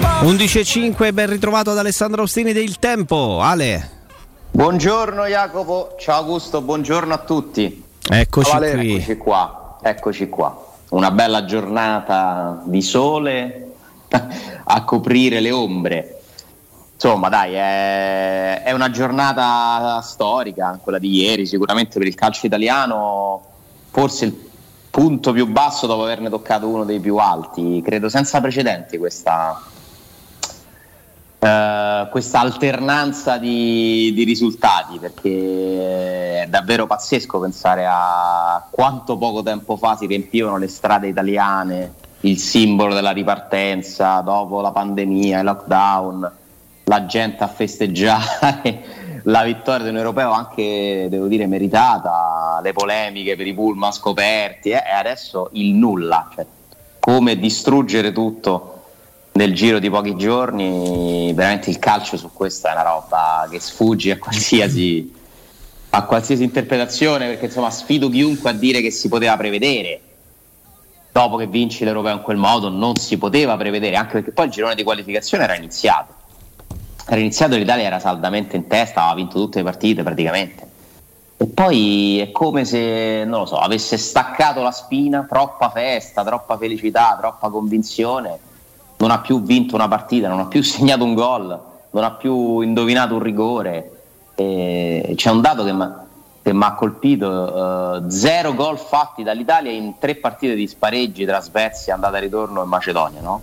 11.05, 0.00 1.12
ben 1.12 1.28
ritrovato 1.28 1.70
ad 1.70 1.78
Alessandro 1.78 2.22
Ostini 2.22 2.52
del 2.52 2.78
Tempo. 2.78 3.40
Ale. 3.40 3.90
Buongiorno 4.50 5.26
Jacopo, 5.26 5.94
ciao 5.98 6.18
Augusto, 6.18 6.60
buongiorno 6.60 7.14
a 7.14 7.18
tutti. 7.18 7.82
Eccoci 8.08 8.50
Vale, 8.50 8.72
qui. 8.72 8.94
Eccoci 8.96 9.16
qua, 9.16 9.78
eccoci 9.82 10.28
qua. 10.28 10.66
Una 10.90 11.10
bella 11.10 11.44
giornata 11.44 12.60
di 12.64 12.82
sole 12.82 13.72
a 14.64 14.84
coprire 14.84 15.40
le 15.40 15.50
ombre. 15.52 16.22
Insomma, 16.94 17.28
dai, 17.28 17.54
è, 17.54 18.62
è 18.62 18.72
una 18.72 18.90
giornata 18.90 20.00
storica, 20.00 20.78
quella 20.82 20.98
di 20.98 21.22
ieri, 21.22 21.46
sicuramente 21.46 21.98
per 21.98 22.08
il 22.08 22.14
calcio 22.14 22.46
italiano, 22.46 23.42
forse 23.90 24.24
il 24.24 24.44
punto 24.90 25.32
più 25.32 25.46
basso 25.46 25.86
dopo 25.86 26.04
averne 26.04 26.30
toccato 26.30 26.68
uno 26.68 26.84
dei 26.84 27.00
più 27.00 27.16
alti, 27.16 27.82
credo 27.84 28.08
senza 28.08 28.40
precedenti 28.40 28.96
questa, 28.96 29.60
eh, 31.44 32.08
questa 32.10 32.40
alternanza 32.40 33.36
di, 33.36 34.12
di 34.14 34.24
risultati, 34.24 34.98
perché 34.98 36.42
è 36.42 36.46
davvero 36.48 36.86
pazzesco 36.86 37.38
pensare 37.38 37.84
a 37.86 38.66
quanto 38.70 39.18
poco 39.18 39.42
tempo 39.42 39.76
fa 39.76 39.94
si 39.94 40.06
riempivano 40.06 40.56
le 40.56 40.68
strade 40.68 41.08
italiane, 41.08 41.92
il 42.20 42.38
simbolo 42.38 42.94
della 42.94 43.10
ripartenza 43.10 44.20
dopo 44.20 44.62
la 44.62 44.70
pandemia, 44.70 45.40
il 45.40 45.44
lockdown, 45.44 46.32
la 46.84 47.04
gente 47.04 47.44
a 47.44 47.48
festeggiare 47.48 49.20
la 49.24 49.42
vittoria 49.42 49.84
di 49.84 49.90
un 49.90 49.98
europeo 49.98 50.30
anche, 50.30 51.08
devo 51.10 51.26
dire, 51.26 51.46
meritata, 51.46 52.58
le 52.62 52.72
polemiche 52.72 53.36
per 53.36 53.46
i 53.46 53.52
pullman 53.52 53.92
scoperti 53.92 54.70
eh, 54.70 54.76
e 54.76 54.92
adesso 54.98 55.50
il 55.52 55.74
nulla, 55.74 56.30
cioè, 56.34 56.46
come 56.98 57.36
distruggere 57.36 58.12
tutto 58.12 58.73
nel 59.34 59.54
giro 59.54 59.78
di 59.78 59.90
pochi 59.90 60.16
giorni, 60.16 61.32
veramente 61.34 61.70
il 61.70 61.78
calcio 61.78 62.16
su 62.16 62.30
questa 62.32 62.70
è 62.70 62.72
una 62.72 62.82
roba 62.82 63.46
che 63.50 63.60
sfugge 63.60 64.12
a 64.12 64.18
qualsiasi, 64.18 65.12
a 65.90 66.04
qualsiasi 66.04 66.42
interpretazione, 66.42 67.28
perché 67.28 67.46
insomma 67.46 67.70
sfido 67.70 68.08
chiunque 68.08 68.50
a 68.50 68.54
dire 68.54 68.80
che 68.80 68.90
si 68.90 69.08
poteva 69.08 69.36
prevedere. 69.36 70.00
Dopo 71.10 71.36
che 71.36 71.46
vinci 71.46 71.84
l'Europeo 71.84 72.14
in 72.14 72.22
quel 72.22 72.36
modo 72.36 72.68
non 72.68 72.96
si 72.96 73.18
poteva 73.18 73.56
prevedere, 73.56 73.96
anche 73.96 74.14
perché 74.14 74.32
poi 74.32 74.46
il 74.46 74.50
girone 74.52 74.74
di 74.74 74.82
qualificazione 74.82 75.44
era 75.44 75.54
iniziato 75.54 76.22
era 77.06 77.20
iniziato 77.20 77.56
l'Italia 77.56 77.84
era 77.84 77.98
saldamente 77.98 78.56
in 78.56 78.66
testa, 78.66 79.02
aveva 79.02 79.16
vinto 79.16 79.38
tutte 79.38 79.58
le 79.58 79.64
partite 79.64 80.02
praticamente. 80.02 80.72
E 81.36 81.46
poi 81.46 82.18
è 82.20 82.30
come 82.30 82.64
se, 82.64 83.24
non 83.26 83.40
lo 83.40 83.46
so, 83.46 83.58
avesse 83.58 83.98
staccato 83.98 84.62
la 84.62 84.70
spina, 84.70 85.26
troppa 85.28 85.68
festa, 85.68 86.24
troppa 86.24 86.56
felicità, 86.56 87.16
troppa 87.18 87.50
convinzione, 87.50 88.38
non 88.96 89.10
ha 89.10 89.20
più 89.20 89.42
vinto 89.42 89.74
una 89.74 89.88
partita, 89.88 90.28
non 90.28 90.40
ha 90.40 90.46
più 90.46 90.62
segnato 90.64 91.04
un 91.04 91.14
gol, 91.14 91.60
non 91.90 92.04
ha 92.04 92.12
più 92.12 92.60
indovinato 92.60 93.14
un 93.14 93.22
rigore. 93.22 93.90
E 94.34 95.12
c'è 95.16 95.30
un 95.30 95.40
dato 95.40 95.64
che 95.64 95.72
mi 96.52 96.64
ha 96.64 96.74
colpito, 96.74 97.28
uh, 97.28 98.08
zero 98.08 98.54
gol 98.54 98.78
fatti 98.78 99.22
dall'Italia 99.22 99.70
in 99.70 99.94
tre 99.98 100.16
partite 100.16 100.54
di 100.54 100.66
spareggi 100.66 101.24
tra 101.24 101.40
Svezia, 101.40 101.94
andata 101.94 102.16
e 102.16 102.20
ritorno 102.20 102.62
e 102.62 102.66
Macedonia, 102.66 103.20
no? 103.20 103.42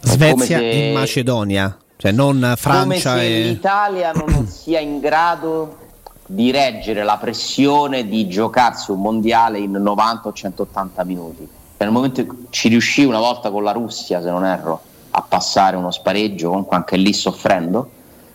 Svezia 0.00 0.58
se... 0.58 0.90
e 0.90 0.92
Macedonia 0.92 1.78
cioè 1.96 2.12
non 2.12 2.54
Francia 2.56 2.82
Come 2.82 2.98
se 2.98 3.38
e... 3.38 3.42
l'Italia 3.44 4.12
non 4.12 4.46
sia 4.48 4.80
in 4.80 5.00
grado 5.00 5.78
di 6.26 6.50
reggere 6.50 7.02
la 7.02 7.16
pressione 7.16 8.06
di 8.06 8.28
giocarsi 8.28 8.90
un 8.90 9.00
mondiale 9.00 9.58
in 9.58 9.72
90 9.72 10.28
o 10.28 10.32
180 10.32 11.04
minuti. 11.04 11.48
Nel 11.84 11.92
momento 11.92 12.20
in 12.20 12.26
cui 12.26 12.46
ci 12.50 12.68
riuscì 12.68 13.04
una 13.04 13.18
volta 13.18 13.50
con 13.50 13.62
la 13.62 13.72
Russia, 13.72 14.22
se 14.22 14.30
non 14.30 14.44
erro, 14.44 14.80
a 15.10 15.22
passare 15.22 15.76
uno 15.76 15.90
spareggio, 15.90 16.48
comunque 16.48 16.76
anche 16.76 16.96
lì 16.96 17.12
soffrendo. 17.12 17.90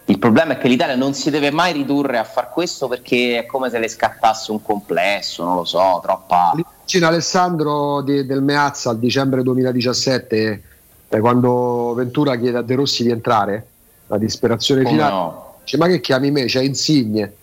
Il 0.06 0.18
problema 0.18 0.54
è 0.54 0.58
che 0.58 0.68
l'Italia 0.68 0.96
non 0.96 1.14
si 1.14 1.30
deve 1.30 1.52
mai 1.52 1.74
ridurre 1.74 2.18
a 2.18 2.24
far 2.24 2.50
questo 2.50 2.88
perché 2.88 3.40
è 3.40 3.46
come 3.46 3.70
se 3.70 3.78
le 3.78 3.88
scattasse 3.88 4.52
un 4.52 4.62
complesso, 4.62 5.44
non 5.44 5.56
lo 5.56 5.66
so, 5.66 6.00
troppa. 6.02 6.54
L'immagine 6.56 7.06
Alessandro 7.06 8.02
di, 8.02 8.26
del 8.26 8.42
Meazza 8.42 8.90
al 8.90 8.98
dicembre 8.98 9.44
2017 9.44 10.64
eh, 11.10 11.20
quando 11.20 11.94
Ventura 11.96 12.38
chiede 12.38 12.58
a 12.58 12.62
De 12.62 12.76
Rossi 12.76 13.04
di 13.04 13.12
entrare, 13.12 13.68
la 14.08 14.18
disperazione 14.18 14.84
Come 14.84 14.96
finale, 14.96 15.14
no? 15.14 15.56
dice 15.64 15.78
ma 15.78 15.88
che 15.88 16.00
chiami 16.00 16.32
me, 16.32 16.46
c'è 16.46 16.62
Insigne. 16.62 17.34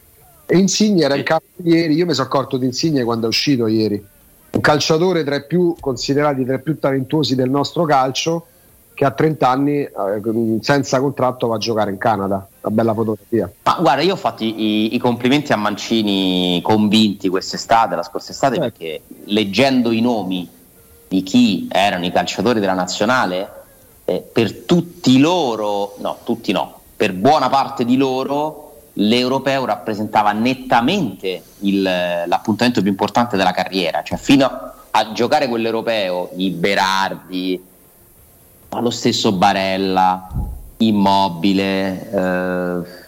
E 0.46 0.56
Insigne 0.56 1.04
era 1.04 1.14
in 1.14 1.24
campo 1.24 1.46
ieri, 1.62 1.94
io 1.94 2.06
mi 2.06 2.14
sono 2.14 2.26
accorto 2.26 2.56
di 2.56 2.66
Insigne 2.66 3.04
quando 3.04 3.26
è 3.26 3.28
uscito 3.28 3.66
ieri. 3.66 4.04
Un 4.56 4.62
calciatore 4.62 5.22
tra 5.22 5.36
i 5.36 5.44
più 5.44 5.76
considerati 5.78 6.42
tra 6.46 6.54
i 6.54 6.62
più 6.62 6.78
talentuosi 6.78 7.34
del 7.34 7.50
nostro 7.50 7.84
calcio 7.84 8.46
che 8.94 9.04
a 9.04 9.10
30 9.10 9.46
anni 9.46 9.82
eh, 9.82 9.90
senza 10.62 10.98
contratto 10.98 11.46
va 11.46 11.56
a 11.56 11.58
giocare 11.58 11.90
in 11.90 11.98
Canada. 11.98 12.48
Una 12.62 12.74
bella 12.74 12.94
fotografia. 12.94 13.52
Ma 13.64 13.76
guarda, 13.78 14.00
io 14.00 14.14
ho 14.14 14.16
fatto 14.16 14.42
i, 14.44 14.94
i 14.94 14.98
complimenti 14.98 15.52
a 15.52 15.56
Mancini 15.56 16.60
convinti 16.62 17.28
quest'estate, 17.28 17.94
la 17.94 18.02
scorsa 18.02 18.32
estate, 18.32 18.56
Eh. 18.56 18.58
perché 18.60 19.02
leggendo 19.24 19.90
i 19.90 20.00
nomi 20.00 20.48
di 21.06 21.22
chi 21.22 21.68
erano 21.70 22.06
i 22.06 22.10
calciatori 22.10 22.58
della 22.58 22.72
nazionale, 22.72 23.50
eh, 24.06 24.24
per 24.32 24.60
tutti 24.60 25.18
loro, 25.18 25.96
no, 25.98 26.16
tutti 26.24 26.52
no, 26.52 26.80
per 26.96 27.12
buona 27.12 27.50
parte 27.50 27.84
di 27.84 27.98
loro 27.98 28.65
l'europeo 28.98 29.64
rappresentava 29.64 30.32
nettamente 30.32 31.42
il- 31.60 31.82
l'appuntamento 31.82 32.80
più 32.80 32.90
importante 32.90 33.36
della 33.36 33.52
carriera, 33.52 34.02
cioè 34.02 34.18
fino 34.18 34.46
a, 34.46 34.74
a 34.90 35.12
giocare 35.12 35.48
quell'europeo, 35.48 36.30
i 36.36 36.50
Berardi, 36.50 37.62
ma 38.70 38.80
lo 38.80 38.90
stesso 38.90 39.32
Barella, 39.32 40.28
Immobile, 40.78 42.10
eh, 42.10 43.04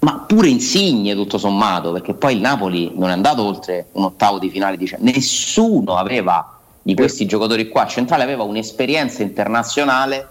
ma 0.00 0.24
pure 0.26 0.48
Insigne 0.48 1.14
tutto 1.14 1.38
sommato, 1.38 1.92
perché 1.92 2.14
poi 2.14 2.34
il 2.34 2.40
Napoli 2.40 2.92
non 2.94 3.10
è 3.10 3.12
andato 3.12 3.42
oltre 3.44 3.86
un 3.92 4.04
ottavo 4.04 4.38
di 4.38 4.48
finale, 4.50 4.76
dice, 4.76 4.96
nessuno 5.00 5.96
aveva 5.96 6.58
di 6.82 6.94
questi 6.94 7.26
giocatori 7.26 7.68
qua. 7.68 7.86
Centrali 7.86 8.22
aveva 8.22 8.42
un'esperienza 8.42 9.22
internazionale 9.22 10.28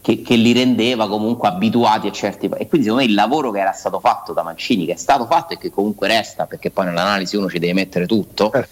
che, 0.00 0.22
che 0.22 0.36
li 0.36 0.52
rendeva 0.52 1.08
comunque 1.08 1.48
abituati 1.48 2.06
a 2.06 2.12
certi 2.12 2.46
e 2.46 2.68
quindi 2.68 2.86
secondo 2.86 3.04
me 3.04 3.04
il 3.04 3.14
lavoro 3.14 3.50
che 3.50 3.60
era 3.60 3.72
stato 3.72 4.00
fatto 4.00 4.32
da 4.32 4.42
Mancini 4.42 4.86
che 4.86 4.92
è 4.92 4.96
stato 4.96 5.26
fatto 5.26 5.54
e 5.54 5.58
che 5.58 5.70
comunque 5.70 6.08
resta 6.08 6.46
perché 6.46 6.70
poi 6.70 6.86
nell'analisi 6.86 7.36
uno 7.36 7.48
ci 7.48 7.58
deve 7.58 7.74
mettere 7.74 8.06
tutto 8.06 8.52
Eh. 8.52 8.66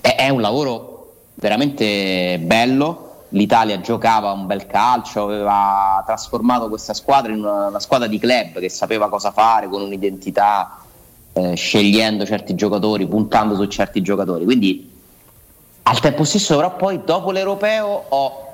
è, 0.00 0.16
è 0.16 0.28
un 0.28 0.40
lavoro 0.40 1.12
veramente 1.34 2.38
bello 2.40 3.24
l'Italia 3.30 3.80
giocava 3.80 4.32
un 4.32 4.46
bel 4.46 4.66
calcio 4.66 5.24
aveva 5.24 6.02
trasformato 6.04 6.68
questa 6.68 6.94
squadra 6.94 7.32
in 7.32 7.38
una, 7.38 7.68
una 7.68 7.80
squadra 7.80 8.08
di 8.08 8.18
club 8.18 8.58
che 8.58 8.68
sapeva 8.68 9.08
cosa 9.08 9.30
fare 9.30 9.68
con 9.68 9.82
un'identità 9.82 10.78
eh, 11.32 11.54
scegliendo 11.54 12.26
certi 12.26 12.54
giocatori 12.54 13.06
puntando 13.06 13.54
su 13.54 13.64
certi 13.66 14.02
giocatori 14.02 14.44
quindi 14.44 14.98
al 15.82 15.98
tempo 15.98 16.24
stesso, 16.24 16.56
però, 16.56 16.76
poi 16.76 17.00
dopo 17.04 17.30
l'europeo 17.30 18.04
ho 18.08 18.49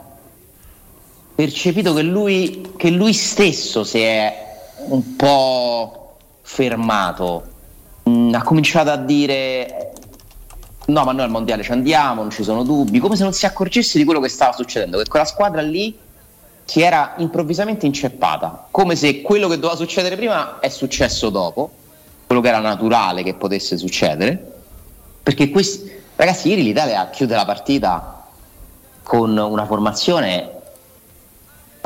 percepito 1.37 1.93
che 1.93 2.03
lui, 2.03 2.73
che 2.77 2.91
lui 2.91 3.13
stesso 3.13 3.85
si 3.85 4.01
è 4.01 4.35
un 4.89 5.15
po' 5.15 6.17
fermato. 6.41 7.45
Mm, 8.09 8.35
ha 8.35 8.43
cominciato 8.43 8.91
a 8.91 8.97
dire: 8.97 9.93
No, 10.87 11.05
ma 11.05 11.13
noi 11.13 11.25
al 11.25 11.31
mondiale 11.31 11.63
ci 11.63 11.73
andiamo, 11.73 12.23
non 12.23 12.31
ci 12.31 12.43
sono 12.43 12.63
dubbi. 12.63 12.99
Come 12.99 13.17
se 13.17 13.23
non 13.23 13.35
si 13.35 13.45
accorgesse 13.45 13.99
di 13.99 14.05
quello 14.05 14.21
che 14.21 14.29
stava 14.29 14.53
succedendo, 14.53 14.99
che 14.99 15.09
quella 15.09 15.27
squadra 15.27 15.61
lì 15.61 15.97
si 16.65 16.81
era 16.81 17.15
improvvisamente 17.19 17.85
inceppata. 17.85 18.69
Come 18.71 18.97
se 18.97 19.21
quello 19.21 19.47
che 19.47 19.57
doveva 19.57 19.77
succedere 19.77 20.17
prima 20.17 20.59
è 20.59 20.71
successo 20.71 21.29
dopo, 21.29 21.71
quello 22.27 22.41
che 22.41 22.49
era 22.49 22.61
naturale 22.61 23.23
che 23.23 23.35
potesse 23.35 23.77
succedere. 23.77 24.55
Perché 25.23 25.51
questi, 25.51 25.93
ragazzi, 26.17 26.49
ieri 26.49 26.63
l'Italia 26.63 27.11
chiude 27.11 27.35
la 27.35 27.45
partita 27.45 28.27
con 29.03 29.37
una 29.37 29.67
formazione, 29.67 30.56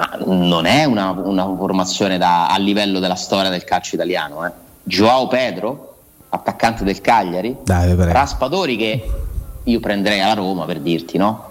ma 0.00 0.18
non 0.24 0.64
è 0.64 0.84
una, 0.84 1.10
una 1.10 1.44
formazione 1.44 2.16
da- 2.16 2.48
a 2.48 2.56
livello 2.56 3.00
della 3.00 3.16
storia 3.16 3.50
del 3.50 3.64
calcio 3.64 3.96
italiano. 3.96 4.46
Eh. 4.46 4.50
Joao 4.82 5.26
Pedro, 5.28 5.96
attaccante 6.30 6.84
del 6.84 7.02
Cagliari, 7.02 7.54
Dai. 7.62 7.94
Raspadori 7.94 8.76
che 8.78 9.10
io 9.62 9.80
prenderei 9.80 10.20
alla 10.20 10.32
Roma 10.32 10.64
per 10.64 10.80
dirti, 10.80 11.18
no? 11.18 11.48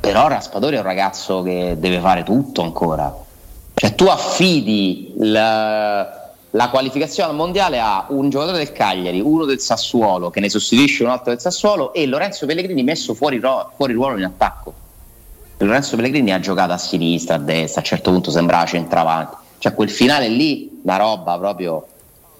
Però 0.00 0.28
Raspadori 0.28 0.76
è 0.76 0.80
un 0.80 0.84
ragazzo 0.84 1.42
che 1.42 1.76
deve 1.78 1.98
fare 1.98 2.22
tutto 2.24 2.60
ancora. 2.60 3.24
Cioè 3.72 3.94
tu 3.94 4.04
affidi 4.04 5.14
la, 5.16 6.30
la 6.50 6.68
qualificazione 6.68 7.30
al 7.30 7.36
mondiale 7.36 7.80
a 7.80 8.04
un 8.08 8.28
giocatore 8.28 8.58
del 8.58 8.72
Cagliari, 8.72 9.20
uno 9.20 9.46
del 9.46 9.60
Sassuolo 9.60 10.28
che 10.28 10.40
ne 10.40 10.50
sostituisce 10.50 11.04
un 11.04 11.08
altro 11.10 11.30
del 11.30 11.40
Sassuolo 11.40 11.94
e 11.94 12.06
Lorenzo 12.06 12.44
Pellegrini 12.44 12.82
messo 12.82 13.14
fuori, 13.14 13.40
fuori 13.40 13.94
ruolo 13.94 14.18
in 14.18 14.24
attacco. 14.24 14.84
Lorenzo 15.58 15.96
Pellegrini 15.96 16.32
ha 16.32 16.40
giocato 16.40 16.72
a 16.72 16.78
sinistra, 16.78 17.36
a 17.36 17.38
destra, 17.38 17.80
a 17.80 17.82
un 17.82 17.88
certo 17.88 18.10
punto 18.10 18.30
sembrava 18.30 18.66
centravanti. 18.66 19.36
Cioè 19.58 19.72
quel 19.74 19.88
finale 19.88 20.28
lì, 20.28 20.80
una 20.82 20.96
roba 20.96 21.38
proprio 21.38 21.86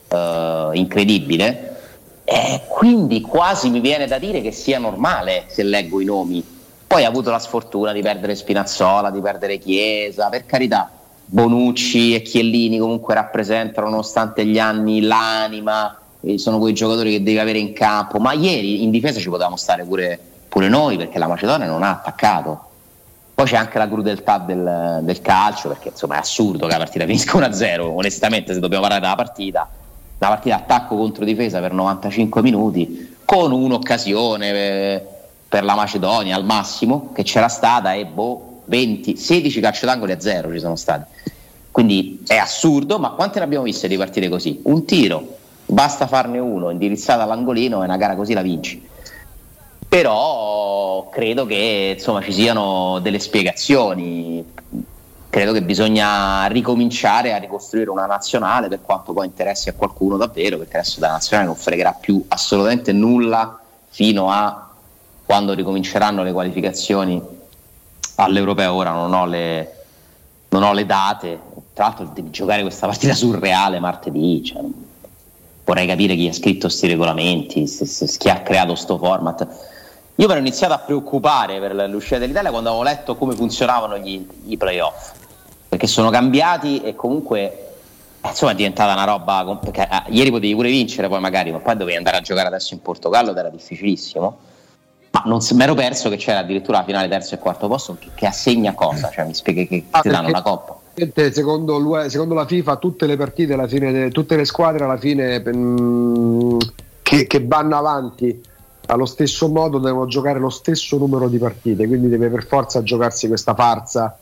eh, 0.09 0.71
incredibile. 0.75 1.81
E 2.25 2.63
quindi 2.69 3.21
quasi 3.21 3.71
mi 3.71 3.81
viene 3.81 4.07
da 4.07 4.19
dire 4.19 4.41
che 4.41 4.53
sia 4.53 4.79
normale 4.79 5.45
se 5.47 5.63
leggo 5.63 6.01
i 6.01 6.05
nomi 6.05 6.45
Poi 6.85 7.05
ha 7.05 7.09
avuto 7.09 7.31
la 7.31 7.39
sfortuna 7.39 7.93
di 7.93 8.03
perdere 8.03 8.35
Spinazzola, 8.35 9.11
di 9.11 9.21
perdere 9.21 9.59
Chiesa, 9.59 10.29
per 10.29 10.45
carità. 10.45 10.91
Bonucci 11.25 12.15
e 12.15 12.23
Chiellini 12.23 12.79
comunque 12.79 13.15
rappresentano, 13.15 13.89
nonostante 13.89 14.45
gli 14.45 14.59
anni, 14.59 15.01
l'anima, 15.01 15.99
sono 16.37 16.59
quei 16.59 16.75
giocatori 16.75 17.13
che 17.13 17.23
devi 17.23 17.39
avere 17.39 17.59
in 17.59 17.73
campo. 17.73 18.19
Ma 18.19 18.33
ieri 18.33 18.83
in 18.83 18.91
difesa 18.91 19.19
ci 19.19 19.29
potevamo 19.29 19.57
stare 19.57 19.85
pure, 19.85 20.19
pure 20.49 20.69
noi 20.69 20.97
perché 20.97 21.19
la 21.19 21.27
Macedonia 21.27 21.67
non 21.67 21.83
ha 21.83 21.91
attaccato. 21.91 22.65
Poi 23.37 23.45
c'è 23.45 23.57
anche 23.57 23.77
la 23.77 23.87
crudeltà 23.87 24.39
del, 24.39 25.01
del 25.03 25.21
calcio, 25.21 25.69
perché 25.69 25.89
insomma 25.89 26.15
è 26.15 26.19
assurdo 26.21 26.67
che 26.67 26.73
la 26.73 26.79
partita 26.79 27.05
finisca 27.05 27.37
1-0. 27.39 27.81
Onestamente, 27.83 28.55
se 28.55 28.61
dobbiamo 28.61 28.85
parlare 28.85 29.03
della 29.03 29.15
partita, 29.15 29.69
la 30.17 30.29
partita 30.29 30.57
attacco 30.57 30.97
contro 30.97 31.23
difesa 31.23 31.61
per 31.61 31.75
95 31.75 32.41
minuti, 32.41 33.15
con 33.27 33.53
un'occasione 33.53 34.53
per, 34.53 35.07
per 35.51 35.65
la 35.65 35.75
Macedonia 35.75 36.35
al 36.35 36.47
massimo 36.47 37.13
che 37.13 37.25
c'era 37.25 37.49
stata 37.49 37.93
e 37.93 38.07
boh, 38.07 38.63
20, 38.65 39.19
16 39.19 39.61
calcio 39.61 39.85
d'angoli 39.85 40.13
a 40.13 40.21
zero 40.21 40.51
ci 40.51 40.59
sono 40.59 40.77
stati. 40.77 41.05
Quindi 41.71 42.23
è 42.27 42.37
assurdo, 42.37 42.99
ma 42.99 43.11
quante 43.11 43.39
ne 43.39 43.45
abbiamo 43.45 43.65
viste 43.65 43.87
di 43.87 43.99
partite 43.99 44.31
così? 44.31 44.61
Un 44.63 44.87
tiro, 44.87 45.37
basta 45.67 46.07
farne 46.07 46.39
uno 46.39 46.71
indirizzato 46.71 47.21
all'angolino 47.21 47.83
e 47.83 47.85
una 47.85 47.99
gara 47.99 48.15
così 48.15 48.33
la 48.33 48.41
vinci 48.41 48.95
però 49.89 51.09
credo 51.11 51.47
che 51.47 51.95
insomma, 51.97 52.23
ci 52.23 52.33
siano 52.33 52.99
delle 53.01 53.19
spiegazioni. 53.19 54.55
Credo 55.29 55.53
che 55.53 55.63
bisogna 55.63 56.47
ricominciare 56.47 57.35
a 57.35 57.37
ricostruire 57.37 57.91
una 57.91 58.07
nazionale 58.07 58.69
per 58.69 58.81
quanto 58.83 59.13
poi 59.13 59.27
interessi 59.27 59.69
a 59.69 59.75
qualcuno 59.75 60.17
davvero, 60.17 60.57
perché 60.57 60.79
adesso 60.79 60.99
della 60.99 61.13
nazionale 61.13 61.49
non 61.49 61.57
fregherà 61.57 61.93
più 61.93 62.25
assolutamente 62.29 62.93
nulla 62.93 63.61
fino 63.89 64.31
a 64.31 64.71
quando 65.25 65.53
ricominceranno 65.53 66.23
le 66.23 66.33
qualificazioni 66.33 67.23
all'europeo. 68.17 68.73
Ora 68.73 68.93
non 68.93 69.13
ho 69.13 69.27
le, 69.27 69.85
non 70.51 70.63
ho 70.63 70.73
le 70.73 70.87
date, 70.87 71.39
tra 71.75 71.87
l'altro 71.87 72.11
devi 72.15 72.31
giocare 72.31 72.63
questa 72.63 72.87
partita 72.87 73.13
surreale 73.15 73.79
martedì. 73.79 74.43
Cioè, 74.43 74.63
vorrei 75.65 75.87
capire 75.87 76.15
chi 76.15 76.29
ha 76.29 76.33
scritto 76.33 76.69
questi 76.69 76.87
regolamenti, 76.87 77.65
chi 78.19 78.31
ha 78.31 78.41
creato 78.41 78.69
questo 78.73 78.97
format 78.97 79.75
io 80.19 80.27
mi 80.27 80.33
ero 80.33 80.41
iniziato 80.41 80.73
a 80.73 80.79
preoccupare 80.79 81.61
per 81.61 81.75
l'uscita 81.91 82.19
dell'Italia 82.19 82.51
quando 82.51 82.71
avevo 82.71 82.85
letto 82.85 83.17
come 83.17 83.35
funzionavano 83.35 83.99
gli, 83.99 84.27
i 84.47 84.57
playoff, 84.57 85.13
perché 85.69 85.87
sono 85.87 86.09
cambiati 86.09 86.81
e 86.81 86.95
comunque 86.95 87.41
eh, 88.23 88.29
insomma 88.29 88.53
è 88.53 88.55
diventata 88.55 88.95
una 88.95 89.05
roba 89.05 89.59
perché 89.61 89.83
eh, 89.83 90.03
ieri 90.13 90.31
potevi 90.31 90.55
pure 90.55 90.71
vincere 90.71 91.09
poi 91.09 91.21
magari 91.21 91.53
ma 91.53 91.59
poi 91.59 91.77
dovevi 91.77 91.99
andare 91.99 92.17
a 92.17 92.21
giocare 92.23 92.49
adesso 92.49 92.73
in 92.73 92.81
Portogallo 92.81 93.33
ed 93.33 93.37
era 93.37 93.51
difficilissimo. 93.51 94.39
Ma 95.11 95.23
non 95.27 95.41
mi 95.51 95.63
ero 95.63 95.75
perso 95.75 96.09
che 96.09 96.17
c'era 96.17 96.39
addirittura 96.39 96.79
la 96.79 96.85
finale 96.85 97.09
terzo 97.09 97.35
e 97.35 97.39
quarto 97.39 97.69
posto 97.69 97.97
che, 97.99 98.09
che 98.15 98.27
assegna 98.27 98.73
cosa? 98.73 99.11
Cioè 99.11 99.27
mi 99.27 99.35
spieghi 99.35 99.69
che 99.69 99.85
ah, 99.91 100.01
ti 100.01 100.09
danno 100.09 100.31
la 100.31 100.41
coppa. 100.41 100.79
secondo, 101.31 102.09
secondo, 102.09 102.35
la 102.35 102.47
FIFA 102.47 102.77
tutte 102.77 103.07
le 103.07 103.19
partite 103.19 103.53
alla 103.53 103.67
fine 103.67 104.11
tutte 104.11 104.37
le 104.37 104.47
squadre 104.47 104.85
alla 104.85 104.97
fine 104.97 105.41
mh, 105.41 106.59
che, 107.03 107.27
che 107.27 107.45
vanno 107.45 107.77
avanti 107.77 108.43
allo 108.87 109.07
stesso 109.07 109.49
modo 109.49 109.79
devono 109.79 110.07
giocare 110.07 110.39
lo 110.39 110.51
stesso 110.51 110.97
numero 110.97 111.29
di 111.29 111.39
partite, 111.39 111.87
quindi 111.87 112.09
deve 112.09 112.29
per 112.29 112.47
forza 112.47 112.83
giocarsi 112.83 113.27
questa 113.29 113.55
farsa 113.55 114.19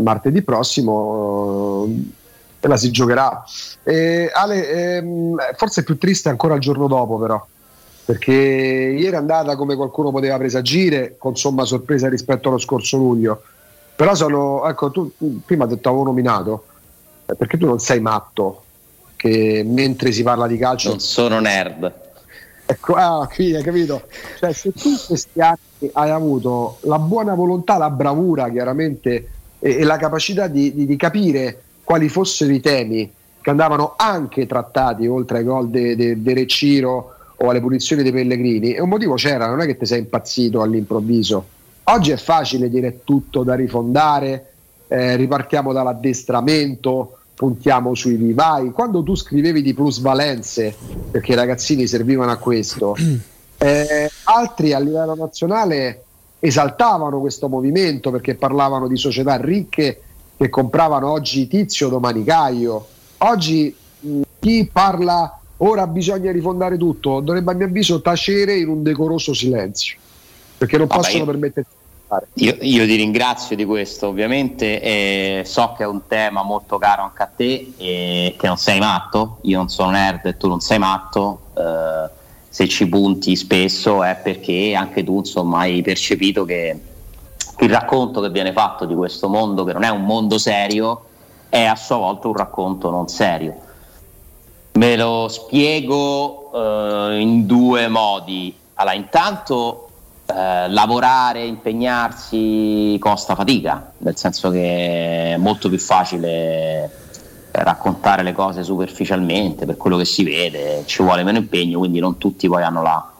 martedì 0.00 0.42
prossimo 0.42 1.86
eh, 1.86 2.10
e 2.60 2.68
la 2.68 2.76
si 2.76 2.90
giocherà. 2.90 3.44
E, 3.82 4.30
Ale, 4.32 4.96
ehm, 4.96 5.36
forse 5.56 5.82
è 5.82 5.84
più 5.84 5.98
triste 5.98 6.28
ancora 6.28 6.54
il 6.54 6.60
giorno 6.60 6.86
dopo 6.86 7.18
però, 7.18 7.44
perché 8.04 8.32
ieri 8.32 9.14
è 9.14 9.16
andata 9.16 9.56
come 9.56 9.76
qualcuno 9.76 10.10
poteva 10.10 10.38
presagire, 10.38 11.16
con 11.18 11.36
somma 11.36 11.64
sorpresa 11.64 12.08
rispetto 12.08 12.48
allo 12.48 12.58
scorso 12.58 12.96
luglio. 12.96 13.42
Però 13.96 14.14
sono, 14.14 14.66
ecco, 14.66 14.90
tu, 14.90 15.12
prima 15.44 15.66
ti 15.66 15.78
avevo 15.82 16.04
nominato, 16.04 16.64
perché 17.24 17.56
tu 17.56 17.66
non 17.66 17.78
sei 17.78 18.00
matto, 18.00 18.62
che 19.14 19.62
mentre 19.64 20.10
si 20.10 20.22
parla 20.22 20.48
di 20.48 20.58
calcio... 20.58 20.88
Non 20.88 21.00
sono 21.00 21.38
nerd 21.38 22.02
Ecco, 22.66 22.94
ah, 22.94 23.28
qui 23.32 23.54
hai 23.54 23.62
capito? 23.62 24.06
Cioè, 24.38 24.52
se 24.52 24.72
tu 24.72 24.88
in 24.88 24.98
questi 25.06 25.40
anni 25.40 25.90
hai 25.92 26.10
avuto 26.10 26.78
la 26.82 26.98
buona 26.98 27.34
volontà, 27.34 27.76
la 27.76 27.90
bravura 27.90 28.48
chiaramente 28.48 29.28
e, 29.58 29.76
e 29.80 29.84
la 29.84 29.98
capacità 29.98 30.46
di, 30.46 30.72
di, 30.74 30.86
di, 30.86 30.96
capire 30.96 31.62
quali 31.84 32.08
fossero 32.08 32.52
i 32.52 32.60
temi 32.60 33.12
che 33.40 33.50
andavano 33.50 33.94
anche 33.98 34.46
trattati 34.46 35.06
oltre 35.06 35.38
ai 35.38 35.44
gol 35.44 35.68
di 35.68 35.94
de, 35.94 36.22
de 36.22 36.34
Reciro 36.34 37.14
o 37.36 37.50
alle 37.50 37.60
punizioni 37.60 38.02
dei 38.02 38.12
Pellegrini, 38.12 38.72
e 38.72 38.80
un 38.80 38.88
motivo 38.88 39.14
c'era, 39.14 39.46
non 39.46 39.60
è 39.60 39.66
che 39.66 39.76
ti 39.76 39.84
sei 39.84 39.98
impazzito 39.98 40.62
all'improvviso. 40.62 41.46
Oggi 41.84 42.12
è 42.12 42.16
facile 42.16 42.70
dire 42.70 43.00
tutto 43.04 43.42
da 43.42 43.54
rifondare, 43.54 44.52
eh, 44.88 45.16
ripartiamo 45.16 45.72
dall'addestramento, 45.72 47.18
puntiamo 47.34 47.94
sui 47.94 48.14
vivai. 48.14 48.70
Quando 48.70 49.02
tu 49.02 49.14
scrivevi 49.14 49.62
di 49.62 49.74
plusvalenze, 49.74 50.74
perché 51.10 51.32
i 51.32 51.36
ragazzini 51.36 51.86
servivano 51.86 52.30
a 52.30 52.36
questo, 52.36 52.96
eh, 53.58 54.10
altri 54.24 54.72
a 54.72 54.78
livello 54.78 55.14
nazionale 55.14 56.04
esaltavano 56.38 57.20
questo 57.20 57.48
movimento 57.48 58.10
perché 58.10 58.34
parlavano 58.34 58.86
di 58.86 58.96
società 58.96 59.36
ricche 59.36 60.02
che 60.36 60.48
compravano 60.48 61.10
oggi 61.10 61.46
Tizio, 61.48 61.88
domani 61.88 62.24
Caio. 62.24 62.86
Oggi 63.18 63.74
mh, 64.00 64.20
chi 64.38 64.68
parla 64.70 65.38
ora 65.58 65.86
bisogna 65.86 66.30
rifondare 66.32 66.76
tutto 66.76 67.20
dovrebbe 67.20 67.52
a 67.52 67.54
mio 67.54 67.66
avviso 67.66 68.00
tacere 68.02 68.56
in 68.56 68.68
un 68.68 68.82
decoroso 68.82 69.32
silenzio 69.32 69.96
perché 70.58 70.76
non 70.76 70.86
Vabbè, 70.86 71.00
possono 71.00 71.32
io... 71.32 71.64
permettersi 72.18 72.44
io, 72.44 72.80
io, 72.80 72.86
ti 72.86 72.94
ringrazio 72.96 73.56
di 73.56 73.64
questo, 73.64 74.08
ovviamente 74.08 74.80
eh, 74.80 75.42
so 75.44 75.74
che 75.76 75.84
è 75.84 75.86
un 75.86 76.06
tema 76.06 76.42
molto 76.42 76.78
caro 76.78 77.02
anche 77.02 77.22
a 77.22 77.30
te 77.34 77.72
e 77.76 78.34
che 78.38 78.46
non 78.46 78.56
sei 78.56 78.78
matto, 78.78 79.38
io 79.42 79.58
non 79.58 79.68
sono 79.68 79.90
nerd 79.90 80.26
e 80.26 80.36
tu 80.36 80.48
non 80.48 80.60
sei 80.60 80.78
matto, 80.78 81.40
eh, 81.56 82.10
se 82.48 82.68
ci 82.68 82.88
punti 82.88 83.34
spesso 83.36 84.02
è 84.02 84.16
perché 84.22 84.74
anche 84.74 85.02
tu 85.02 85.18
insomma 85.18 85.60
hai 85.60 85.82
percepito 85.82 86.44
che 86.44 86.80
il 87.58 87.70
racconto 87.70 88.20
che 88.20 88.30
viene 88.30 88.52
fatto 88.52 88.84
di 88.84 88.94
questo 88.94 89.28
mondo, 89.28 89.64
che 89.64 89.72
non 89.72 89.82
è 89.82 89.88
un 89.88 90.04
mondo 90.04 90.38
serio, 90.38 91.06
è 91.48 91.64
a 91.64 91.76
sua 91.76 91.96
volta 91.96 92.28
un 92.28 92.34
racconto 92.34 92.90
non 92.90 93.08
serio. 93.08 93.54
Me 94.72 94.96
lo 94.96 95.28
spiego 95.28 96.50
eh, 96.52 97.20
in 97.20 97.46
due 97.46 97.86
modi. 97.86 98.54
Allora, 98.74 98.96
intanto 98.96 99.88
eh, 100.26 100.68
lavorare, 100.70 101.44
impegnarsi 101.44 102.96
costa 102.98 103.34
fatica, 103.34 103.92
nel 103.98 104.16
senso 104.16 104.50
che 104.50 105.34
è 105.34 105.36
molto 105.36 105.68
più 105.68 105.78
facile 105.78 106.90
raccontare 107.50 108.22
le 108.22 108.32
cose 108.32 108.62
superficialmente 108.62 109.66
per 109.66 109.76
quello 109.76 109.96
che 109.96 110.04
si 110.04 110.24
vede, 110.24 110.82
ci 110.86 111.02
vuole 111.02 111.22
meno 111.22 111.38
impegno, 111.38 111.78
quindi 111.78 112.00
non 112.00 112.18
tutti 112.18 112.48
poi 112.48 112.62
hanno 112.62 112.82
la, 112.82 113.12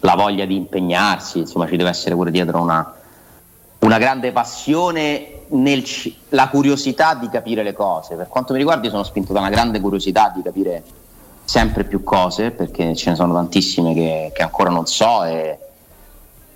la 0.00 0.14
voglia 0.14 0.44
di 0.44 0.56
impegnarsi, 0.56 1.40
insomma 1.40 1.66
ci 1.66 1.76
deve 1.76 1.90
essere 1.90 2.14
pure 2.14 2.30
dietro 2.30 2.60
una, 2.60 2.94
una 3.80 3.98
grande 3.98 4.32
passione, 4.32 5.42
nel, 5.48 5.84
la 6.30 6.48
curiosità 6.48 7.14
di 7.14 7.28
capire 7.28 7.62
le 7.62 7.72
cose. 7.72 8.14
Per 8.14 8.28
quanto 8.28 8.52
mi 8.52 8.58
riguarda 8.58 8.84
io 8.84 8.90
sono 8.90 9.02
spinto 9.02 9.32
da 9.32 9.40
una 9.40 9.50
grande 9.50 9.80
curiosità 9.80 10.32
di 10.34 10.42
capire 10.42 10.82
sempre 11.44 11.84
più 11.84 12.02
cose, 12.02 12.52
perché 12.52 12.94
ce 12.94 13.10
ne 13.10 13.16
sono 13.16 13.34
tantissime 13.34 13.92
che, 13.92 14.30
che 14.32 14.42
ancora 14.42 14.70
non 14.70 14.86
so 14.86 15.24
e, 15.24 15.58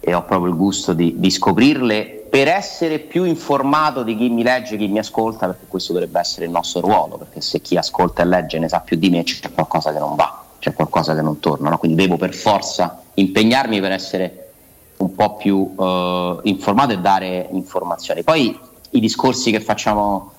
e 0.01 0.15
ho 0.15 0.25
proprio 0.25 0.51
il 0.51 0.57
gusto 0.57 0.95
di, 0.95 1.15
di, 1.19 1.31
scoprirle 1.31 2.27
per 2.31 2.49
essere 2.49 2.99
più 2.99 3.25
informato 3.25 4.03
di 4.03 4.17
chi 4.17 4.31
mi 4.31 4.43
legge, 4.43 4.79
chi 4.79 4.89
mi 4.89 4.99
ascolta, 4.99 5.47
perché 5.47 5.67
questo 5.69 5.93
dovrebbe 5.93 6.19
essere 6.19 6.47
il 6.47 6.51
nostro 6.51 6.81
ruolo, 6.81 7.19
perché 7.19 7.43
se 7.43 7.61
chi 7.61 7.77
ascolta 7.77 8.23
e 8.23 8.25
legge 8.25 8.59
ne 8.59 8.69
sa 8.69 8.81
più 8.81 8.97
di 8.97 9.11
me 9.11 9.23
c'è 9.23 9.53
qualcosa 9.53 9.93
che 9.93 9.99
non 9.99 10.17
va, 10.17 10.43
c'è 10.59 10.73
qualcosa 10.73 11.15
che 11.15 11.21
non 11.21 11.39
torna, 11.39 11.69
no? 11.69 11.79
quindi 11.79 12.03
devo 12.03 12.17
per 12.17 12.35
forza 12.35 13.03
impegnarmi 13.15 13.81
per 13.81 13.93
essere 13.93 14.53
un 14.97 15.15
po' 15.15 15.37
più 15.37 15.57
uh, 15.57 16.41
informato 16.45 16.93
e 16.93 16.99
dare 16.99 17.49
informazioni. 17.53 18.23
Poi 18.23 18.59
i 18.91 19.01
discorsi 19.01 19.51
che 19.51 19.61
facciamo 19.61 20.33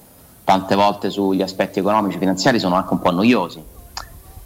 tante 0.44 0.76
volte 0.76 1.10
sugli 1.10 1.42
aspetti 1.42 1.80
economici 1.80 2.16
e 2.16 2.20
finanziari 2.20 2.60
sono 2.60 2.76
anche 2.76 2.94
un 2.94 3.00
po' 3.00 3.12
noiosi, 3.12 3.62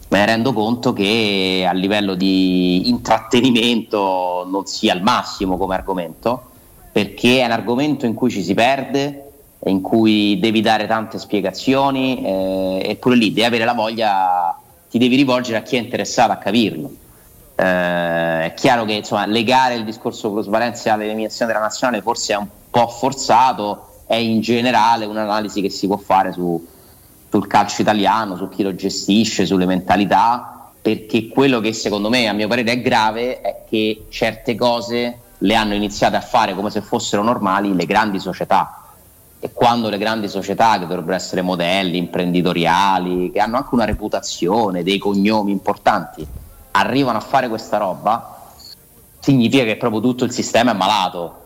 ne 0.08 0.26
rendo 0.26 0.52
conto 0.52 0.92
che 0.92 1.66
a 1.68 1.72
livello 1.72 2.14
di 2.14 2.88
intrattenimento 2.88 4.46
non 4.48 4.66
sia 4.66 4.94
il 4.94 5.02
massimo 5.02 5.56
come 5.56 5.74
argomento, 5.74 6.50
perché 6.92 7.40
è 7.40 7.44
un 7.44 7.50
argomento 7.50 8.06
in 8.06 8.14
cui 8.14 8.30
ci 8.30 8.42
si 8.42 8.54
perde, 8.54 9.22
in 9.64 9.80
cui 9.80 10.38
devi 10.38 10.60
dare 10.60 10.86
tante 10.86 11.18
spiegazioni, 11.18 12.24
eh, 12.24 12.82
eppure 12.84 13.16
lì 13.16 13.32
devi 13.32 13.44
avere 13.44 13.64
la 13.64 13.74
voglia, 13.74 14.58
ti 14.88 14.98
devi 14.98 15.16
rivolgere 15.16 15.58
a 15.58 15.62
chi 15.62 15.76
è 15.76 15.80
interessato 15.80 16.32
a 16.32 16.36
capirlo. 16.36 16.90
Eh, 17.56 18.44
è 18.44 18.52
chiaro 18.54 18.84
che 18.84 18.92
insomma, 18.92 19.26
legare 19.26 19.74
il 19.74 19.84
discorso 19.84 20.30
plusvalenza 20.30 20.92
all'eliminazione 20.92 21.52
della 21.52 21.64
nazionale 21.64 22.02
forse 22.02 22.34
è 22.34 22.36
un 22.36 22.46
po' 22.70 22.86
forzato, 22.86 23.88
è 24.06 24.14
in 24.14 24.40
generale 24.40 25.04
un'analisi 25.04 25.60
che 25.60 25.70
si 25.70 25.86
può 25.86 25.96
fare 25.96 26.32
su, 26.32 26.64
sul 27.28 27.46
calcio 27.46 27.82
italiano, 27.82 28.36
su 28.36 28.48
chi 28.48 28.62
lo 28.62 28.74
gestisce, 28.74 29.46
sulle 29.46 29.66
mentalità, 29.66 30.70
perché 30.80 31.28
quello 31.28 31.60
che 31.60 31.72
secondo 31.72 32.08
me, 32.08 32.28
a 32.28 32.32
mio 32.32 32.48
parere, 32.48 32.72
è 32.72 32.80
grave 32.80 33.40
è 33.40 33.64
che 33.68 34.06
certe 34.08 34.54
cose 34.54 35.18
le 35.38 35.54
hanno 35.54 35.74
iniziate 35.74 36.16
a 36.16 36.20
fare 36.20 36.54
come 36.54 36.70
se 36.70 36.80
fossero 36.80 37.22
normali 37.22 37.74
le 37.74 37.86
grandi 37.86 38.20
società. 38.20 38.82
E 39.38 39.50
quando 39.52 39.88
le 39.88 39.98
grandi 39.98 40.28
società, 40.28 40.78
che 40.78 40.86
dovrebbero 40.86 41.14
essere 41.14 41.42
modelli 41.42 41.98
imprenditoriali, 41.98 43.30
che 43.32 43.40
hanno 43.40 43.56
anche 43.56 43.74
una 43.74 43.84
reputazione, 43.84 44.82
dei 44.82 44.98
cognomi 44.98 45.50
importanti, 45.50 46.26
arrivano 46.70 47.18
a 47.18 47.20
fare 47.20 47.48
questa 47.48 47.76
roba, 47.76 48.50
significa 49.18 49.64
che 49.64 49.76
proprio 49.76 50.00
tutto 50.00 50.24
il 50.24 50.32
sistema 50.32 50.70
è 50.70 50.74
malato. 50.74 51.44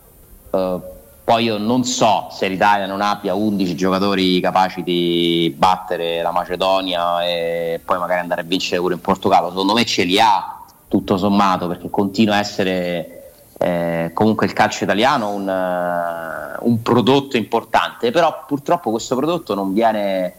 Uh, 0.51 0.81
poi 1.23 1.45
io 1.45 1.57
non 1.57 1.83
so 1.83 2.27
se 2.31 2.47
l'Italia 2.47 2.85
non 2.85 3.01
abbia 3.01 3.33
11 3.33 3.75
giocatori 3.75 4.39
capaci 4.39 4.83
di 4.83 5.53
battere 5.57 6.21
la 6.21 6.31
Macedonia 6.31 7.23
e 7.23 7.79
poi 7.83 7.99
magari 7.99 8.19
andare 8.21 8.41
a 8.41 8.43
vincere 8.43 8.81
pure 8.81 8.95
in 8.95 9.01
Portogallo. 9.01 9.49
Secondo 9.49 9.73
me 9.73 9.85
ce 9.85 10.03
li 10.03 10.19
ha 10.19 10.59
tutto 10.87 11.17
sommato 11.17 11.67
perché 11.67 11.89
continua 11.89 12.35
a 12.35 12.39
essere 12.39 13.33
eh, 13.57 14.11
comunque 14.13 14.47
il 14.47 14.53
calcio 14.53 14.83
italiano 14.83 15.29
un, 15.29 15.47
uh, 15.47 16.67
un 16.67 16.81
prodotto 16.81 17.37
importante, 17.37 18.11
però 18.11 18.43
purtroppo 18.47 18.89
questo 18.89 19.15
prodotto 19.15 19.53
non 19.53 19.71
viene 19.71 20.33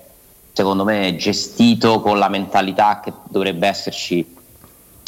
secondo 0.52 0.84
me 0.84 1.16
gestito 1.16 2.00
con 2.00 2.18
la 2.18 2.28
mentalità 2.28 3.00
che 3.00 3.12
dovrebbe 3.28 3.68
esserci 3.68 4.36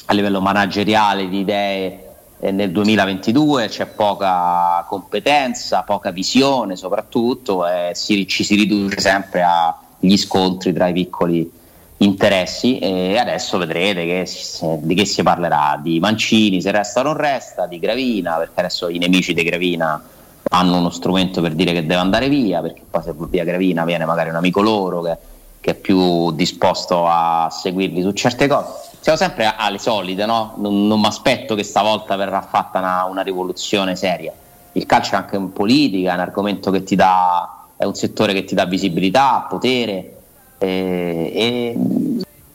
a 0.06 0.12
livello 0.14 0.40
manageriale 0.40 1.28
di 1.28 1.40
idee 1.40 2.03
nel 2.50 2.70
2022 2.72 3.68
c'è 3.68 3.86
poca 3.86 4.84
competenza, 4.88 5.82
poca 5.82 6.10
visione 6.10 6.76
soprattutto 6.76 7.66
e 7.66 7.92
si, 7.94 8.26
ci 8.26 8.44
si 8.44 8.54
riduce 8.54 9.00
sempre 9.00 9.42
agli 9.42 10.16
scontri 10.16 10.72
tra 10.72 10.88
i 10.88 10.92
piccoli 10.92 11.50
interessi 11.98 12.78
e 12.78 13.16
adesso 13.16 13.56
vedrete 13.56 14.04
che, 14.04 14.78
di 14.82 14.94
che 14.94 15.04
si 15.06 15.22
parlerà, 15.22 15.78
di 15.82 16.00
Mancini 16.00 16.60
se 16.60 16.70
resta 16.70 17.00
o 17.00 17.04
non 17.04 17.16
resta, 17.16 17.66
di 17.66 17.78
Gravina 17.78 18.34
perché 18.36 18.60
adesso 18.60 18.88
i 18.88 18.98
nemici 18.98 19.32
di 19.32 19.42
Gravina 19.42 20.02
hanno 20.50 20.76
uno 20.76 20.90
strumento 20.90 21.40
per 21.40 21.54
dire 21.54 21.72
che 21.72 21.82
deve 21.82 22.00
andare 22.00 22.28
via 22.28 22.60
perché 22.60 22.82
poi 22.88 23.02
se 23.02 23.14
via 23.30 23.44
Gravina 23.44 23.84
viene 23.84 24.04
magari 24.04 24.28
un 24.28 24.36
amico 24.36 24.60
loro 24.60 25.00
che, 25.00 25.16
che 25.60 25.70
è 25.70 25.74
più 25.74 26.30
disposto 26.32 27.06
a 27.06 27.48
seguirli 27.50 28.02
su 28.02 28.12
certe 28.12 28.46
cose 28.46 28.93
siamo 29.04 29.18
sempre 29.18 29.52
alle 29.54 29.76
solite, 29.76 30.24
no? 30.24 30.54
non, 30.56 30.86
non 30.86 30.98
mi 30.98 31.06
aspetto 31.06 31.54
che 31.54 31.62
stavolta 31.62 32.16
verrà 32.16 32.40
fatta 32.40 32.78
una, 32.78 33.04
una, 33.04 33.20
rivoluzione 33.20 33.96
seria. 33.96 34.32
Il 34.72 34.86
calcio 34.86 35.12
è 35.12 35.16
anche 35.16 35.36
in 35.36 35.52
politica, 35.52 36.12
è 36.12 36.14
un 36.14 36.20
argomento 36.20 36.70
che 36.70 36.84
ti 36.84 36.96
dà, 36.96 37.66
è 37.76 37.84
un 37.84 37.94
settore 37.94 38.32
che 38.32 38.44
ti 38.44 38.54
dà 38.54 38.64
visibilità, 38.64 39.44
potere, 39.46 40.16
eh, 40.56 41.32
eh, 41.34 41.78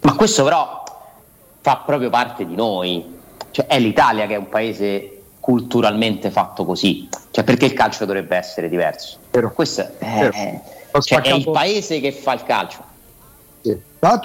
ma 0.02 0.16
questo 0.16 0.44
però 0.44 0.84
fa 1.62 1.84
proprio 1.86 2.10
parte 2.10 2.48
di 2.48 2.56
noi, 2.56 3.06
cioè, 3.52 3.68
è 3.68 3.78
l'Italia 3.78 4.26
che 4.26 4.34
è 4.34 4.38
un 4.38 4.50
paese 4.50 5.22
culturalmente 5.40 6.32
fatto 6.32 6.66
così, 6.66 7.08
cioè, 7.30 7.44
perché 7.44 7.66
il 7.66 7.74
calcio 7.74 8.06
dovrebbe 8.06 8.36
essere 8.36 8.70
diverso? 8.70 9.20
Vero. 9.30 9.52
Questo 9.54 9.82
è, 10.00 10.30
è, 10.32 10.62
cioè, 11.00 11.22
è 11.22 11.32
il 11.32 11.48
paese 11.52 12.00
che 12.00 12.12
fa 12.12 12.34
il 12.34 12.42
calcio 12.42 12.89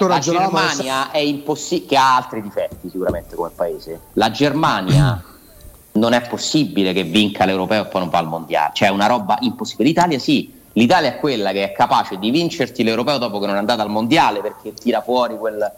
la 0.07 0.19
Germania 0.19 1.11
è 1.11 1.17
impossibile, 1.17 1.87
che 1.87 1.97
ha 1.97 2.15
altri 2.15 2.41
difetti 2.41 2.89
sicuramente 2.89 3.35
come 3.35 3.49
paese. 3.53 3.99
La 4.13 4.31
Germania 4.31 5.21
non 5.93 6.13
è 6.13 6.21
possibile 6.27 6.93
che 6.93 7.03
vinca 7.03 7.45
l'europeo 7.45 7.83
e 7.83 7.87
poi 7.87 8.01
non 8.01 8.09
va 8.09 8.19
al 8.19 8.27
mondiale, 8.27 8.71
cioè 8.73 8.87
è 8.87 8.91
una 8.91 9.07
roba 9.07 9.37
impossibile. 9.41 9.89
L'Italia 9.89 10.19
sì, 10.19 10.51
l'Italia 10.73 11.09
è 11.09 11.17
quella 11.17 11.51
che 11.51 11.63
è 11.63 11.71
capace 11.73 12.17
di 12.17 12.31
vincerti 12.31 12.83
l'europeo 12.83 13.17
dopo 13.17 13.39
che 13.39 13.45
non 13.47 13.55
è 13.55 13.59
andata 13.59 13.81
al 13.81 13.89
mondiale 13.89 14.41
perché 14.41 14.73
tira 14.73 15.01
fuori 15.01 15.37
quel. 15.37 15.71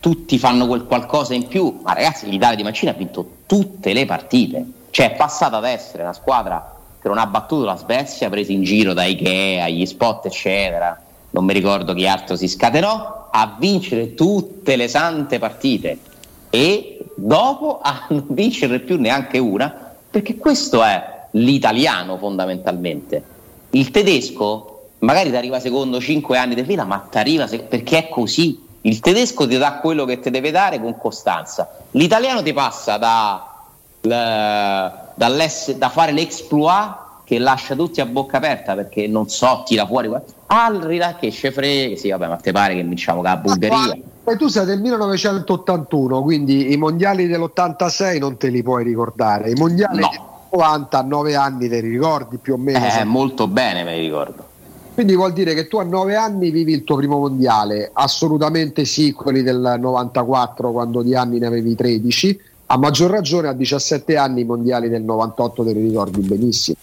Tutti 0.00 0.38
fanno 0.38 0.66
quel 0.66 0.84
qualcosa 0.84 1.32
in 1.32 1.46
più, 1.48 1.80
ma 1.82 1.94
ragazzi, 1.94 2.28
l'Italia 2.28 2.56
di 2.56 2.62
Mancini 2.62 2.90
ha 2.90 2.94
vinto 2.94 3.26
tutte 3.46 3.94
le 3.94 4.04
partite, 4.04 4.64
cioè 4.90 5.12
è 5.12 5.16
passata 5.16 5.56
ad 5.56 5.64
essere 5.64 6.02
una 6.02 6.12
squadra 6.12 6.76
che 7.00 7.08
non 7.08 7.16
ha 7.16 7.26
battuto 7.26 7.64
la 7.64 7.76
Svezia, 7.76 8.28
presa 8.28 8.52
in 8.52 8.64
giro 8.64 8.92
da 8.92 9.04
Ikea, 9.04 9.66
gli 9.68 9.86
spot, 9.86 10.26
eccetera 10.26 11.03
non 11.34 11.44
mi 11.44 11.52
ricordo 11.52 11.94
chi 11.94 12.06
altro 12.06 12.36
si 12.36 12.46
scatenò, 12.48 13.28
a 13.30 13.56
vincere 13.58 14.14
tutte 14.14 14.76
le 14.76 14.86
sante 14.86 15.40
partite 15.40 15.98
e 16.48 17.04
dopo 17.16 17.80
a 17.82 18.06
non 18.08 18.26
vincere 18.28 18.78
più 18.78 18.98
neanche 18.98 19.38
una, 19.38 19.92
perché 20.10 20.36
questo 20.36 20.82
è 20.82 21.26
l'italiano 21.32 22.16
fondamentalmente. 22.16 23.22
Il 23.70 23.90
tedesco 23.90 24.90
magari 25.00 25.30
ti 25.30 25.36
arriva 25.36 25.58
secondo 25.58 26.00
5 26.00 26.38
anni 26.38 26.54
di 26.54 26.62
fila, 26.62 26.84
ma 26.84 26.98
ti 27.10 27.18
arriva 27.18 27.48
se- 27.48 27.60
perché 27.60 27.98
è 27.98 28.08
così. 28.08 28.62
Il 28.82 29.00
tedesco 29.00 29.48
ti 29.48 29.58
dà 29.58 29.78
quello 29.78 30.04
che 30.04 30.20
ti 30.20 30.30
deve 30.30 30.52
dare 30.52 30.80
con 30.80 30.96
costanza. 30.96 31.68
L'italiano 31.92 32.42
ti 32.42 32.52
passa 32.52 32.96
da, 32.96 33.60
da 34.00 35.88
fare 35.88 36.12
l'exploit 36.12 37.03
che 37.24 37.38
lascia 37.38 37.74
tutti 37.74 38.00
a 38.00 38.06
bocca 38.06 38.36
aperta 38.36 38.74
perché 38.74 39.08
non 39.08 39.28
so, 39.28 39.62
tira 39.64 39.86
fuori 39.86 40.10
al 40.46 41.16
che 41.18 41.30
ce 41.30 41.50
frega, 41.50 41.96
sì 41.96 42.10
vabbè 42.10 42.28
ma 42.28 42.36
te 42.36 42.52
pare 42.52 42.74
che 42.74 42.82
vinciamo 42.84 43.20
con 43.20 43.30
la 43.30 43.36
Bulgaria 43.36 43.98
e 44.26 44.36
tu 44.36 44.48
sei 44.48 44.64
del 44.64 44.80
1981 44.80 46.22
quindi 46.22 46.72
i 46.72 46.76
mondiali 46.78 47.26
dell'86 47.26 48.18
non 48.18 48.38
te 48.38 48.48
li 48.48 48.62
puoi 48.62 48.82
ricordare. 48.82 49.50
I 49.50 49.54
mondiali 49.54 50.00
no. 50.00 50.08
del 50.08 50.20
90 50.52 50.98
a 50.98 51.02
9 51.02 51.34
anni 51.34 51.68
te 51.68 51.80
li 51.80 51.90
ricordi 51.90 52.38
più 52.38 52.54
o 52.54 52.56
meno? 52.56 52.86
Eh, 52.86 53.04
molto 53.04 53.46
bene 53.48 53.84
me 53.84 53.96
li 53.96 54.04
ricordo. 54.04 54.52
Quindi 54.94 55.14
vuol 55.14 55.32
dire 55.32 55.52
che 55.52 55.68
tu 55.68 55.76
a 55.76 55.82
9 55.82 56.14
anni 56.14 56.50
vivi 56.50 56.72
il 56.72 56.84
tuo 56.84 56.96
primo 56.96 57.18
mondiale. 57.18 57.90
Assolutamente 57.92 58.86
sì 58.86 59.12
quelli 59.12 59.42
del 59.42 59.76
94 59.78 60.72
quando 60.72 61.02
di 61.02 61.14
anni 61.14 61.38
ne 61.38 61.46
avevi 61.46 61.74
13 61.74 62.40
a 62.66 62.78
maggior 62.78 63.10
ragione 63.10 63.48
a 63.48 63.52
17 63.52 64.16
anni 64.16 64.40
i 64.40 64.44
mondiali 64.44 64.88
del 64.88 65.02
98 65.02 65.64
te 65.64 65.72
li 65.74 65.82
ricordi 65.82 66.20
benissimo 66.20 66.76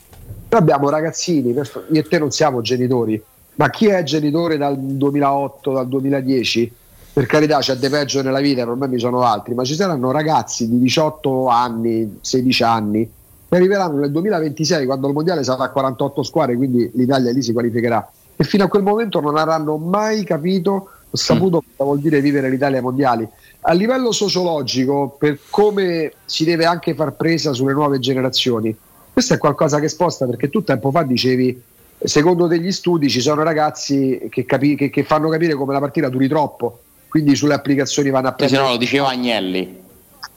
noi 0.51 0.59
abbiamo 0.59 0.89
ragazzini, 0.89 1.51
io 1.53 1.63
e 1.93 2.03
te 2.03 2.19
non 2.19 2.29
siamo 2.29 2.59
genitori, 2.59 3.21
ma 3.55 3.69
chi 3.69 3.87
è 3.87 4.03
genitore 4.03 4.57
dal 4.57 4.77
2008, 4.77 5.71
dal 5.71 5.87
2010? 5.87 6.73
Per 7.13 7.25
carità, 7.25 7.59
c'è 7.59 7.75
de 7.75 7.89
peggio 7.89 8.21
nella 8.21 8.41
vita, 8.41 8.65
mi 8.65 8.99
sono 8.99 9.21
altri, 9.21 9.53
ma 9.53 9.63
ci 9.63 9.75
saranno 9.75 10.11
ragazzi 10.11 10.67
di 10.67 10.77
18 10.79 11.47
anni, 11.47 12.17
16 12.19 12.63
anni, 12.63 13.09
che 13.47 13.55
arriveranno 13.55 13.99
nel 13.99 14.11
2026 14.11 14.85
quando 14.85 15.07
il 15.07 15.13
mondiale 15.13 15.43
sarà 15.43 15.63
a 15.63 15.69
48 15.69 16.23
squadre, 16.23 16.55
quindi 16.57 16.89
l'Italia 16.95 17.31
lì 17.31 17.41
si 17.41 17.53
qualificherà. 17.53 18.11
E 18.35 18.43
fino 18.43 18.65
a 18.65 18.67
quel 18.67 18.83
momento 18.83 19.21
non 19.21 19.37
avranno 19.37 19.77
mai 19.77 20.23
capito 20.25 20.89
o 21.09 21.17
saputo 21.17 21.57
mm. 21.57 21.69
cosa 21.75 21.83
vuol 21.83 21.99
dire 21.99 22.19
vivere 22.19 22.49
l'Italia 22.49 22.77
ai 22.77 22.83
mondiali. 22.83 23.27
A 23.61 23.73
livello 23.73 24.11
sociologico, 24.11 25.15
per 25.17 25.39
come 25.49 26.13
si 26.25 26.43
deve 26.43 26.65
anche 26.65 26.93
far 26.93 27.13
presa 27.13 27.53
sulle 27.53 27.73
nuove 27.73 27.99
generazioni, 27.99 28.75
questo 29.21 29.35
è 29.35 29.37
qualcosa 29.37 29.79
che 29.79 29.87
sposta 29.87 30.25
perché 30.25 30.49
tu 30.49 30.63
tempo 30.63 30.89
fa 30.89 31.03
dicevi, 31.03 31.61
secondo 32.03 32.47
degli 32.47 32.71
studi 32.71 33.07
ci 33.07 33.21
sono 33.21 33.43
ragazzi 33.43 34.27
che, 34.31 34.45
capi- 34.45 34.75
che, 34.75 34.89
che 34.89 35.03
fanno 35.03 35.29
capire 35.29 35.53
come 35.53 35.73
la 35.73 35.79
partita 35.79 36.09
duri 36.09 36.27
troppo, 36.27 36.79
quindi 37.07 37.35
sulle 37.35 37.53
applicazioni 37.53 38.09
vanno 38.09 38.29
a 38.29 38.33
prendere... 38.33 38.59
Se 38.59 38.65
no 38.65 38.73
lo 38.73 38.79
diceva 38.79 39.09
Agnelli. 39.09 39.79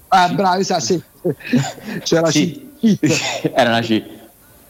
Ah, 0.08 0.28
bravo, 0.28 0.60
esatto, 0.60 0.82
sì. 0.82 1.02
C'era 2.04 2.30
sì. 2.30 2.68
Era 3.54 3.70
una 3.70 3.80
C. 3.80 4.02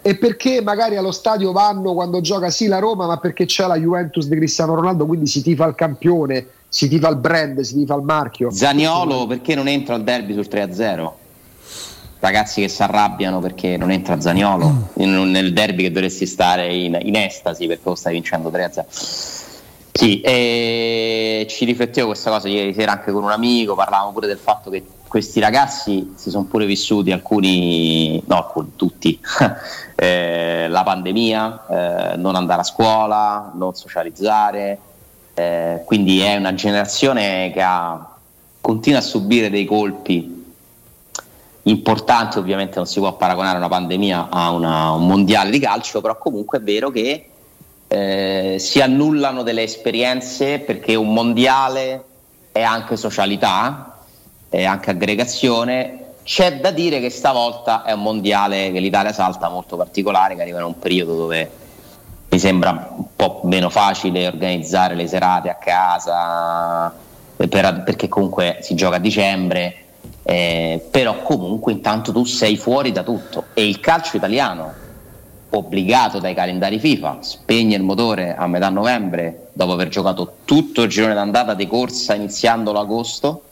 E 0.01 0.17
perché 0.17 0.63
magari 0.63 0.97
allo 0.97 1.11
stadio 1.11 1.51
vanno 1.51 1.93
quando 1.95 2.21
gioca 2.21 2.51
sì 2.51 2.69
la 2.69 2.79
Roma, 2.79 3.07
ma 3.07 3.17
perché 3.17 3.47
c'è 3.47 3.67
la 3.67 3.77
Juventus 3.77 4.29
di 4.29 4.37
Cristiano 4.37 4.77
Ronaldo, 4.77 5.07
quindi 5.07 5.27
si 5.27 5.43
tifa 5.43 5.67
il 5.67 5.75
campione, 5.75 6.47
si 6.69 6.87
tifa 6.89 7.09
il 7.09 7.17
brand, 7.17 7.61
si 7.63 7.75
tifa 7.75 7.97
il 7.97 8.03
marchio. 8.03 8.53
Zaniolo 8.53 9.27
perché 9.27 9.57
non 9.57 9.67
entra 9.67 9.97
al 9.97 10.05
derby 10.05 10.35
sul 10.35 10.47
3-0? 10.49 11.11
Ragazzi 12.25 12.63
che 12.63 12.69
si 12.69 12.83
arrabbiano 12.83 13.39
perché 13.39 13.77
non 13.77 13.91
entra 13.91 14.21
Zagnolo 14.21 14.91
in, 14.95 15.31
nel 15.31 15.53
derby 15.53 15.83
che 15.83 15.93
dovresti 15.93 16.27
stare 16.27 16.75
in, 16.75 16.99
in 17.01 17.17
estasi 17.17 17.67
perché 17.67 17.83
lo 17.85 17.95
stai 17.95 18.15
vincendo 18.15 18.51
3-0 18.51 18.85
sì, 19.97 20.21
e 20.23 21.47
ci 21.49 21.65
riflettevo 21.65 22.09
questa 22.09 22.29
cosa 22.29 22.49
ieri 22.49 22.75
sera 22.75 22.91
anche 22.91 23.13
con 23.13 23.23
un 23.23 23.31
amico, 23.31 23.77
parlavamo 23.77 24.11
pure 24.11 24.27
del 24.27 24.39
fatto 24.39 24.69
che 24.69 24.85
questi 25.07 25.39
ragazzi 25.39 26.15
si 26.17 26.31
sono 26.31 26.47
pure 26.47 26.67
vissuti 26.67 27.13
alcuni, 27.13 28.21
no 28.27 28.37
alcuni, 28.37 28.73
tutti, 28.75 29.17
eh, 29.95 30.67
la 30.69 30.83
pandemia, 30.83 31.67
eh, 31.69 32.17
non 32.17 32.35
andare 32.35 32.63
a 32.63 32.65
scuola, 32.65 33.53
non 33.55 33.77
socializzare, 33.77 34.79
eh, 35.35 35.83
quindi 35.87 36.19
è 36.19 36.35
una 36.35 36.55
generazione 36.55 37.53
che 37.53 37.63
ha, 37.63 38.17
continua 38.61 38.99
a 38.99 39.03
subire 39.03 39.49
dei 39.49 39.65
colpi 39.65 40.34
importante, 41.65 42.39
ovviamente 42.39 42.77
non 42.77 42.87
si 42.87 42.99
può 42.99 43.17
paragonare 43.17 43.57
una 43.57 43.69
pandemia 43.69 44.29
a 44.31 44.51
una, 44.51 44.91
un 44.91 45.07
mondiale 45.07 45.51
di 45.51 45.59
calcio, 45.59 46.01
però 46.01 46.19
comunque 46.19 46.59
è 46.59 46.63
vero 46.63 46.91
che 46.91 47.29
eh, 47.89 48.57
si 48.59 48.81
annullano 48.81 49.43
delle 49.43 49.63
esperienze 49.63 50.59
perché 50.59 50.95
un 50.95 51.13
mondiale 51.13 52.05
è 52.53 52.63
anche 52.63 52.97
socialità, 52.97 53.99
è 54.49 54.65
anche 54.65 54.91
aggregazione. 54.91 56.01
C'è 56.23 56.61
da 56.61 56.71
dire 56.71 57.01
che 57.01 57.11
stavolta 57.11 57.83
è 57.85 57.93
un 57.93 58.03
mondiale 58.03 58.73
che 58.73 58.81
l'Italia 58.81 59.13
salta 59.13 59.49
molto 59.49 59.77
particolare, 59.77 60.35
che 60.35 60.43
arriva 60.43 60.59
in 60.59 60.65
un 60.65 60.79
periodo 60.79 61.17
dove 61.17 61.51
mi 62.29 62.39
sembra 62.39 62.93
un 62.97 63.05
po' 63.15 63.41
meno 63.45 63.71
facile 63.71 64.27
organizzare 64.27 64.95
le 64.95 65.07
serate 65.07 65.51
a 65.51 65.55
casa, 65.55 66.93
per, 67.37 67.83
perché 67.85 68.09
comunque 68.09 68.59
si 68.61 68.75
gioca 68.75 68.97
a 68.97 69.01
dicembre 69.01 69.84
eh, 70.25 70.83
però 70.91 71.23
comunque 71.23 71.73
intanto 71.73 72.11
tu 72.11 72.25
sei 72.25 72.57
fuori 72.57 72.93
da 72.93 73.03
tutto 73.03 73.45
e 73.53 73.67
il 73.69 73.79
calcio 73.79 74.17
italiano 74.17 74.73
obbligato 75.51 76.19
dai 76.19 76.35
calendari 76.35 76.81
FIFA 76.81 77.19
spegne 77.21 77.77
il 77.77 77.83
motore 77.83 78.35
a 78.35 78.47
metà 78.47 78.71
novembre 78.71 79.49
dopo 79.53 79.73
aver 79.73 79.89
giocato 79.89 80.37
tutto 80.45 80.83
il 80.83 80.89
girone 80.89 81.15
d'andata 81.15 81.55
di 81.55 81.67
corsa 81.67 82.15
iniziandolo 82.15 82.81
agosto 82.81 83.43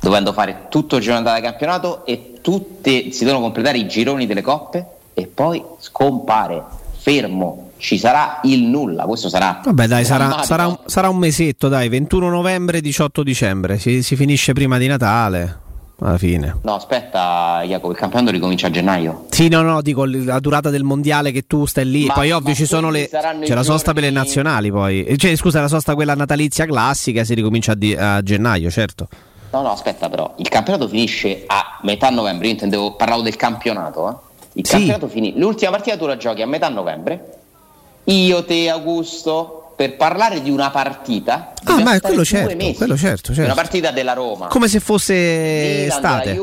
dovendo 0.00 0.32
fare 0.32 0.66
tutto 0.68 0.96
il 0.96 1.02
girone 1.02 1.22
d'andata 1.22 1.40
del 1.40 1.50
campionato 1.50 2.06
e 2.06 2.38
tutte, 2.40 3.12
si 3.12 3.24
devono 3.24 3.42
completare 3.42 3.78
i 3.78 3.86
gironi 3.86 4.26
delle 4.26 4.42
coppe 4.42 4.86
e 5.14 5.26
poi 5.26 5.62
scompare 5.78 6.62
fermo 6.98 7.70
ci 7.82 7.98
sarà 7.98 8.40
il 8.44 8.62
nulla. 8.62 9.04
Questo 9.04 9.28
sarà. 9.28 9.60
Vabbè, 9.64 9.88
dai, 9.88 10.04
sarà, 10.04 10.42
sarà, 10.44 10.68
un, 10.68 10.78
sarà, 10.86 11.08
un, 11.08 11.18
mesetto, 11.18 11.66
dai, 11.68 11.88
21 11.88 12.30
novembre, 12.30 12.80
18 12.80 13.24
dicembre. 13.24 13.78
Si, 13.78 14.02
si, 14.02 14.14
finisce 14.14 14.52
prima 14.52 14.78
di 14.78 14.86
Natale. 14.86 15.61
Alla 16.02 16.18
fine, 16.18 16.58
no, 16.62 16.74
aspetta, 16.74 17.62
Jacopo. 17.64 17.92
Il 17.92 17.98
campionato 17.98 18.32
ricomincia 18.32 18.66
a 18.66 18.70
gennaio. 18.70 19.26
Sì, 19.30 19.48
no, 19.48 19.62
no, 19.62 19.80
dico 19.82 20.04
la 20.04 20.40
durata 20.40 20.68
del 20.68 20.82
mondiale 20.82 21.30
che 21.30 21.46
tu 21.46 21.64
stai 21.64 21.86
lì. 21.86 22.06
Ma, 22.06 22.14
poi, 22.14 22.32
ovvio, 22.32 22.54
ci 22.54 22.66
sono 22.66 22.90
le. 22.90 23.08
C'è 23.08 23.54
la 23.54 23.62
sosta 23.62 23.92
per 23.92 24.02
le 24.02 24.10
nazionali. 24.10 24.70
Poi, 24.70 25.16
cioè, 25.16 25.36
scusa, 25.36 25.60
la 25.60 25.68
sosta 25.68 25.94
quella 25.94 26.14
natalizia 26.14 26.66
classica. 26.66 27.22
Si 27.22 27.34
ricomincia 27.34 27.72
a, 27.72 27.74
di, 27.76 27.94
a 27.94 28.20
gennaio, 28.22 28.68
certo. 28.70 29.08
No, 29.52 29.62
no, 29.62 29.70
aspetta, 29.70 30.08
però. 30.08 30.34
Il 30.36 30.48
campionato 30.48 30.88
finisce 30.88 31.44
a 31.46 31.78
metà 31.82 32.10
novembre. 32.10 32.46
Io 32.46 32.52
intendevo, 32.52 32.96
parlavo 32.96 33.22
del 33.22 33.36
campionato. 33.36 34.10
Eh? 34.10 34.14
Il 34.54 34.66
sì. 34.66 34.72
campionato 34.72 35.08
finisce. 35.08 35.38
L'ultima 35.38 35.70
partita 35.70 35.96
tu 35.96 36.06
la 36.06 36.16
giochi 36.16 36.42
a 36.42 36.46
metà 36.46 36.68
novembre 36.68 37.40
io, 38.04 38.44
te, 38.44 38.68
Augusto, 38.68 39.61
per 39.82 39.96
parlare 39.96 40.42
di 40.42 40.50
una 40.50 40.70
partita. 40.70 41.54
Ah, 41.64 41.80
ma 41.80 41.94
è 41.94 42.00
quello 42.00 42.24
certo, 42.24 42.56
quello 42.76 42.96
certo, 42.96 43.34
certo. 43.34 43.42
Una 43.42 43.54
partita 43.54 43.90
della 43.90 44.12
Roma. 44.12 44.46
Come 44.46 44.68
se 44.68 44.78
fosse 44.78 45.86
estate. 45.86 46.40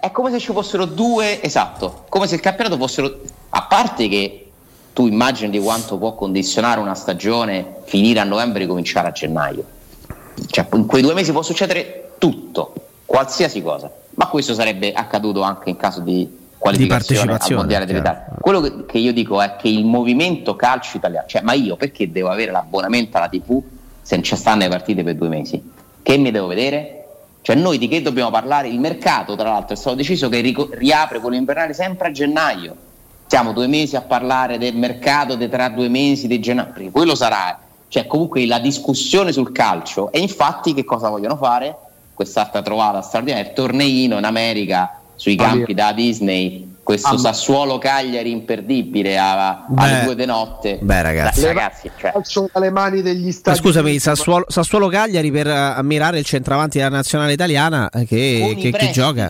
È 0.00 0.10
come 0.10 0.30
se 0.30 0.38
ci 0.38 0.52
fossero 0.52 0.86
due, 0.86 1.42
esatto, 1.42 2.04
come 2.08 2.26
se 2.26 2.36
il 2.36 2.40
campionato 2.40 2.76
fossero, 2.78 3.20
a 3.50 3.62
parte 3.64 4.08
che 4.08 4.50
tu 4.94 5.06
immagini 5.06 5.50
di 5.50 5.58
quanto 5.58 5.98
può 5.98 6.14
condizionare 6.14 6.80
una 6.80 6.94
stagione 6.94 7.76
finire 7.84 8.20
a 8.20 8.24
novembre 8.24 8.64
e 8.64 8.66
cominciare 8.66 9.08
a 9.08 9.12
gennaio. 9.12 9.64
Cioè, 10.46 10.66
in 10.72 10.86
quei 10.86 11.02
due 11.02 11.14
mesi 11.14 11.32
può 11.32 11.42
succedere 11.42 12.12
tutto, 12.18 12.74
qualsiasi 13.04 13.62
cosa. 13.62 13.90
Ma 14.14 14.26
questo 14.28 14.54
sarebbe 14.54 14.92
accaduto 14.92 15.42
anche 15.42 15.70
in 15.70 15.76
caso 15.76 16.00
di 16.00 16.42
qualificazione 16.64 17.34
al 17.34 17.52
mondiale 17.52 17.84
dell'Italia. 17.84 18.24
Quello 18.40 18.60
che, 18.62 18.86
che, 18.86 18.96
io 18.96 19.12
dico 19.12 19.42
è 19.42 19.56
che 19.56 19.68
il 19.68 19.84
movimento 19.84 20.56
calcio 20.56 20.96
italiano, 20.96 21.26
cioè, 21.28 21.42
ma 21.42 21.52
io 21.52 21.76
perché 21.76 22.10
devo 22.10 22.30
avere 22.30 22.50
l'abbonamento 22.50 23.18
alla 23.18 23.28
TV 23.28 23.62
se 24.00 24.14
non 24.14 24.24
ci 24.24 24.34
stanno 24.34 24.60
le 24.60 24.68
partite 24.68 25.04
per 25.04 25.14
due 25.14 25.28
mesi? 25.28 25.62
Che 26.02 26.16
mi 26.16 26.30
devo 26.30 26.46
vedere? 26.46 27.04
Cioè, 27.42 27.54
noi 27.56 27.76
di 27.76 27.86
che 27.86 28.00
dobbiamo 28.00 28.30
parlare? 28.30 28.68
Il 28.68 28.80
mercato, 28.80 29.36
tra 29.36 29.50
l'altro, 29.50 29.74
è 29.74 29.76
stato 29.76 29.96
deciso 29.96 30.30
che 30.30 30.40
rico- 30.40 30.70
riapre 30.72 31.20
quello 31.20 31.36
invernale 31.36 31.74
sempre 31.74 32.08
a 32.08 32.10
gennaio. 32.10 32.74
Siamo 33.26 33.52
due 33.52 33.66
mesi 33.66 33.96
a 33.96 34.00
parlare 34.00 34.56
del 34.56 34.74
mercato 34.74 35.34
di 35.34 35.48
tra 35.50 35.68
due 35.68 35.88
mesi 35.88 36.26
di 36.26 36.40
gennaio, 36.40 36.72
perché 36.72 36.90
quello 36.90 37.14
sarà, 37.14 37.58
cioè 37.88 38.06
comunque 38.06 38.46
la 38.46 38.58
discussione 38.58 39.32
sul 39.32 39.52
calcio. 39.52 40.10
E 40.12 40.18
infatti 40.18 40.72
che 40.72 40.84
cosa 40.84 41.10
vogliono 41.10 41.36
fare? 41.36 41.76
Quest'altra 42.14 42.62
trovata 42.62 43.02
straordinaria, 43.02 43.48
il 43.48 43.54
torneino 43.54 44.16
in 44.16 44.24
America 44.24 45.00
sui 45.16 45.36
campi 45.36 45.74
da 45.74 45.92
Disney 45.92 46.72
questo 46.84 47.14
ah, 47.14 47.18
Sassuolo 47.18 47.78
Cagliari 47.78 48.30
imperdibile 48.30 49.18
a, 49.18 49.66
alle 49.74 50.04
due 50.04 50.14
di 50.14 50.26
notte. 50.26 50.78
Beh, 50.82 51.02
ragazzi, 51.02 51.46
ragazzi 51.46 51.90
cioè. 51.96 52.12
alle 52.52 52.70
mani 52.70 53.00
degli 53.00 53.32
stati. 53.32 53.58
scusami, 53.58 53.98
Sassuolo, 53.98 54.44
Sassuolo, 54.48 54.88
Cagliari 54.88 55.30
per 55.30 55.46
ammirare 55.46 56.18
il 56.18 56.26
centravanti 56.26 56.76
della 56.76 56.90
nazionale 56.90 57.32
italiana 57.32 57.90
che, 58.06 58.54
che, 58.60 58.70
che 58.70 58.90
gioca 58.90 59.28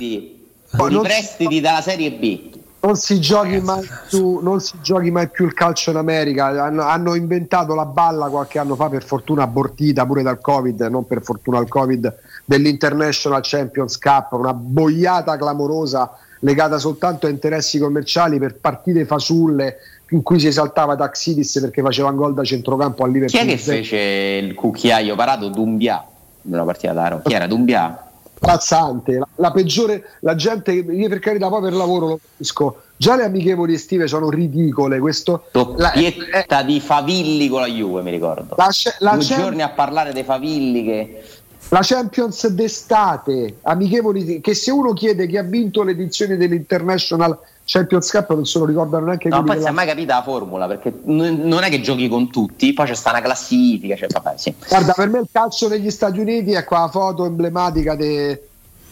con 0.76 0.92
i 0.92 1.00
prestiti 1.00 1.60
dalla 1.60 1.80
Serie 1.80 2.10
B. 2.10 2.53
Non 2.84 2.96
si, 2.96 3.18
giochi 3.18 3.60
mai 3.60 3.82
più, 4.08 4.40
non 4.40 4.60
si 4.60 4.74
giochi 4.82 5.10
mai 5.10 5.30
più 5.30 5.46
il 5.46 5.54
calcio 5.54 5.90
in 5.90 5.96
America. 5.96 6.46
Hanno, 6.46 6.82
hanno, 6.82 7.14
inventato 7.14 7.74
la 7.74 7.86
balla 7.86 8.28
qualche 8.28 8.58
anno 8.58 8.74
fa, 8.74 8.90
per 8.90 9.02
fortuna 9.02 9.42
abortita 9.42 10.04
pure 10.04 10.22
dal 10.22 10.38
Covid, 10.38 10.82
non 10.82 11.06
per 11.06 11.22
fortuna 11.22 11.56
al 11.56 11.66
Covid, 11.66 12.14
dell'International 12.44 13.40
Champions 13.42 13.96
Cup, 13.96 14.32
una 14.32 14.52
boiata 14.52 15.38
clamorosa 15.38 16.10
legata 16.40 16.76
soltanto 16.76 17.26
a 17.26 17.30
interessi 17.30 17.78
commerciali 17.78 18.38
per 18.38 18.56
partite 18.56 19.06
fasulle 19.06 19.76
in 20.10 20.22
cui 20.22 20.38
si 20.38 20.46
esaltava 20.46 20.94
Taxidis 20.94 21.58
perché 21.60 21.80
faceva 21.80 22.10
un 22.10 22.16
gol 22.16 22.34
da 22.34 22.44
centrocampo 22.44 23.02
al 23.04 23.10
Liverpool. 23.10 23.42
Chi 23.42 23.48
è 23.48 23.50
che 23.50 23.58
fece 23.58 23.96
il 23.96 24.54
cucchiaio 24.54 25.16
parato? 25.16 25.48
Dumbia, 25.48 26.04
una 26.42 26.64
partita 26.64 26.92
d'aro. 26.92 27.22
Chi 27.24 27.32
era 27.32 27.46
Dumbia? 27.46 28.03
Imbarazzante, 28.44 29.18
la, 29.18 29.28
la, 29.36 29.50
peggiore, 29.50 30.04
la 30.20 30.34
gente, 30.34 30.72
io 30.72 31.08
per 31.08 31.18
carità 31.18 31.48
poi 31.48 31.62
per 31.62 31.72
lavoro 31.72 32.06
lo 32.06 32.20
capisco, 32.30 32.82
già 32.96 33.16
le 33.16 33.24
amichevoli 33.24 33.74
estive 33.74 34.06
sono 34.06 34.28
ridicole, 34.28 34.98
questo... 34.98 35.44
Doppietta 35.50 36.62
di 36.62 36.80
Favilli 36.80 37.48
con 37.48 37.60
la 37.62 37.66
Juve 37.68 38.02
mi 38.02 38.10
ricordo. 38.10 38.54
La, 38.56 38.68
la 38.98 39.14
Due 39.16 39.24
giorni 39.24 39.62
a 39.62 39.70
parlare 39.70 40.12
dei 40.12 40.24
Favilli 40.24 40.84
che 40.84 41.22
la 41.70 41.80
Champions 41.82 42.46
d'estate, 42.48 43.56
amichevoli 43.62 44.40
che 44.40 44.54
se 44.54 44.70
uno 44.70 44.92
chiede 44.92 45.26
chi 45.26 45.38
ha 45.38 45.42
vinto 45.42 45.82
l'edizione 45.82 46.36
dell'International 46.36 47.38
Champions 47.64 48.10
Cup 48.10 48.30
non 48.30 48.44
se 48.44 48.58
lo 48.58 48.66
ricordano 48.66 49.06
neanche 49.06 49.28
no, 49.28 49.42
poi 49.42 49.60
si 49.60 49.66
è 49.66 49.70
mai 49.70 49.86
capita 49.86 50.16
la 50.16 50.22
formula 50.22 50.66
perché 50.66 50.92
non 51.04 51.62
è 51.62 51.70
che 51.70 51.80
giochi 51.80 52.08
con 52.08 52.30
tutti 52.30 52.72
poi 52.72 52.86
c'è 52.86 52.94
sta 52.94 53.10
una 53.10 53.22
classifica 53.22 53.96
cioè, 53.96 54.08
vabbè, 54.08 54.34
sì. 54.36 54.54
guarda 54.68 54.92
per 54.92 55.08
me 55.08 55.20
il 55.20 55.28
calcio 55.32 55.68
negli 55.68 55.90
Stati 55.90 56.18
Uniti 56.20 56.52
è 56.52 56.64
qua 56.64 56.80
la 56.80 56.88
foto 56.88 57.24
emblematica 57.24 57.94
di 57.94 58.38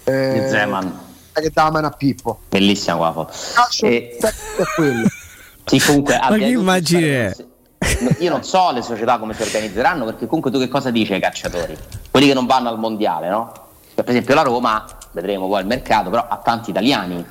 eh, 0.05 0.47
Zeman 0.49 1.01
che 1.33 1.51
dà 1.53 1.65
la 1.65 1.71
mano 1.71 1.87
a 1.87 1.91
Pippo 1.91 2.41
bellissima 2.49 2.97
qua 2.97 3.07
la 3.07 3.13
foto 3.13 3.33
calcio 3.55 3.87
e... 3.87 4.17
è 4.19 4.63
quello 4.75 5.07
sì, 5.67 5.79
comunque, 5.79 6.19
ma 6.19 6.37
che 6.37 6.45
immagine 6.45 7.27
è? 7.27 7.35
io 8.19 8.31
non 8.31 8.43
so 8.45 8.71
le 8.73 8.83
società 8.83 9.19
come 9.19 9.35
si 9.35 9.43
organizzeranno 9.43 10.05
perché 10.05 10.27
comunque 10.27 10.51
tu 10.51 10.59
che 10.59 10.69
cosa 10.69 10.91
dici 10.91 11.13
ai 11.13 11.21
calciatori? 11.21 11.77
Quelli 12.11 12.27
che 12.27 12.35
non 12.35 12.47
vanno 12.47 12.69
al 12.69 12.79
mondiale, 12.79 13.29
no? 13.29 13.53
Per 13.95 14.09
esempio 14.09 14.35
la 14.35 14.43
Roma, 14.43 14.85
vedremo 15.13 15.49
poi 15.49 15.61
il 15.61 15.67
mercato, 15.67 16.11
però 16.11 16.27
ha 16.29 16.37
tanti 16.39 16.71
italiani. 16.71 17.25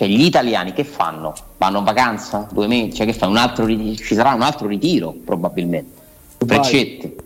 Cioè 0.00 0.08
gli 0.08 0.24
italiani 0.24 0.72
che 0.72 0.84
fanno? 0.84 1.34
Vanno 1.58 1.80
in 1.80 1.84
vacanza? 1.84 2.48
Due 2.50 2.66
mesi? 2.66 2.94
Cioè 2.94 3.04
che 3.04 3.12
fanno? 3.12 3.32
Un 3.32 3.36
altro 3.36 3.66
ritiro? 3.66 4.02
Ci 4.02 4.14
sarà 4.14 4.32
un 4.32 4.40
altro 4.40 4.66
ritiro 4.66 5.12
probabilmente. 5.12 6.00
Freccetti. 6.38 7.16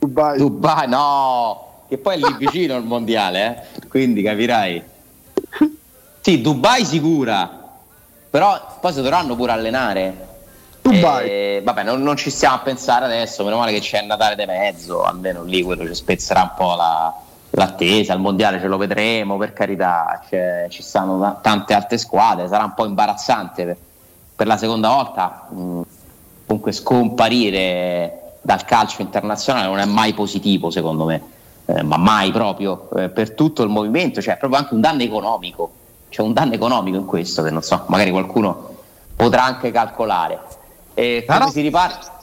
Dubai. 0.00 0.38
Dubai, 0.38 0.88
no! 0.88 1.84
Che 1.88 1.96
poi 1.96 2.14
è 2.14 2.16
lì 2.16 2.34
vicino 2.36 2.76
il 2.76 2.82
mondiale, 2.82 3.68
eh? 3.78 3.86
Quindi 3.86 4.20
capirai. 4.22 4.82
Sì, 6.22 6.40
Dubai 6.40 6.84
sicura, 6.84 7.48
però 8.30 8.78
poi 8.80 8.92
si 8.92 9.00
dovranno 9.00 9.36
pure 9.36 9.52
allenare 9.52 10.26
Dubai. 10.80 11.28
E, 11.28 11.62
vabbè, 11.62 11.84
non, 11.84 12.02
non, 12.02 12.16
ci 12.16 12.30
stiamo 12.30 12.56
a 12.56 12.58
pensare 12.58 13.04
adesso, 13.04 13.44
meno 13.44 13.58
male 13.58 13.70
che 13.70 13.78
c'è 13.78 14.00
il 14.00 14.06
Natale 14.06 14.34
di 14.34 14.44
mezzo, 14.44 15.04
almeno 15.04 15.44
lì 15.44 15.62
quello 15.62 15.86
ci 15.86 15.94
spezzerà 15.94 16.42
un 16.42 16.50
po' 16.56 16.74
la, 16.74 17.14
l'attesa, 17.54 18.12
il 18.12 18.20
mondiale 18.20 18.60
ce 18.60 18.66
lo 18.66 18.76
vedremo, 18.76 19.36
per 19.36 19.52
carità, 19.52 20.22
ci 20.68 20.82
stanno 20.82 21.38
tante 21.40 21.74
altre 21.74 21.98
squadre, 21.98 22.48
sarà 22.48 22.64
un 22.64 22.74
po' 22.74 22.84
imbarazzante 22.84 23.64
per, 23.64 23.76
per 24.34 24.46
la 24.46 24.56
seconda 24.56 24.88
volta, 24.88 25.46
mh, 25.50 25.80
comunque 26.46 26.72
scomparire 26.72 28.38
dal 28.40 28.64
calcio 28.64 29.00
internazionale 29.02 29.66
non 29.66 29.78
è 29.78 29.86
mai 29.86 30.12
positivo 30.12 30.70
secondo 30.70 31.04
me, 31.04 31.22
eh, 31.66 31.82
ma 31.82 31.96
mai 31.96 32.30
proprio 32.30 32.88
eh, 32.96 33.08
per 33.08 33.32
tutto 33.32 33.62
il 33.62 33.70
movimento, 33.70 34.20
cioè 34.20 34.36
proprio 34.36 34.58
anche 34.58 34.74
un 34.74 34.80
danno 34.80 35.02
economico, 35.02 35.72
c'è 36.10 36.22
un 36.22 36.32
danno 36.32 36.54
economico 36.54 36.96
in 36.96 37.06
questo 37.06 37.42
che 37.42 37.50
non 37.50 37.62
so, 37.62 37.84
magari 37.86 38.10
qualcuno 38.10 38.74
potrà 39.16 39.44
anche 39.44 39.70
calcolare. 39.70 40.40
E 40.92 41.24
come 41.26 41.50
si 41.50 41.60
riparte? 41.60 42.13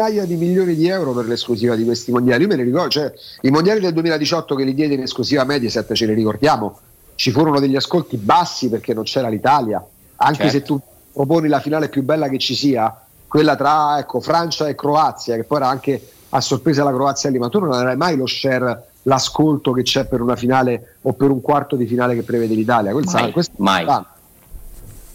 Migliaia 0.00 0.24
di 0.24 0.36
milioni 0.36 0.74
di 0.74 0.88
euro 0.88 1.12
per 1.12 1.26
l'esclusiva 1.26 1.74
di 1.74 1.84
questi 1.84 2.10
mondiali. 2.10 2.42
Io 2.42 2.48
me 2.48 2.56
ne 2.56 2.62
ricordo, 2.62 2.88
cioè, 2.88 3.12
i 3.42 3.50
mondiali 3.50 3.80
del 3.80 3.92
2018 3.92 4.54
che 4.54 4.64
li 4.64 4.74
diede 4.74 4.94
in 4.94 5.02
esclusiva 5.02 5.44
Mediaset, 5.44 5.92
ce 5.92 6.06
li 6.06 6.14
ricordiamo, 6.14 6.78
ci 7.16 7.30
furono 7.30 7.60
degli 7.60 7.76
ascolti 7.76 8.16
bassi 8.16 8.70
perché 8.70 8.94
non 8.94 9.04
c'era 9.04 9.28
l'Italia, 9.28 9.84
anche 10.16 10.48
certo. 10.48 10.52
se 10.52 10.62
tu 10.62 10.80
proponi 11.12 11.48
la 11.48 11.60
finale 11.60 11.90
più 11.90 12.02
bella 12.02 12.28
che 12.28 12.38
ci 12.38 12.54
sia, 12.54 12.98
quella 13.28 13.56
tra 13.56 13.98
ecco, 13.98 14.20
Francia 14.20 14.66
e 14.68 14.74
Croazia, 14.74 15.36
che 15.36 15.44
poi 15.44 15.58
era 15.58 15.68
anche 15.68 16.08
a 16.30 16.40
sorpresa 16.40 16.82
la 16.82 16.92
Croazia 16.92 17.28
lì, 17.28 17.38
ma 17.38 17.48
tu 17.48 17.58
non 17.58 17.72
avrai 17.72 17.96
mai 17.96 18.16
lo 18.16 18.26
share, 18.26 18.86
l'ascolto 19.02 19.72
che 19.72 19.82
c'è 19.82 20.06
per 20.06 20.20
una 20.22 20.36
finale 20.36 20.96
o 21.02 21.12
per 21.12 21.30
un 21.30 21.40
quarto 21.40 21.76
di 21.76 21.86
finale 21.86 22.14
che 22.14 22.22
prevede 22.22 22.54
l'Italia. 22.54 22.92
Mai, 22.92 23.04
sa, 23.06 23.50
mai. 23.56 23.84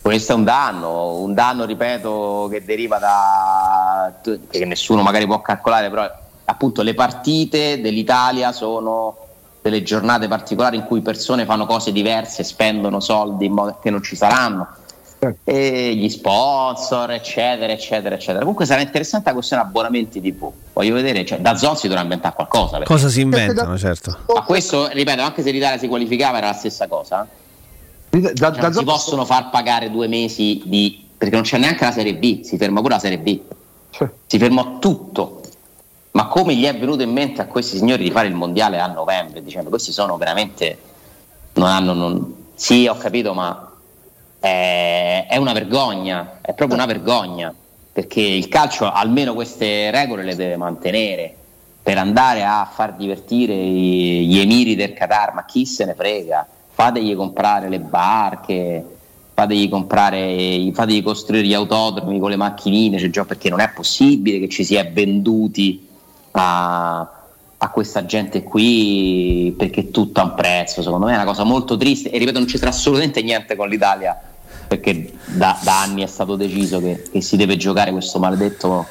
Questo 0.06 0.34
è 0.34 0.36
un 0.36 0.44
danno, 0.44 1.16
un 1.16 1.34
danno, 1.34 1.66
ripeto, 1.66 2.48
che 2.52 2.64
deriva 2.64 3.00
da 3.00 4.14
che 4.22 4.64
nessuno 4.64 5.02
magari 5.02 5.26
può 5.26 5.42
calcolare, 5.42 5.90
però 5.90 6.08
appunto 6.46 6.84
le 6.84 6.94
partite 6.94 7.82
dell'Italia 7.82 8.52
sono 8.52 9.18
delle 9.64 9.82
giornate 9.82 10.28
particolari 10.28 10.76
in 10.78 10.84
cui 10.84 11.02
persone 11.02 11.46
fanno 11.46 11.66
cose 11.66 11.92
diverse, 11.92 12.44
spendono 12.44 13.00
soldi 13.00 13.48
in 13.48 13.54
modo 13.54 13.80
che 13.82 13.90
non 13.90 14.04
ci 14.04 14.16
saranno. 14.16 14.68
e 15.44 15.96
gli 15.96 16.10
sponsor, 16.10 17.10
eccetera, 17.10 17.74
eccetera, 17.74 18.14
eccetera. 18.14 18.42
Comunque 18.42 18.68
sarà 18.68 18.82
interessante 18.82 19.30
la 19.30 19.34
questione 19.34 19.64
abbonamenti 19.64 20.22
TV. 20.22 20.52
Voglio 20.72 20.94
vedere, 20.94 21.26
cioè, 21.26 21.40
da 21.40 21.56
Zon 21.56 21.78
si 21.78 21.88
dovrà 21.88 22.04
inventare 22.04 22.36
qualcosa. 22.36 22.78
Perché... 22.78 22.94
Cosa 22.94 23.10
si 23.10 23.22
inventano, 23.22 23.76
certo. 23.76 24.20
Ma 24.32 24.44
questo, 24.44 24.88
ripeto, 24.88 25.24
anche 25.24 25.42
se 25.42 25.50
l'Italia 25.50 25.80
si 25.80 25.88
qualificava 25.88 26.38
era 26.38 26.46
la 26.46 26.54
stessa 26.54 26.88
cosa. 26.88 27.28
Da, 27.28 27.45
da, 28.22 28.52
cioè, 28.52 28.62
da 28.62 28.72
si 28.72 28.84
possono 28.84 29.26
far 29.26 29.50
pagare 29.50 29.90
due 29.90 30.08
mesi 30.08 30.62
di... 30.66 31.08
perché 31.18 31.34
non 31.34 31.44
c'è 31.44 31.58
neanche 31.58 31.84
la 31.84 31.92
Serie 31.92 32.16
B, 32.16 32.42
si 32.42 32.58
ferma 32.58 32.82
pure 32.82 32.94
la 32.94 33.00
Serie 33.00 33.20
B. 33.20 33.40
Si 34.26 34.38
fermò 34.38 34.80
tutto. 34.80 35.42
Ma 36.12 36.28
come 36.28 36.56
gli 36.56 36.66
è 36.66 36.78
venuto 36.78 37.04
in 37.04 37.12
mente 37.12 37.42
a 37.42 37.46
questi 37.46 37.78
signori 37.78 38.04
di 38.04 38.12
fare 38.12 38.28
il 38.28 38.36
mondiale 38.36 38.80
a 38.80 38.88
novembre, 38.88 39.44
dicendo 39.44 39.70
questi 39.70 39.92
sono 39.92 40.18
veramente... 40.18 40.78
non 41.54 41.68
hanno... 41.68 41.94
Non... 41.94 42.36
Sì, 42.56 42.88
ho 42.88 42.96
capito, 42.96 43.34
ma 43.34 43.72
è, 44.40 45.28
è 45.30 45.38
una 45.38 45.54
vergogna, 45.54 46.40
è 46.42 46.54
proprio 46.54 46.78
una 46.78 46.86
vergogna, 46.86 47.54
perché 47.92 48.22
il 48.22 48.48
calcio 48.48 48.92
almeno 48.92 49.34
queste 49.34 49.90
regole 49.92 50.24
le 50.24 50.36
deve 50.36 50.58
mantenere 50.58 51.36
per 51.82 51.98
andare 51.98 52.44
a 52.44 52.70
far 52.72 52.96
divertire 52.96 53.56
gli 53.56 54.40
emiri 54.40 54.76
del 54.76 54.94
Qatar, 54.94 55.34
ma 55.34 55.46
chi 55.46 55.66
se 55.66 55.86
ne 55.86 55.94
frega? 55.94 56.48
Fategli 56.76 57.16
comprare 57.16 57.70
le 57.70 57.80
barche, 57.80 58.86
fategli 59.34 59.70
comprare, 59.70 60.70
fategli 60.74 61.02
costruire 61.02 61.48
gli 61.48 61.54
autodromi 61.54 62.20
con 62.20 62.30
le 62.30 62.36
macchinine, 62.36 63.00
cioè, 63.00 63.10
già 63.10 63.24
perché 63.24 63.50
non 63.50 63.62
è 63.62 63.72
possibile 63.74 64.40
che 64.40 64.50
ci 64.50 64.66
si 64.66 64.76
è 64.76 64.92
venduti 64.92 65.88
a, 66.32 67.00
a 67.58 67.70
questa 67.70 68.06
gente 68.06 68.44
qui 68.44 69.54
perché 69.58 69.90
tutto 69.90 70.20
ha 70.20 70.26
un 70.26 70.34
prezzo. 70.36 70.82
Secondo 70.82 71.06
me 71.06 71.14
è 71.14 71.16
una 71.16 71.26
cosa 71.26 71.44
molto 71.44 71.78
triste 71.78 72.12
e 72.12 72.18
ripeto, 72.18 72.40
non 72.40 72.48
c'entra 72.48 72.70
assolutamente 72.70 73.22
niente 73.22 73.56
con 73.56 73.70
l'Italia 73.70 74.20
perché 74.68 75.14
da, 75.26 75.58
da 75.64 75.82
anni 75.82 76.04
è 76.04 76.08
stato 76.08 76.36
deciso 76.36 76.80
che, 76.80 77.04
che, 77.12 77.22
si 77.22 77.38
deve 77.38 77.56
giocare 77.56 77.92
questo 77.92 78.20
maledetto 78.20 78.86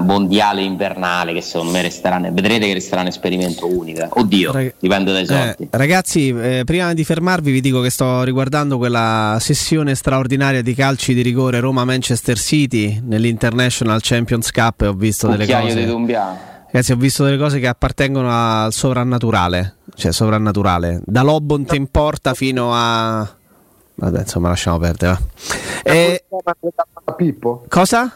mondiale 0.00 0.62
invernale 0.62 1.32
che 1.32 1.40
secondo 1.40 1.72
me 1.72 1.82
resterà 1.82 2.18
vedrete 2.18 2.66
che 2.66 2.74
resterà 2.74 3.00
un 3.02 3.08
esperimento 3.08 3.66
unico 3.66 4.06
oddio 4.10 4.52
Rag- 4.52 4.74
dipende 4.78 5.12
dai 5.12 5.26
soldi 5.26 5.64
eh, 5.64 5.68
ragazzi 5.70 6.28
eh, 6.28 6.62
prima 6.64 6.92
di 6.94 7.04
fermarvi 7.04 7.50
vi 7.50 7.60
dico 7.60 7.80
che 7.80 7.90
sto 7.90 8.22
riguardando 8.22 8.78
quella 8.78 9.36
sessione 9.40 9.94
straordinaria 9.94 10.62
di 10.62 10.74
calci 10.74 11.14
di 11.14 11.22
rigore 11.22 11.60
Roma-Manchester 11.60 12.38
City 12.38 13.00
nell'International 13.02 14.00
Champions 14.02 14.50
Cup 14.50 14.82
e 14.82 14.86
ho 14.86 14.92
visto 14.92 15.28
delle 15.28 15.46
cose 15.46 15.84
di. 15.84 16.14
Ragazzi, 16.72 16.92
ho 16.92 16.96
visto 16.96 17.22
delle 17.24 17.36
cose 17.36 17.60
che 17.60 17.66
appartengono 17.66 18.30
al 18.30 18.72
sovrannaturale, 18.72 19.76
cioè 19.94 20.10
sovrannaturale, 20.10 21.02
da 21.04 21.20
Lobont 21.20 21.70
in 21.74 21.88
porta 21.88 22.32
fino 22.32 22.70
a 22.72 23.36
Vabbè, 23.94 24.20
insomma, 24.20 24.48
lasciamo 24.48 24.78
perdere. 24.78 25.18
E... 25.82 26.24
Pippo? 27.16 27.64
Cosa? 27.68 28.10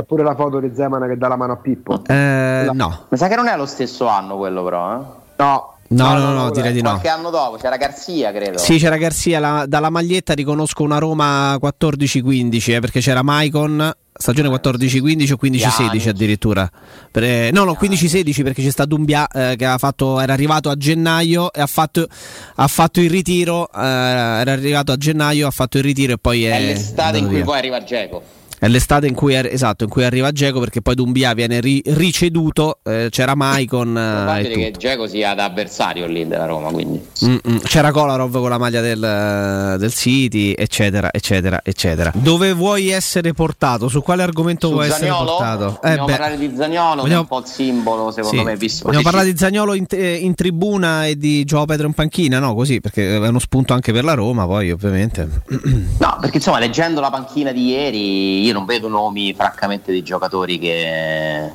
C'è 0.00 0.06
pure 0.06 0.22
la 0.22 0.34
foto 0.34 0.60
di 0.60 0.72
Zeman 0.74 1.06
che 1.06 1.18
dà 1.18 1.28
la 1.28 1.36
mano 1.36 1.52
a 1.52 1.56
Pippo. 1.56 2.02
Eh, 2.06 2.70
no. 2.72 3.04
Mi 3.10 3.18
sa 3.18 3.28
che 3.28 3.36
non 3.36 3.48
è 3.48 3.56
lo 3.56 3.66
stesso 3.66 4.06
anno 4.06 4.38
quello, 4.38 4.64
però. 4.64 4.94
Eh? 4.94 5.04
No. 5.36 5.74
No, 5.88 6.12
no, 6.14 6.18
no, 6.18 6.32
no, 6.32 6.50
direi 6.50 6.72
di 6.72 6.80
no. 6.80 6.90
Qualche 6.90 7.08
anno 7.08 7.28
dopo 7.28 7.56
c'era 7.56 7.76
Garzia, 7.76 8.32
credo. 8.32 8.56
Sì, 8.56 8.78
c'era 8.78 8.96
Garzia. 8.96 9.40
La, 9.40 9.64
dalla 9.66 9.90
maglietta 9.90 10.32
riconosco 10.32 10.84
una 10.84 10.98
Roma 10.98 11.54
14-15, 11.56 12.74
eh, 12.74 12.80
perché 12.80 13.00
c'era 13.00 13.22
Maicon 13.22 13.92
stagione 14.12 14.48
14-15 14.48 15.32
o 15.32 15.38
15-16 15.42 16.08
addirittura. 16.08 16.70
Per, 17.10 17.22
eh, 17.22 17.50
no, 17.52 17.64
no, 17.64 17.76
15-16 17.78 18.42
perché 18.42 18.62
c'è 18.62 18.70
stato 18.70 18.94
un 18.94 19.04
Bia 19.04 19.26
eh, 19.26 19.56
che 19.56 19.74
fatto, 19.76 20.18
era 20.20 20.32
arrivato 20.32 20.70
a 20.70 20.76
gennaio 20.76 21.52
e 21.52 21.60
ha 21.60 21.66
fatto, 21.66 22.06
ha 22.54 22.66
fatto 22.68 23.00
il 23.00 23.10
ritiro. 23.10 23.68
Eh, 23.70 23.78
era 23.80 24.52
arrivato 24.52 24.92
a 24.92 24.96
gennaio, 24.96 25.46
ha 25.46 25.50
fatto 25.50 25.76
il 25.76 25.84
ritiro 25.84 26.14
e 26.14 26.18
poi 26.18 26.44
è. 26.46 26.56
È 26.56 26.60
l'estate 26.60 27.18
in 27.18 27.26
cui 27.26 27.36
via. 27.36 27.44
poi 27.44 27.58
arriva 27.58 27.82
Geco. 27.82 28.38
È 28.60 28.68
l'estate 28.68 29.06
in 29.06 29.14
cui, 29.14 29.34
esatto, 29.34 29.84
in 29.84 29.90
cui 29.90 30.04
arriva 30.04 30.30
Geco 30.32 30.60
perché 30.60 30.82
poi 30.82 30.94
Dumbia 30.94 31.32
viene 31.32 31.60
ri- 31.60 31.80
riceduto, 31.82 32.80
eh, 32.82 33.08
c'era 33.08 33.34
Maicon. 33.34 33.90
Probabile 33.94 34.54
che 34.54 34.74
Geco 34.76 35.06
sia 35.06 35.32
da 35.32 35.44
avversario 35.44 36.06
lì 36.06 36.28
della 36.28 36.44
Roma, 36.44 36.70
quindi. 36.70 37.02
Mm-mm. 37.24 37.60
C'era 37.62 37.90
Kolarov 37.90 38.32
con 38.32 38.50
la 38.50 38.58
maglia 38.58 38.82
del, 38.82 39.76
del, 39.78 39.94
City, 39.94 40.52
eccetera, 40.52 41.08
eccetera, 41.10 41.62
eccetera. 41.64 42.12
Dove 42.14 42.52
vuoi 42.52 42.90
essere 42.90 43.32
portato? 43.32 43.88
Su 43.88 44.02
quale 44.02 44.22
argomento 44.22 44.68
Su 44.68 44.74
vuoi 44.74 44.90
Zaniolo? 44.90 45.14
essere 45.14 45.36
portato? 45.38 45.80
Eh 45.82 45.88
Vogliamo 45.88 46.06
parlare 46.06 46.36
di 46.36 46.52
Zagnolo, 46.54 47.00
Vogliamo... 47.00 47.06
che 47.06 47.14
è 47.14 47.16
un 47.16 47.26
po' 47.26 47.38
il 47.38 47.46
simbolo, 47.46 48.10
secondo 48.10 48.36
sì. 48.36 48.44
me. 48.44 48.56
Visto 48.56 48.84
Vogliamo 48.84 49.04
parlare 49.04 49.32
di 49.32 49.38
Zagnolo 49.38 49.72
in, 49.72 49.86
eh, 49.88 50.16
in, 50.16 50.34
tribuna 50.34 51.06
e 51.06 51.16
di 51.16 51.44
Gio 51.44 51.64
Pedro 51.64 51.86
in 51.86 51.94
panchina, 51.94 52.38
no? 52.40 52.54
Così, 52.54 52.82
perché 52.82 53.16
è 53.16 53.26
uno 53.26 53.38
spunto 53.38 53.72
anche 53.72 53.90
per 53.90 54.04
la 54.04 54.12
Roma, 54.12 54.44
poi 54.44 54.70
ovviamente. 54.70 55.28
No, 56.00 56.16
perché 56.18 56.38
insomma, 56.38 56.58
leggendo 56.58 57.00
la 57.00 57.10
panchina 57.10 57.52
di 57.52 57.66
ieri 57.66 58.49
io 58.50 58.56
non 58.56 58.64
vedo 58.64 58.88
nomi 58.88 59.32
francamente 59.32 59.92
di 59.92 60.02
giocatori 60.02 60.58
che 60.58 61.50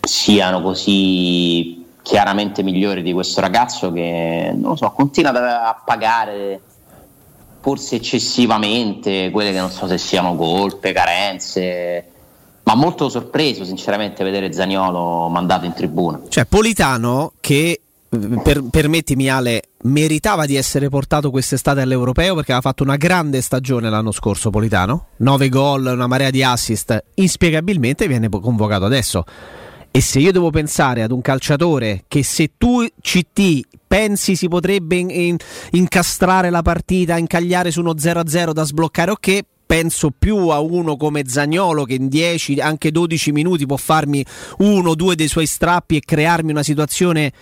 siano 0.00 0.62
così 0.62 1.84
chiaramente 2.02 2.62
migliori 2.62 3.02
di 3.02 3.12
questo 3.12 3.40
ragazzo 3.40 3.92
che 3.92 4.50
non 4.54 4.70
lo 4.70 4.76
so, 4.76 4.90
continua 4.90 5.68
a 5.68 5.82
pagare 5.84 6.60
forse 7.60 7.96
eccessivamente 7.96 9.30
quelle 9.30 9.52
che 9.52 9.58
non 9.58 9.70
so 9.70 9.86
se 9.86 9.98
siano 9.98 10.34
colpe, 10.34 10.92
carenze 10.92 12.04
ma 12.62 12.74
molto 12.74 13.08
sorpreso 13.08 13.64
sinceramente 13.64 14.22
vedere 14.22 14.52
Zaniolo 14.52 15.28
mandato 15.28 15.66
in 15.66 15.72
tribuna. 15.72 16.20
Cioè 16.28 16.44
Politano 16.46 17.32
che 17.40 17.80
per, 18.42 18.62
permettimi 18.70 19.28
Ale, 19.28 19.62
meritava 19.82 20.46
di 20.46 20.56
essere 20.56 20.88
portato 20.88 21.30
quest'estate 21.30 21.80
all'Europeo 21.80 22.34
perché 22.34 22.52
aveva 22.52 22.68
fatto 22.68 22.82
una 22.82 22.96
grande 22.96 23.40
stagione 23.40 23.88
l'anno 23.88 24.12
scorso 24.12 24.50
Politano, 24.50 25.06
9 25.16 25.48
gol, 25.48 25.86
una 25.86 26.06
marea 26.06 26.30
di 26.30 26.42
assist, 26.42 27.04
inspiegabilmente 27.14 28.06
viene 28.06 28.28
convocato 28.28 28.84
adesso. 28.84 29.24
E 29.92 30.00
se 30.00 30.20
io 30.20 30.30
devo 30.30 30.50
pensare 30.50 31.02
ad 31.02 31.10
un 31.10 31.20
calciatore 31.20 32.04
che 32.06 32.22
se 32.22 32.52
tu 32.56 32.86
CT 33.00 33.60
pensi 33.88 34.36
si 34.36 34.46
potrebbe 34.46 34.96
in, 34.96 35.10
in, 35.10 35.36
incastrare 35.72 36.48
la 36.50 36.62
partita, 36.62 37.16
incagliare 37.16 37.72
su 37.72 37.80
uno 37.80 37.94
0-0 37.94 38.52
da 38.52 38.62
sbloccare, 38.62 39.10
ok, 39.10 39.40
penso 39.66 40.12
più 40.16 40.48
a 40.48 40.60
uno 40.60 40.96
come 40.96 41.24
Zagnolo 41.26 41.84
che 41.84 41.94
in 41.94 42.08
10, 42.08 42.60
anche 42.60 42.92
12 42.92 43.32
minuti 43.32 43.66
può 43.66 43.76
farmi 43.76 44.24
uno 44.58 44.90
o 44.90 44.94
due 44.94 45.16
dei 45.16 45.28
suoi 45.28 45.46
strappi 45.46 45.96
e 45.96 46.00
crearmi 46.00 46.52
una 46.52 46.62
situazione 46.62 47.32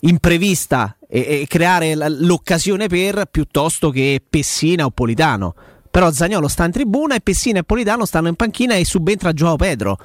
imprevista 0.00 0.96
e, 1.14 1.42
e 1.42 1.46
creare 1.46 1.94
l'occasione 1.94 2.86
per 2.86 3.26
piuttosto 3.30 3.90
che 3.90 4.22
Pessina 4.26 4.86
o 4.86 4.90
Politano. 4.90 5.54
Però 5.90 6.10
Zagnolo 6.10 6.48
sta 6.48 6.64
in 6.64 6.72
tribuna 6.72 7.14
e 7.14 7.20
Pessina 7.20 7.58
e 7.58 7.64
Politano 7.64 8.06
stanno 8.06 8.28
in 8.28 8.34
panchina 8.34 8.76
e 8.76 8.84
subentra 8.86 9.34
Gioao 9.34 9.56
Pedro. 9.56 9.98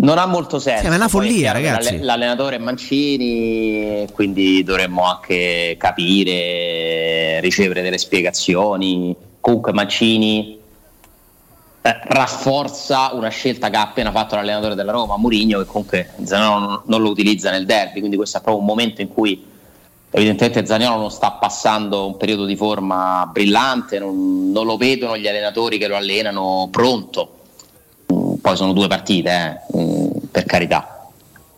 Non 0.00 0.18
ha 0.18 0.26
molto 0.26 0.58
senso. 0.58 0.84
Sì, 0.84 0.90
è 0.90 0.94
una 0.94 1.06
follia, 1.06 1.52
Poi, 1.52 1.62
ragazzi. 1.62 1.98
L'allenatore 2.00 2.56
è 2.56 2.58
Mancini, 2.58 4.06
quindi 4.12 4.64
dovremmo 4.64 5.04
anche 5.04 5.76
capire, 5.78 7.38
ricevere 7.40 7.82
delle 7.82 7.98
spiegazioni. 7.98 9.14
Comunque 9.40 9.72
Mancini 9.72 10.58
eh, 11.82 12.00
rafforza 12.02 13.10
una 13.12 13.28
scelta 13.28 13.70
che 13.70 13.76
ha 13.76 13.82
appena 13.82 14.10
fatto 14.10 14.34
l'allenatore 14.34 14.74
della 14.74 14.92
Roma, 14.92 15.16
Mourinho, 15.16 15.58
che 15.58 15.66
comunque 15.66 16.10
Zaniolo 16.24 16.82
non 16.86 17.00
lo 17.00 17.10
utilizza 17.10 17.50
nel 17.50 17.64
derby, 17.64 18.00
quindi 18.00 18.16
questo 18.16 18.38
è 18.38 18.40
proprio 18.40 18.62
un 18.62 18.68
momento 18.68 19.00
in 19.00 19.08
cui 19.08 19.56
evidentemente 20.10 20.64
Zaniolo 20.64 20.96
non 20.96 21.10
sta 21.10 21.32
passando 21.32 22.06
un 22.06 22.16
periodo 22.16 22.44
di 22.44 22.56
forma 22.56 23.28
brillante, 23.30 23.98
non, 23.98 24.50
non 24.50 24.66
lo 24.66 24.76
vedono 24.76 25.16
gli 25.16 25.28
allenatori 25.28 25.78
che 25.78 25.88
lo 25.88 25.96
allenano 25.96 26.68
pronto. 26.70 27.36
Mm, 28.12 28.34
poi 28.34 28.56
sono 28.56 28.72
due 28.72 28.88
partite, 28.88 29.62
eh, 29.72 29.80
mm, 29.80 30.06
per 30.30 30.44
carità. 30.44 31.10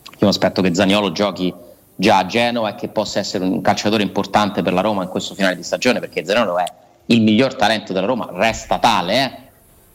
Io 0.05 0.19
mi 0.27 0.29
aspetto 0.29 0.63
che 0.63 0.75
Zaniolo 0.75 1.13
giochi 1.13 1.53
già 1.95 2.19
a 2.19 2.27
Genova 2.27 2.71
e 2.71 2.75
che 2.75 2.89
possa 2.89 3.19
essere 3.19 3.45
un 3.45 3.61
calciatore 3.61 4.03
importante 4.03 4.63
per 4.63 4.73
la 4.73 4.81
Roma 4.81 5.03
in 5.03 5.09
questo 5.09 5.35
finale 5.35 5.57
di 5.57 5.63
stagione, 5.63 6.01
perché 6.01 6.25
Zaniolo 6.25 6.59
è 6.59 6.65
il 7.07 7.23
miglior 7.23 7.55
talento 7.55 7.93
della 7.93 8.07
Roma, 8.07 8.29
resta 8.33 8.79
tale, 8.79 9.51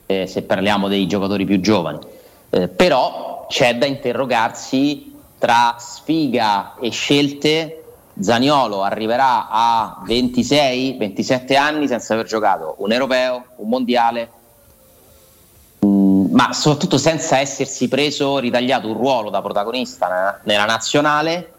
eh? 0.06 0.22
eh, 0.22 0.26
se 0.26 0.42
parliamo 0.42 0.88
dei 0.88 1.06
giocatori 1.06 1.44
più 1.44 1.60
giovani. 1.60 1.98
Eh, 2.50 2.68
però 2.68 3.46
c'è 3.48 3.76
da 3.76 3.86
interrogarsi 3.86 5.14
tra 5.38 5.76
sfiga 5.78 6.74
e 6.80 6.90
scelte. 6.90 7.82
Zaniolo 8.18 8.82
arriverà 8.82 9.48
a 9.50 10.02
26-27 10.06 11.56
anni 11.56 11.86
senza 11.86 12.14
aver 12.14 12.26
giocato 12.26 12.76
un 12.78 12.92
europeo, 12.92 13.44
un 13.56 13.68
mondiale, 13.68 14.30
mm, 15.84 16.26
ma 16.30 16.52
soprattutto 16.52 16.96
senza 16.96 17.38
essersi 17.38 17.88
preso, 17.88 18.38
ritagliato 18.38 18.88
un 18.88 18.94
ruolo 18.94 19.28
da 19.28 19.42
protagonista 19.42 20.40
nella, 20.44 20.64
nazionale, 20.64 21.52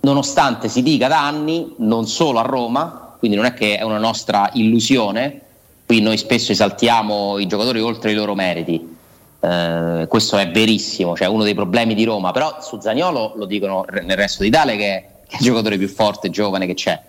nonostante 0.00 0.68
si 0.68 0.82
dica 0.82 1.08
da 1.08 1.26
anni, 1.26 1.74
non 1.78 2.06
solo 2.06 2.38
a 2.38 2.42
Roma, 2.42 3.14
quindi 3.18 3.36
non 3.36 3.46
è 3.46 3.54
che 3.54 3.78
è 3.78 3.82
una 3.82 3.98
nostra 3.98 4.50
illusione, 4.52 5.40
qui 5.86 6.02
noi 6.02 6.18
spesso 6.18 6.52
esaltiamo 6.52 7.38
i 7.38 7.46
giocatori 7.46 7.80
oltre 7.80 8.10
i 8.10 8.14
loro 8.14 8.34
meriti. 8.34 8.98
Eh, 9.40 10.06
questo 10.08 10.36
è 10.36 10.50
verissimo, 10.50 11.16
cioè 11.16 11.28
uno 11.28 11.44
dei 11.44 11.54
problemi 11.54 11.94
di 11.94 12.04
Roma, 12.04 12.30
però 12.30 12.58
su 12.60 12.78
Zagnolo 12.78 13.32
lo 13.36 13.46
dicono 13.46 13.84
nel 13.90 14.16
resto 14.16 14.42
d'Italia 14.42 14.76
che 14.76 15.06
è, 15.32 15.36
il 15.38 15.44
giocatore 15.44 15.78
più 15.78 15.88
forte, 15.88 16.30
giovane 16.30 16.66
che 16.66 16.74
c'è. 16.74 17.00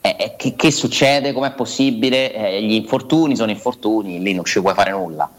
Eh, 0.00 0.34
che, 0.36 0.56
che, 0.56 0.70
succede? 0.72 1.32
Com'è 1.32 1.52
possibile? 1.52 2.32
Eh, 2.34 2.62
gli 2.62 2.72
infortuni 2.72 3.36
sono 3.36 3.50
infortuni, 3.50 4.20
lì 4.20 4.34
non 4.34 4.44
ci 4.44 4.60
puoi 4.60 4.74
fare 4.74 4.90
nulla. 4.90 5.30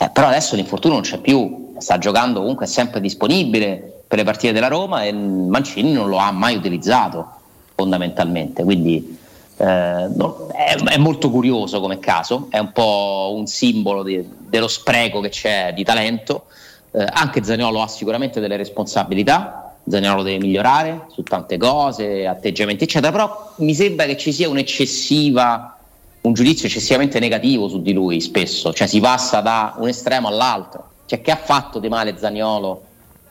Eh, 0.00 0.10
però 0.10 0.28
adesso 0.28 0.56
l'infortunio 0.56 0.96
non 0.96 1.04
c'è 1.04 1.18
più, 1.18 1.74
sta 1.78 1.98
giocando 1.98 2.40
comunque, 2.40 2.64
è 2.66 2.68
sempre 2.68 3.00
disponibile 3.00 4.02
per 4.08 4.18
le 4.18 4.24
partite 4.24 4.52
della 4.52 4.68
Roma 4.68 5.04
e 5.04 5.12
Mancini 5.12 5.92
non 5.92 6.08
lo 6.08 6.16
ha 6.16 6.32
mai 6.32 6.56
utilizzato 6.56 7.26
fondamentalmente. 7.74 8.64
Quindi 8.64 9.18
eh, 9.58 10.08
no, 10.14 10.48
è, 10.52 10.74
è, 10.76 10.96
molto 10.96 11.30
curioso 11.30 11.80
come 11.80 11.98
caso, 11.98 12.46
è 12.48 12.58
un 12.58 12.72
po' 12.72 13.34
un 13.36 13.46
simbolo 13.46 14.02
di, 14.02 14.26
dello 14.38 14.68
spreco 14.68 15.20
che 15.20 15.28
c'è 15.28 15.72
di 15.74 15.84
talento. 15.84 16.46
Eh, 16.92 17.04
anche 17.08 17.44
Zaniolo 17.44 17.82
ha 17.82 17.88
sicuramente 17.88 18.40
delle 18.40 18.56
responsabilità, 18.56 19.67
Zaniolo 19.88 20.22
deve 20.22 20.38
migliorare 20.38 21.06
su 21.12 21.22
tante 21.22 21.56
cose, 21.56 22.26
atteggiamenti, 22.26 22.84
eccetera, 22.84 23.12
però 23.12 23.52
mi 23.56 23.74
sembra 23.74 24.06
che 24.06 24.16
ci 24.16 24.32
sia 24.32 24.48
un 24.48 26.32
giudizio 26.32 26.66
eccessivamente 26.66 27.18
negativo 27.18 27.68
su 27.68 27.80
di 27.82 27.92
lui 27.92 28.20
spesso, 28.20 28.72
cioè 28.72 28.86
si 28.86 29.00
passa 29.00 29.40
da 29.40 29.74
un 29.78 29.88
estremo 29.88 30.28
all'altro. 30.28 30.90
Cioè, 31.06 31.22
che 31.22 31.30
ha 31.30 31.36
fatto 31.36 31.78
di 31.78 31.88
male 31.88 32.18
Zaniolo 32.18 32.82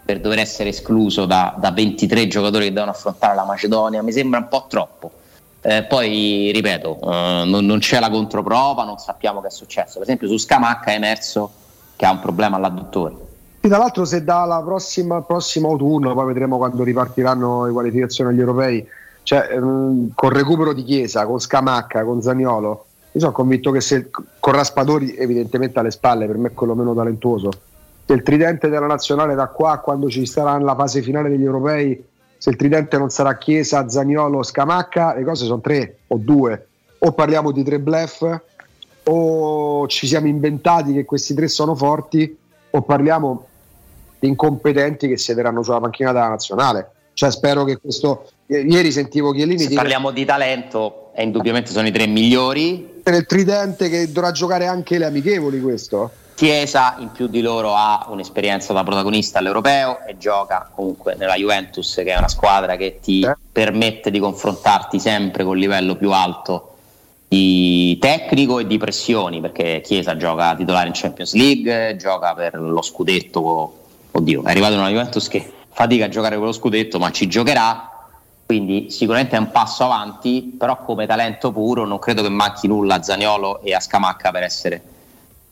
per 0.04 0.20
dover 0.20 0.40
essere 0.40 0.70
escluso 0.70 1.26
da, 1.26 1.54
da 1.60 1.72
23 1.72 2.28
giocatori 2.28 2.66
che 2.66 2.74
devono 2.74 2.92
affrontare 2.92 3.36
la 3.36 3.44
Macedonia? 3.44 4.02
Mi 4.02 4.12
sembra 4.12 4.40
un 4.40 4.48
po' 4.48 4.66
troppo. 4.68 5.12
Eh, 5.62 5.84
poi 5.84 6.50
ripeto, 6.54 7.00
eh, 7.02 7.44
non, 7.46 7.66
non, 7.66 7.80
c'è 7.80 8.00
la 8.00 8.10
controprova, 8.10 8.84
non 8.84 8.98
sappiamo 8.98 9.42
che 9.42 9.48
è 9.48 9.52
successo. 9.52 9.94
Per 9.94 10.04
esempio, 10.04 10.28
su 10.28 10.38
Scamacca 10.38 10.92
è 10.92 10.96
emerso 10.96 11.52
che 11.96 12.06
ha 12.06 12.12
un 12.12 12.20
problema 12.20 12.58
all'adduttore. 12.58 13.27
E 13.60 13.68
tra 13.68 13.78
l'altro, 13.78 14.06
se 14.06 14.24
dalla 14.24 14.62
prossima, 14.62 15.22
prossimo 15.22 15.70
autunno, 15.70 16.14
poi 16.14 16.28
vedremo 16.28 16.58
quando 16.58 16.84
ripartiranno 16.84 17.66
le 17.66 17.72
qualificazioni 17.72 18.32
agli 18.32 18.40
europei, 18.40 18.88
cioè 19.24 19.50
ehm, 19.52 20.12
con 20.14 20.30
recupero 20.30 20.74
di 20.74 20.84
Chiesa, 20.84 21.26
con 21.26 21.40
Scamacca, 21.40 22.04
con 22.04 22.22
Zaniolo, 22.22 22.86
io 23.12 23.20
sono 23.20 23.32
convinto 23.32 23.72
che 23.72 23.82
se 23.82 24.10
con 24.40 24.54
Raspadori, 24.54 25.16
evidentemente 25.16 25.80
alle 25.80 25.92
spalle, 25.92 26.28
per 26.28 26.38
me 26.38 26.50
è 26.50 26.54
quello 26.54 26.76
meno 26.76 26.94
talentuoso, 26.94 27.52
se 28.06 28.14
il 28.14 28.24
tridente 28.24 28.70
della 28.70 28.86
nazionale 28.86 29.36
da 29.36 29.48
qua 29.48 29.72
a 29.72 29.80
quando 29.80 30.10
ci 30.10 30.26
sarà 30.26 30.58
la 30.60 30.76
fase 30.76 31.02
finale 31.02 31.30
degli 31.30 31.44
europei 31.44 32.06
se 32.38 32.52
il 32.52 32.56
tridente 32.56 32.98
non 32.98 33.10
sarà 33.10 33.38
Chiesa, 33.38 33.90
Zagnolo, 33.90 34.44
Scamacca, 34.44 35.16
le 35.16 35.24
cose 35.24 35.46
sono 35.46 35.60
tre 35.60 35.98
o 36.08 36.18
due. 36.18 36.68
O 37.00 37.12
parliamo 37.12 37.52
di 37.52 37.64
tre 37.64 37.80
bluff, 37.80 38.24
o 39.04 39.88
ci 39.88 40.08
siamo 40.08 40.28
inventati 40.28 40.94
che 40.94 41.06
questi 41.06 41.34
tre 41.34 41.48
sono 41.48 41.76
forti, 41.76 42.38
o 42.70 42.82
parliamo 42.82 43.46
di 44.20 44.28
incompetenti 44.28 45.08
che 45.08 45.18
siederanno 45.18 45.64
sulla 45.64 45.80
panchina 45.80 46.12
della 46.12 46.30
nazionale. 46.30 46.92
Cioè, 47.14 47.32
spero 47.32 47.64
che 47.64 47.78
questo. 47.78 48.30
Ieri 48.48 48.92
sentivo 48.92 49.32
Chiellini. 49.32 49.60
Se 49.60 49.68
dire... 49.70 49.82
parliamo 49.82 50.12
di 50.12 50.26
talento, 50.26 51.12
e 51.16 51.24
indubbiamente 51.24 51.72
sono 51.72 51.88
i 51.88 51.92
tre 51.92 52.06
migliori. 52.06 53.02
Nel 53.04 53.26
tridente 53.26 53.90
che 53.90 54.12
dovrà 54.12 54.32
giocare 54.32 54.68
anche 54.68 54.98
le 54.98 55.06
amichevoli, 55.06 55.60
questo. 55.62 56.12
Chiesa 56.36 56.98
in 57.00 57.12
più 57.12 57.26
di 57.26 57.42
loro 57.42 57.74
ha 57.74 58.06
un'esperienza 58.10 58.72
da 58.72 58.84
protagonista 58.84 59.40
all'europeo 59.40 60.06
e 60.06 60.18
gioca 60.20 60.70
comunque 60.72 61.16
nella 61.16 61.34
Juventus 61.34 61.96
che 61.96 62.14
è 62.14 62.16
una 62.16 62.28
squadra 62.28 62.76
che 62.76 63.00
ti 63.02 63.22
eh. 63.22 63.36
permette 63.52 64.12
di 64.12 64.20
confrontarti 64.20 65.00
sempre 65.00 65.44
con 65.44 65.56
il 65.56 65.62
livello 65.62 65.96
più 65.96 66.12
alto 66.12 66.77
di 67.28 67.98
tecnico 68.00 68.60
e 68.60 68.68
di 68.68 68.78
pressioni 68.78 69.42
perché 69.42 69.82
Chiesa 69.84 70.16
gioca 70.16 70.56
titolare 70.56 70.88
in 70.88 70.94
Champions 70.94 71.34
League, 71.34 71.96
gioca 71.98 72.34
per 72.34 72.56
lo 72.56 72.82
scudetto, 72.82 73.78
oddio 74.12 74.44
è 74.44 74.50
arrivato 74.50 74.76
una 74.76 74.90
Juventus 74.90 75.28
che 75.28 75.54
fatica 75.70 76.06
a 76.06 76.10
giocare 76.10 76.38
con 76.38 76.46
lo 76.46 76.52
scudetto 76.52 77.00
ma 77.00 77.12
ci 77.12 77.28
giocherà 77.28 77.92
quindi 78.46 78.90
sicuramente 78.90 79.36
è 79.36 79.40
un 79.40 79.52
passo 79.52 79.84
avanti 79.84 80.56
però 80.58 80.82
come 80.84 81.06
talento 81.06 81.52
puro 81.52 81.86
non 81.86 82.00
credo 82.00 82.22
che 82.22 82.30
manchi 82.30 82.68
nulla 82.68 82.96
a 82.96 83.04
Zaniolo 83.04 83.62
e 83.62 83.74
a 83.74 83.80
Scamacca 83.80 84.32
per 84.32 84.44
essere 84.44 84.82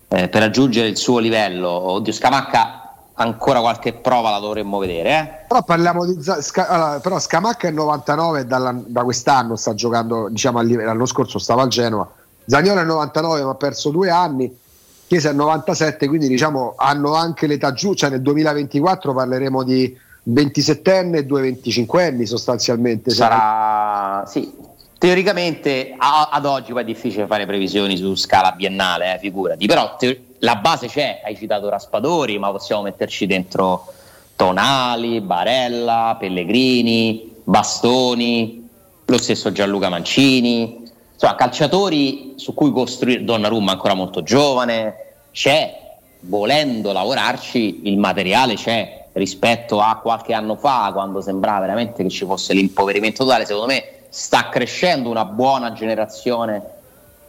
eh, 0.07 0.29
per 0.29 0.41
raggiungere 0.41 0.87
il 0.87 0.97
suo 0.97 1.19
livello. 1.19 1.69
Oddio, 1.69 2.13
Scamacca 2.13 2.84
ancora 3.15 3.59
qualche 3.59 3.93
prova 3.93 4.29
la 4.29 4.39
dovremmo 4.39 4.77
vedere. 4.77 5.09
Eh? 5.09 5.45
Però 5.47 5.63
parliamo 5.63 6.05
di 6.05 6.21
Sca- 6.21 6.67
allora, 6.67 6.99
però 6.99 7.19
Scamacca 7.19 7.67
è 7.67 7.71
99 7.71 8.45
dalla, 8.45 8.75
da 8.85 9.03
quest'anno 9.03 9.55
sta 9.55 9.73
giocando, 9.73 10.27
diciamo 10.29 10.61
l'anno 10.61 11.05
scorso 11.05 11.39
stava 11.39 11.63
al 11.63 11.69
Genoa. 11.69 12.09
Zagnolo 12.45 12.81
è 12.81 12.83
99 12.83 13.43
ma 13.43 13.51
ha 13.51 13.55
perso 13.55 13.89
due 13.89 14.09
anni. 14.09 14.63
Chiesa 15.07 15.29
è 15.29 15.33
97, 15.33 16.07
quindi 16.07 16.27
diciamo 16.27 16.73
hanno 16.77 17.13
anche 17.13 17.45
l'età 17.45 17.73
giù, 17.73 17.93
cioè 17.93 18.09
nel 18.09 18.21
2024 18.21 19.13
parleremo 19.13 19.63
di 19.63 19.95
27enne 20.27 21.17
e 21.17 21.25
due 21.25 21.41
25 21.41 22.05
anni 22.05 22.25
sostanzialmente. 22.25 23.11
Sarà 23.11 24.25
sì, 24.25 24.51
Teoricamente 24.97 25.93
a, 25.97 26.29
ad 26.31 26.45
oggi 26.45 26.71
poi 26.71 26.81
è 26.81 26.85
difficile 26.85 27.27
fare 27.27 27.45
previsioni 27.45 27.97
su 27.97 28.15
scala 28.15 28.53
biennale, 28.53 29.13
eh, 29.13 29.19
figurati, 29.19 29.67
però 29.67 29.95
te- 29.97 30.19
la 30.39 30.55
base 30.55 30.87
c'è, 30.87 31.21
hai 31.23 31.35
citato 31.35 31.69
Raspadori, 31.69 32.37
ma 32.37 32.51
possiamo 32.51 32.83
metterci 32.83 33.25
dentro 33.25 33.93
Tonali, 34.35 35.21
Barella, 35.21 36.17
Pellegrini, 36.19 37.33
Bastoni, 37.43 38.67
lo 39.05 39.17
stesso 39.17 39.51
Gianluca 39.51 39.89
Mancini, 39.89 40.83
insomma 41.13 41.35
calciatori 41.35 42.33
su 42.35 42.53
cui 42.53 42.71
costruire 42.71 43.23
Donnarumma 43.23 43.71
ancora 43.71 43.93
molto 43.93 44.23
giovane, 44.23 44.95
c'è, 45.31 45.97
volendo 46.21 46.91
lavorarci 46.91 47.81
il 47.83 47.97
materiale 47.97 48.55
c'è 48.55 49.05
rispetto 49.13 49.79
a 49.79 49.99
qualche 50.01 50.33
anno 50.33 50.55
fa 50.55 50.89
quando 50.91 51.21
sembrava 51.21 51.61
veramente 51.61 52.03
che 52.03 52.09
ci 52.09 52.25
fosse 52.25 52.53
l'impoverimento 52.53 53.23
totale, 53.23 53.45
secondo 53.45 53.67
me 53.67 53.83
sta 54.09 54.49
crescendo 54.49 55.09
una 55.09 55.25
buona 55.25 55.71
generazione 55.73 56.61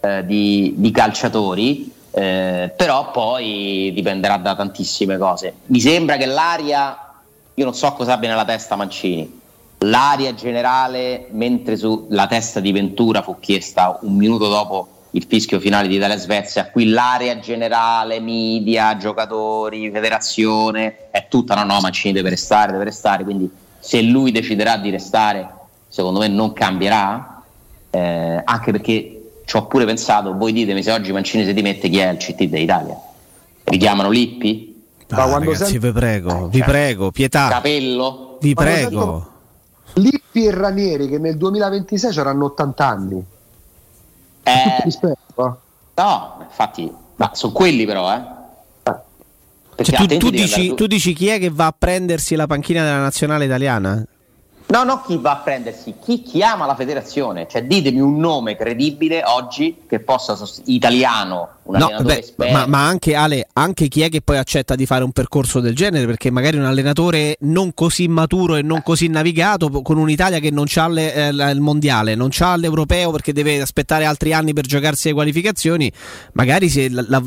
eh, 0.00 0.24
di, 0.24 0.74
di, 0.76 0.90
calciatori, 0.90 1.92
eh, 2.18 2.72
però 2.74 3.10
poi 3.10 3.92
dipenderà 3.92 4.38
da 4.38 4.54
tantissime 4.56 5.18
cose. 5.18 5.52
Mi 5.66 5.80
sembra 5.80 6.16
che 6.16 6.24
l'aria, 6.24 7.12
io 7.52 7.64
non 7.64 7.74
so 7.74 7.92
cosa 7.92 8.14
abbia 8.14 8.30
nella 8.30 8.46
testa 8.46 8.74
Mancini, 8.74 9.38
l'aria 9.80 10.32
generale, 10.34 11.26
mentre 11.32 11.76
sulla 11.76 12.26
testa 12.26 12.60
di 12.60 12.72
Ventura 12.72 13.20
fu 13.20 13.36
chiesta 13.38 13.98
un 14.00 14.16
minuto 14.16 14.48
dopo 14.48 14.88
il 15.10 15.26
fischio 15.28 15.60
finale 15.60 15.88
di 15.88 15.96
Italia-Svezia, 15.96 16.70
qui 16.70 16.88
l'area 16.88 17.38
generale, 17.38 18.18
media, 18.20 18.96
giocatori, 18.96 19.90
federazione, 19.90 21.10
è 21.10 21.26
tutta 21.28 21.54
no, 21.54 21.64
no, 21.64 21.80
Mancini 21.80 22.14
deve 22.14 22.30
restare, 22.30 22.72
deve 22.72 22.84
restare, 22.84 23.24
quindi 23.24 23.50
se 23.78 24.00
lui 24.00 24.32
deciderà 24.32 24.78
di 24.78 24.88
restare 24.88 25.52
secondo 25.88 26.20
me 26.20 26.28
non 26.28 26.54
cambierà, 26.54 27.42
eh, 27.90 28.40
anche 28.42 28.72
perché 28.72 29.15
ci 29.46 29.56
ho 29.56 29.66
pure 29.66 29.84
pensato, 29.84 30.36
voi 30.36 30.52
ditemi 30.52 30.82
se 30.82 30.90
oggi 30.90 31.12
Mancini 31.12 31.44
si 31.44 31.54
dimette 31.54 31.88
chi 31.88 31.98
è 31.98 32.10
il 32.10 32.18
CT 32.18 32.42
d'Italia? 32.44 33.00
Richiamano 33.62 34.10
Lippi? 34.10 34.82
Ah, 35.10 35.38
ragazzi, 35.38 35.56
senti... 35.56 35.78
vi 35.78 35.92
prego, 35.92 36.48
vi 36.48 36.58
cioè, 36.58 36.66
prego, 36.66 37.10
pietà. 37.12 37.48
Capello? 37.48 38.38
Vi 38.40 38.54
prego. 38.54 39.30
Lippi 39.94 40.46
e 40.46 40.50
Ranieri 40.50 41.08
che 41.08 41.18
nel 41.18 41.36
2026 41.36 42.12
saranno 42.12 42.46
80 42.46 42.86
anni. 42.86 43.24
Eh, 44.42 44.82
rispetto. 44.82 45.60
No, 45.94 46.36
infatti, 46.40 46.92
ma 47.14 47.30
sono 47.32 47.52
quelli 47.52 47.86
però, 47.86 48.12
eh. 48.12 48.34
Cioè, 49.84 50.06
tu, 50.06 50.16
tu, 50.16 50.30
dici, 50.30 50.74
tu, 50.74 50.86
dici, 50.86 51.12
chi 51.12 51.28
è 51.28 51.38
che 51.38 51.50
va 51.50 51.66
a 51.66 51.74
prendersi 51.76 52.34
la 52.34 52.48
panchina 52.48 52.82
della 52.82 52.98
nazionale 52.98 53.44
italiana? 53.44 54.04
No, 54.68 54.82
no, 54.82 55.00
chi 55.06 55.16
va 55.16 55.30
a 55.30 55.36
prendersi, 55.36 55.94
chi 56.02 56.22
chiama 56.22 56.66
la 56.66 56.74
federazione, 56.74 57.46
cioè 57.48 57.62
ditemi 57.62 58.00
un 58.00 58.16
nome 58.16 58.56
credibile 58.56 59.22
oggi 59.24 59.82
che 59.86 60.00
possa 60.00 60.34
sost- 60.34 60.62
italiano, 60.64 61.50
un 61.62 61.76
no, 61.78 62.02
beh, 62.02 62.34
ma, 62.50 62.66
ma, 62.66 62.86
anche 62.88 63.14
Ale, 63.14 63.46
anche 63.52 63.86
chi 63.86 64.02
è 64.02 64.08
che 64.08 64.22
poi 64.22 64.38
accetta 64.38 64.74
di 64.74 64.84
fare 64.84 65.04
un 65.04 65.12
percorso 65.12 65.60
del 65.60 65.76
genere, 65.76 66.04
perché 66.06 66.32
magari 66.32 66.56
un 66.56 66.64
allenatore 66.64 67.36
non 67.40 67.74
così 67.74 68.08
maturo 68.08 68.56
e 68.56 68.62
non 68.62 68.82
così 68.82 69.06
navigato 69.06 69.70
con 69.70 69.98
un'Italia 69.98 70.40
che 70.40 70.50
non 70.50 70.66
ha 70.74 70.88
le, 70.88 71.14
eh, 71.14 71.28
il 71.28 71.60
mondiale, 71.60 72.16
non 72.16 72.30
ha 72.36 72.56
l'europeo 72.56 73.12
perché 73.12 73.32
deve 73.32 73.60
aspettare 73.60 74.04
altri 74.04 74.32
anni 74.32 74.52
per 74.52 74.66
giocarsi 74.66 75.08
le 75.08 75.14
qualificazioni, 75.14 75.92
magari 76.32 76.68
se 76.68 76.88
la, 76.90 77.04
la, 77.06 77.22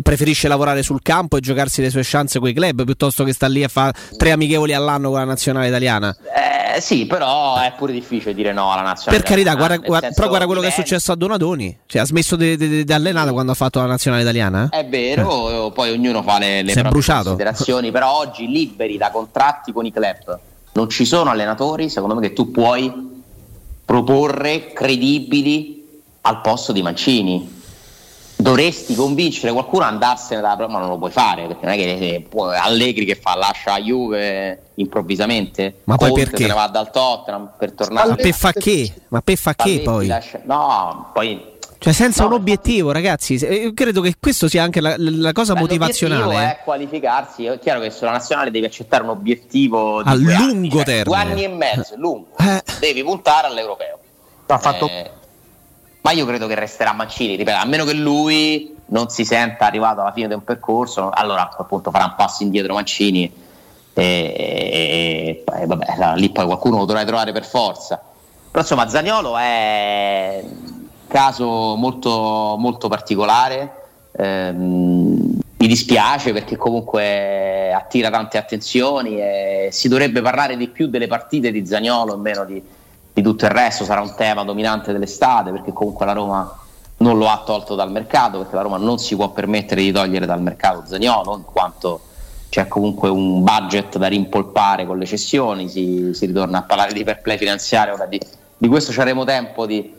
preferisce 0.00 0.46
lavorare 0.46 0.84
sul 0.84 1.02
campo 1.02 1.38
e 1.38 1.40
giocarsi 1.40 1.82
le 1.82 1.90
sue 1.90 2.02
chance 2.04 2.38
con 2.38 2.48
i 2.48 2.52
club 2.52 2.84
piuttosto 2.84 3.24
che 3.24 3.32
sta 3.32 3.48
lì 3.48 3.64
a 3.64 3.68
fare 3.68 3.94
tre 4.16 4.30
amichevoli 4.30 4.74
all'anno 4.74 5.10
con 5.10 5.18
la 5.18 5.24
nazionale 5.24 5.66
italiana. 5.66 6.16
Eh, 6.22 6.63
sì, 6.80 7.06
però 7.06 7.56
è 7.58 7.72
pure 7.76 7.92
difficile 7.92 8.34
dire 8.34 8.52
no 8.52 8.72
alla 8.72 8.82
nazionale. 8.82 9.22
Per 9.22 9.30
carità, 9.30 9.54
guarda, 9.54 9.76
guarda, 9.78 10.10
però 10.10 10.28
guarda 10.28 10.46
quello 10.46 10.60
che 10.60 10.68
è 10.68 10.70
successo 10.70 11.12
a 11.12 11.14
Donadoni. 11.16 11.78
Cioè, 11.86 12.02
ha 12.02 12.04
smesso 12.04 12.36
di 12.36 12.84
allenare 12.88 13.32
quando 13.32 13.52
ha 13.52 13.54
fatto 13.54 13.80
la 13.80 13.86
nazionale 13.86 14.22
italiana. 14.22 14.68
È 14.70 14.86
vero, 14.86 15.68
eh. 15.68 15.72
poi 15.72 15.90
ognuno 15.90 16.22
fa 16.22 16.38
le, 16.38 16.62
le 16.62 16.72
proprie 16.72 16.90
bruciato. 16.90 17.22
considerazioni. 17.30 17.90
però 17.90 18.18
oggi 18.18 18.46
liberi 18.46 18.96
da 18.96 19.10
contratti 19.10 19.72
con 19.72 19.86
i 19.86 19.92
club. 19.92 20.38
Non 20.72 20.88
ci 20.88 21.04
sono 21.04 21.30
allenatori, 21.30 21.88
secondo 21.88 22.14
me, 22.14 22.20
che 22.20 22.32
tu 22.32 22.50
puoi 22.50 23.12
proporre 23.84 24.72
credibili 24.72 26.02
al 26.22 26.40
posto 26.40 26.72
di 26.72 26.82
Mancini. 26.82 27.53
Dovresti 28.36 28.94
convincere 28.94 29.52
qualcuno 29.52 29.84
ad 29.84 29.92
andarsene 29.92 30.40
da 30.40 30.56
ma 30.68 30.78
non 30.78 30.88
lo 30.88 30.98
puoi 30.98 31.10
fare 31.10 31.46
perché 31.46 31.64
non 31.64 31.74
è 31.74 31.76
che 31.76 32.26
puoi, 32.28 32.56
Allegri 32.56 33.04
che 33.04 33.14
fa 33.14 33.34
lascia 33.36 33.72
la 33.72 33.80
Juve 33.80 34.62
improvvisamente. 34.74 35.80
Ma 35.84 35.96
poi 35.96 36.10
Conte 36.10 36.24
perché? 36.24 36.42
se 36.42 36.48
ne 36.48 36.54
va 36.54 36.66
dal 36.68 36.90
Tottenham 36.90 37.52
per 37.56 37.72
tornare 37.72 38.08
ma 38.08 38.14
per 38.16 38.32
fa 38.32 38.52
che? 38.52 38.92
Ma 39.08 39.20
per 39.20 39.36
fa 39.36 39.54
che 39.54 39.80
poi? 39.84 40.06
lascia, 40.06 40.40
no 40.44 41.10
poi 41.12 41.52
cioè 41.78 41.92
senza 41.92 42.22
no, 42.22 42.28
un 42.28 42.34
obiettivo 42.36 42.92
ragazzi 42.92 43.34
io 43.34 43.74
credo 43.74 44.00
che 44.00 44.14
questo 44.18 44.48
sia 44.48 44.62
anche 44.62 44.80
la, 44.80 44.94
la 44.96 45.32
cosa 45.32 45.52
beh, 45.52 45.60
motivazionale 45.60 46.22
l'obiettivo 46.22 46.50
è 46.50 46.58
qualificarsi 46.64 47.44
è 47.44 47.58
chiaro 47.58 47.80
che 47.80 47.90
sulla 47.90 48.12
nazionale 48.12 48.50
devi 48.50 48.64
accettare 48.64 49.02
un 49.02 49.10
obiettivo 49.10 49.98
a 49.98 50.14
lungo 50.14 50.32
anni, 50.32 50.70
cioè, 50.70 50.84
termine 50.84 51.04
due 51.04 51.16
anni 51.16 51.44
e 51.44 51.48
mezzo 51.48 51.94
lungo. 51.96 52.28
Eh. 52.38 52.62
devi 52.80 53.02
puntare 53.02 53.48
all'europeo. 53.48 53.98
Ha 54.46 54.58
fatto 54.58 54.88
eh, 54.88 55.10
ma 56.04 56.12
io 56.12 56.26
credo 56.26 56.46
che 56.46 56.54
resterà 56.54 56.92
Mancini, 56.92 57.34
ripeto, 57.34 57.56
a 57.56 57.64
meno 57.64 57.84
che 57.84 57.94
lui 57.94 58.76
non 58.88 59.08
si 59.08 59.24
senta 59.24 59.64
arrivato 59.64 60.02
alla 60.02 60.12
fine 60.12 60.28
di 60.28 60.34
un 60.34 60.44
percorso, 60.44 61.08
allora 61.08 61.48
appunto 61.56 61.90
farà 61.90 62.04
un 62.04 62.14
passo 62.14 62.42
indietro 62.42 62.74
Mancini 62.74 63.32
e, 63.94 64.04
e, 64.36 65.44
e 65.46 65.66
vabbè, 65.66 66.16
lì 66.16 66.28
poi 66.28 66.44
qualcuno 66.44 66.76
lo 66.76 66.84
dovrai 66.84 67.06
trovare 67.06 67.32
per 67.32 67.46
forza. 67.46 67.98
Però 68.50 68.60
insomma 68.60 68.86
Zagnolo 68.86 69.38
è 69.38 70.44
un 70.44 70.88
caso 71.08 71.74
molto, 71.74 72.56
molto 72.58 72.88
particolare, 72.88 73.72
ehm, 74.12 75.38
mi 75.56 75.66
dispiace 75.66 76.34
perché 76.34 76.56
comunque 76.56 77.72
attira 77.72 78.10
tante 78.10 78.36
attenzioni 78.36 79.18
e 79.18 79.68
si 79.72 79.88
dovrebbe 79.88 80.20
parlare 80.20 80.58
di 80.58 80.68
più 80.68 80.86
delle 80.88 81.06
partite 81.06 81.50
di 81.50 81.64
Zagnolo 81.64 82.12
e 82.12 82.18
meno 82.18 82.44
di 82.44 82.62
di 83.14 83.22
tutto 83.22 83.44
il 83.44 83.52
resto 83.52 83.84
sarà 83.84 84.00
un 84.00 84.12
tema 84.16 84.42
dominante 84.42 84.92
dell'estate 84.92 85.52
perché 85.52 85.72
comunque 85.72 86.04
la 86.04 86.12
Roma 86.12 86.58
non 86.96 87.16
lo 87.16 87.28
ha 87.28 87.42
tolto 87.46 87.76
dal 87.76 87.92
mercato 87.92 88.38
perché 88.38 88.56
la 88.56 88.62
Roma 88.62 88.76
non 88.76 88.98
si 88.98 89.14
può 89.14 89.30
permettere 89.30 89.82
di 89.82 89.92
togliere 89.92 90.26
dal 90.26 90.42
mercato 90.42 90.82
Zagnolo 90.84 91.36
in 91.36 91.44
quanto 91.44 92.00
c'è 92.48 92.68
comunque 92.68 93.08
un 93.08 93.42
budget 93.42 93.98
da 93.98 94.08
rimpolpare 94.08 94.84
con 94.86 94.98
le 94.98 95.06
cessioni 95.06 95.68
si, 95.68 96.10
si 96.12 96.26
ritorna 96.26 96.58
a 96.58 96.62
parlare 96.62 96.92
di 96.92 97.04
fair 97.04 97.20
play 97.20 97.36
finanziario 97.36 97.96
di, 98.08 98.20
di, 98.56 98.68
questo 98.68 98.92
ci 98.92 99.00
avremo 99.00 99.24
tempo 99.24 99.66
di, 99.66 99.92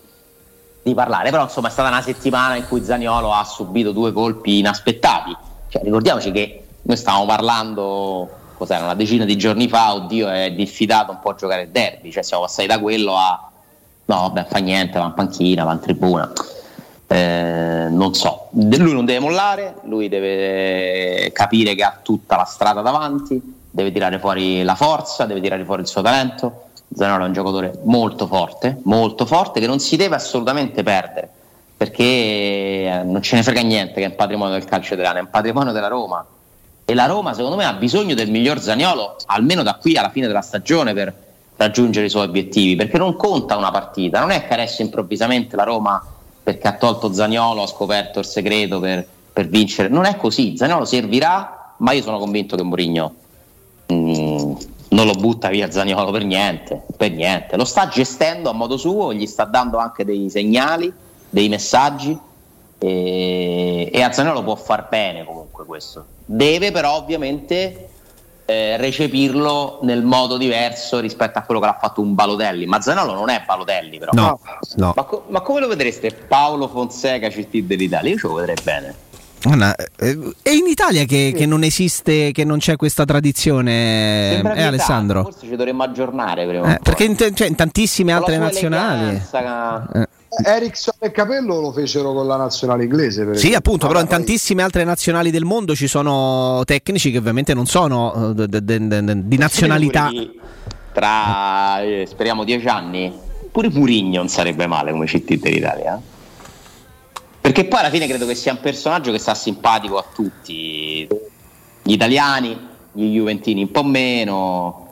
di, 0.82 0.94
parlare. 0.94 1.32
Però 1.32 1.44
insomma 1.44 1.68
è 1.68 1.72
stata 1.72 1.90
una 1.90 2.02
settimana 2.02 2.56
in 2.56 2.66
cui 2.66 2.82
Zagnolo 2.82 3.34
ha 3.34 3.44
subito 3.44 3.92
due 3.92 4.14
colpi 4.14 4.60
inaspettati. 4.60 5.36
Cioè, 5.68 5.84
ricordiamoci 5.84 6.32
che 6.32 6.64
noi 6.84 6.96
stavamo 6.96 7.26
parlando 7.26 8.30
cos'era, 8.56 8.84
una 8.84 8.96
decina 8.96 9.26
di 9.26 9.38
giorni 9.38 9.68
fa, 9.68 9.94
oddio, 9.94 10.30
è 10.30 10.52
diffidato 10.52 11.12
un 11.12 11.20
po' 11.20 11.32
a 11.32 11.36
giocare 11.36 11.64
il 11.64 11.70
derby, 11.70 12.12
cioè 12.12 12.24
siamo 12.24 12.44
passati 12.44 12.68
da 12.68 12.80
quello 12.80 13.16
a 13.16 13.50
no, 14.06 14.16
vabbè, 14.16 14.46
fa 14.46 14.60
niente, 14.60 15.00
va 15.00 15.06
in 15.06 15.14
panchina, 15.14 15.64
va 15.64 15.74
in 15.74 15.80
tribuna. 15.80 16.32
Eh, 17.08 17.88
non 17.90 18.14
so, 18.16 18.48
lui 18.52 18.94
non 18.94 19.06
deve 19.06 19.20
mollare, 19.20 19.76
lui 19.84 20.10
deve 20.10 21.32
capire 21.34 21.76
che 21.76 21.84
ha 21.84 22.00
tutta 22.02 22.36
la 22.36 22.46
strada 22.46 22.82
davanti, 22.82 23.40
deve 23.70 23.92
tirare 23.92 24.20
fuori 24.20 24.64
la 24.64 24.76
forza, 24.76 25.26
deve 25.26 25.42
tirare 25.42 25.64
fuori 25.66 25.82
il 25.82 25.88
suo 25.88 26.02
talento. 26.02 26.64
Zanaro 26.96 27.24
è 27.24 27.28
un 27.28 27.34
giocatore 27.34 27.80
molto 27.84 28.26
forte, 28.28 28.80
molto 28.84 29.26
forte, 29.26 29.60
che 29.60 29.68
non 29.68 29.80
si 29.80 29.98
deve 29.98 30.16
assolutamente 30.16 30.82
perdere, 30.82 31.30
perché 31.76 32.04
eh, 32.04 33.02
non 33.04 33.22
ce 33.22 33.36
ne 33.36 33.44
frega 33.44 33.62
niente 33.62 33.96
che 33.96 34.04
è 34.04 34.10
un 34.10 34.16
patrimonio 34.16 34.54
del 34.54 34.66
calcio 34.66 34.94
italiano, 34.94 35.18
è 35.18 35.22
un 35.22 35.30
patrimonio 35.30 35.74
della 35.74 35.88
Roma 35.88 36.26
e 36.86 36.94
la 36.94 37.08
Roma 37.08 37.34
secondo 37.34 37.56
me 37.56 37.66
ha 37.66 37.74
bisogno 37.74 38.14
del 38.14 38.30
miglior 38.30 38.60
Zaniolo 38.62 39.16
almeno 39.26 39.64
da 39.64 39.74
qui 39.76 39.98
alla 39.98 40.10
fine 40.12 40.28
della 40.28 40.42
stagione 40.42 40.94
per 40.94 41.14
raggiungere 41.58 42.06
i 42.06 42.10
suoi 42.10 42.26
obiettivi 42.26 42.76
perché 42.76 42.98
non 43.00 43.16
conta 43.16 43.58
una 43.58 43.72
partita. 43.72 44.20
Non 44.20 44.30
è 44.30 44.46
che 44.46 44.54
adesso 44.54 44.84
improvvisamente 44.84 45.56
la 45.56 45.64
Roma 45.64 46.04
perché 46.44 46.68
ha 46.68 46.74
tolto 46.74 47.12
Zaniolo 47.12 47.64
ha 47.64 47.68
scoperto 47.68 48.20
il 48.20 48.26
segreto 48.26 48.80
per, 48.80 49.06
per 49.34 49.48
vincere. 49.48 49.90
Non 49.90 50.06
è 50.06 50.16
così. 50.16 50.56
Zaniolo 50.56 50.86
servirà 50.86 51.74
ma 51.78 51.92
io 51.92 52.04
sono 52.04 52.20
convinto 52.20 52.56
che 52.56 52.64
Mourinho 52.64 53.16
mm, 53.92 54.54
non 54.90 55.06
lo 55.08 55.14
butta 55.14 55.50
via 55.50 55.72
Zaniolo 55.72 56.12
per 56.12 56.24
niente, 56.24 56.84
per 56.96 57.12
niente. 57.12 57.58
Lo 57.58 57.66
sta 57.66 57.88
gestendo 57.88 58.50
a 58.50 58.54
modo 58.54 58.78
suo 58.78 59.12
gli 59.12 59.26
sta 59.26 59.46
dando 59.46 59.78
anche 59.78 60.06
dei 60.06 60.30
segnali 60.30 60.94
dei 61.30 61.50
messaggi 61.50 62.18
e, 62.78 63.90
e 63.92 64.02
a 64.02 64.12
Zaniolo 64.12 64.44
può 64.44 64.56
far 64.56 64.88
bene 64.90 65.24
comunque 65.24 65.66
questo 65.66 66.06
deve 66.26 66.72
però 66.72 66.96
ovviamente 66.96 67.90
eh, 68.46 68.78
recepirlo 68.78 69.80
nel 69.84 70.04
modo 70.04 70.38
diverso 70.38 71.00
rispetto 71.00 71.40
a 71.40 71.42
quello 71.42 71.60
che 71.60 71.66
l'ha 71.66 71.78
fatto 71.80 72.02
un 72.02 72.14
Balotelli. 72.14 72.66
Ma 72.66 72.80
Zanolo 72.80 73.14
non 73.14 73.30
è 73.30 73.44
Balotelli, 73.46 73.98
però. 73.98 74.12
No, 74.14 74.40
no. 74.76 74.94
Ma, 74.96 75.04
co- 75.04 75.26
ma, 75.30 75.42
come 75.42 75.60
lo 75.60 75.68
vedreste 75.68 76.12
Paolo 76.12 76.68
Fonseca 76.68 77.28
CT 77.30 77.58
dell'Italia? 77.60 78.12
Io 78.12 78.18
ce 78.18 78.28
lo 78.28 78.34
vedrei 78.36 78.56
bene. 78.64 78.96
Anna, 79.46 79.76
eh, 79.76 80.34
è 80.42 80.50
in 80.50 80.66
Italia 80.68 81.06
che, 81.06 81.30
sì. 81.32 81.40
che, 81.40 81.46
non 81.46 81.64
esiste, 81.64 82.32
che 82.32 82.44
non 82.44 82.58
c'è 82.58 82.76
questa 82.78 83.06
tradizione, 83.06 84.42
eh, 84.42 84.62
Alessandro? 84.64 85.24
Forse 85.24 85.42
ci 85.42 85.56
dovremmo 85.56 85.84
aggiornare 85.84 86.48
prima. 86.48 86.76
Eh, 86.76 86.80
perché 86.82 87.04
in, 87.04 87.16
t- 87.16 87.34
cioè, 87.34 87.48
in, 87.48 87.56
tantissime 87.56 88.12
altre 88.12 88.38
nazionali. 88.38 89.10
Eleganza, 89.10 89.88
eh. 89.94 90.08
Ericsson 90.44 90.94
e 91.00 91.12
Capello 91.12 91.60
lo 91.60 91.72
fecero 91.72 92.14
con 92.14 92.28
la 92.28 92.36
nazionale 92.36 92.84
inglese. 92.84 93.36
sì, 93.36 93.54
appunto, 93.54 93.88
però 93.88 94.00
in 94.00 94.08
tantissime 94.08 94.64
altre 94.64 94.84
nazionali 94.84 95.32
del 95.32 95.46
mondo 95.46 95.76
ci 95.76 95.88
sono 95.88 96.64
tecnici 96.66 97.12
che 97.12 97.18
ovviamente 97.18 97.54
non 97.54 97.66
sono 97.66 98.34
de, 98.34 98.48
di 98.64 99.38
nazionalità. 99.38 100.10
Tra 100.94 101.82
eh, 101.82 102.06
speriamo 102.08 102.44
dieci 102.44 102.68
anni, 102.68 103.14
pure 103.52 103.70
Murigno 103.70 104.20
non 104.20 104.30
sarebbe 104.30 104.68
male 104.68 104.92
come 104.92 105.06
CT 105.06 105.40
dell'Italia. 105.40 106.02
Perché 107.42 107.66
poi 107.66 107.80
alla 107.80 107.90
fine 107.90 108.08
credo 108.08 108.26
che 108.26 108.34
sia 108.34 108.54
un 108.54 108.60
personaggio 108.60 109.12
che 109.12 109.20
sta 109.20 109.36
simpatico 109.36 109.98
a 109.98 110.06
tutti, 110.14 111.08
gli 111.84 111.92
italiani, 111.92 112.58
gli 112.92 113.14
juventini 113.14 113.62
un 113.62 113.72
po' 113.72 113.84
meno 113.84 114.85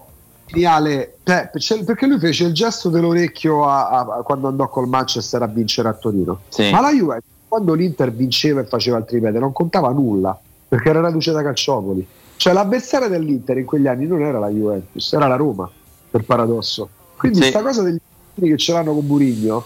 geniale. 0.53 1.17
Eh, 1.23 1.49
perché 1.83 2.05
lui 2.05 2.19
fece 2.19 2.45
il 2.45 2.53
gesto 2.53 2.89
dell'orecchio 2.89 3.67
a, 3.67 3.87
a, 3.87 4.03
quando 4.23 4.47
andò 4.47 4.69
col 4.69 4.87
Manchester 4.87 5.41
a 5.41 5.47
vincere 5.47 5.89
a 5.89 5.93
Torino. 5.93 6.41
Sì. 6.49 6.69
ma 6.69 6.81
la 6.81 6.91
Juve 6.91 7.21
quando 7.47 7.73
l'Inter 7.73 8.11
vinceva 8.11 8.61
e 8.61 8.65
faceva 8.65 8.97
il 8.97 9.05
triplete 9.05 9.37
non 9.37 9.51
contava 9.51 9.89
nulla 9.89 10.37
perché 10.67 10.89
era 10.89 11.01
reduce 11.01 11.31
da 11.31 11.41
Calciopoli. 11.41 12.05
Cioè 12.35 12.53
l'avversaria 12.53 13.07
dell'Inter 13.07 13.57
in 13.57 13.65
quegli 13.65 13.87
anni 13.87 14.05
non 14.05 14.21
era 14.21 14.39
la 14.39 14.49
Juventus 14.49 15.13
era 15.13 15.27
la 15.27 15.35
Roma 15.35 15.69
per 16.09 16.23
paradosso. 16.23 16.89
Quindi 17.17 17.39
questa 17.39 17.59
sì. 17.59 17.65
cosa 17.65 17.81
degli 17.83 17.99
che 18.35 18.57
ce 18.57 18.73
l'hanno 18.73 18.93
con 18.93 19.05
Burigno 19.05 19.65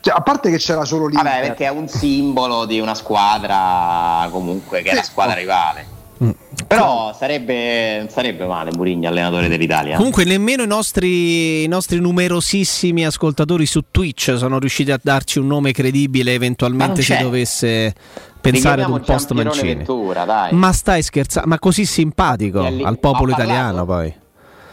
cioè, 0.00 0.14
a 0.14 0.20
parte 0.20 0.50
che 0.50 0.58
c'era 0.58 0.84
solo 0.84 1.06
l'Inter. 1.06 1.24
Vabbè, 1.24 1.46
perché 1.46 1.64
è 1.64 1.70
un 1.70 1.88
simbolo 1.88 2.64
di 2.64 2.80
una 2.80 2.94
squadra 2.94 4.28
comunque 4.30 4.82
che 4.82 4.90
è 4.90 4.94
la 4.94 5.02
squadra 5.02 5.34
rivale 5.34 5.98
Mm. 6.22 6.30
Però 6.66 7.14
sarebbe, 7.18 8.06
sarebbe 8.10 8.46
male 8.46 8.70
Murigno 8.74 9.08
allenatore 9.08 9.48
dell'Italia. 9.48 9.96
Comunque 9.96 10.24
nemmeno 10.24 10.62
i 10.62 10.66
nostri, 10.66 11.64
i 11.64 11.66
nostri, 11.66 11.98
numerosissimi 11.98 13.06
ascoltatori 13.06 13.64
su 13.64 13.84
Twitch 13.90 14.36
sono 14.36 14.58
riusciti 14.58 14.90
a 14.90 15.00
darci 15.02 15.38
un 15.38 15.46
nome 15.46 15.72
credibile 15.72 16.34
eventualmente 16.34 17.00
se 17.00 17.16
dovesse 17.16 17.94
pensare 18.40 18.82
ad 18.82 18.90
un 18.90 19.00
post 19.00 19.32
Mancini. 19.32 19.74
Ventura, 19.76 20.48
ma 20.50 20.72
stai 20.72 21.02
scherzando? 21.02 21.48
Ma 21.48 21.58
così 21.58 21.86
simpatico 21.86 22.68
lì, 22.68 22.82
al 22.82 22.98
popolo 22.98 23.32
italiano 23.32 23.84
poi. 23.86 24.14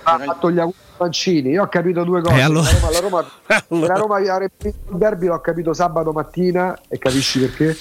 Ha 0.04 0.20
fatto 0.20 0.52
gli 0.52 0.60
auguri 0.60 0.86
Mancini, 0.98 1.50
io 1.52 1.64
ho 1.64 1.68
capito 1.68 2.04
due 2.04 2.22
cose. 2.22 2.42
Allora... 2.42 2.70
La 2.72 3.00
Roma, 3.00 3.22
la 3.22 3.60
Roma, 3.70 3.88
la 3.88 3.94
Roma 3.96 4.20
il 4.20 4.52
derby, 4.90 5.28
l'ho 5.28 5.40
capito 5.40 5.74
sabato 5.74 6.12
mattina 6.12 6.78
e 6.88 6.98
capisci 6.98 7.40
perché? 7.40 7.78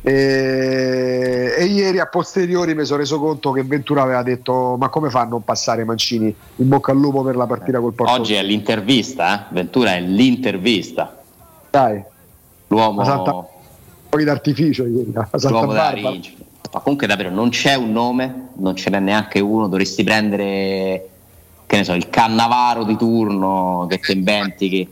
E, 0.00 1.54
e, 1.58 1.64
ieri 1.64 1.98
a 1.98 2.06
posteriori 2.06 2.74
mi 2.74 2.84
sono 2.84 3.00
reso 3.00 3.18
conto 3.18 3.50
che 3.50 3.64
Ventura 3.64 4.02
aveva 4.02 4.22
detto 4.22 4.76
ma 4.78 4.88
come 4.90 5.10
fa 5.10 5.22
a 5.22 5.24
non 5.24 5.42
passare 5.42 5.82
Mancini? 5.84 6.32
In 6.56 6.68
bocca 6.68 6.92
al 6.92 6.98
lupo 6.98 7.22
per 7.22 7.34
la 7.34 7.46
partita 7.46 7.80
col 7.80 7.94
Porto 7.94 8.12
oggi 8.12 8.34
è 8.34 8.42
l'intervista 8.42 9.40
eh? 9.40 9.54
Ventura 9.54 9.96
è 9.96 10.00
l'intervista. 10.00 11.20
Dai. 11.70 12.00
L'uomo 12.68 13.04
Santa... 13.04 13.46
fuochi 14.08 14.24
d'artificio 14.24 14.86
ieri 14.86 15.12
l'uomo 15.12 15.72
da 15.72 15.94
ma 16.70 16.80
comunque 16.80 17.06
davvero 17.06 17.30
non 17.30 17.48
c'è 17.48 17.74
un 17.74 17.90
nome 17.90 18.50
non 18.56 18.76
ce 18.76 18.90
n'è 18.90 19.00
neanche 19.00 19.40
uno. 19.40 19.66
Dovresti 19.66 20.04
prendere 20.04 21.08
che 21.66 21.76
ne 21.76 21.84
so 21.84 21.92
il 21.92 22.08
Cannavaro 22.08 22.84
di 22.84 22.96
turno 22.96 23.86
che 23.88 23.98
ti 23.98 24.12
inventi 24.12 24.68
che 24.68 24.88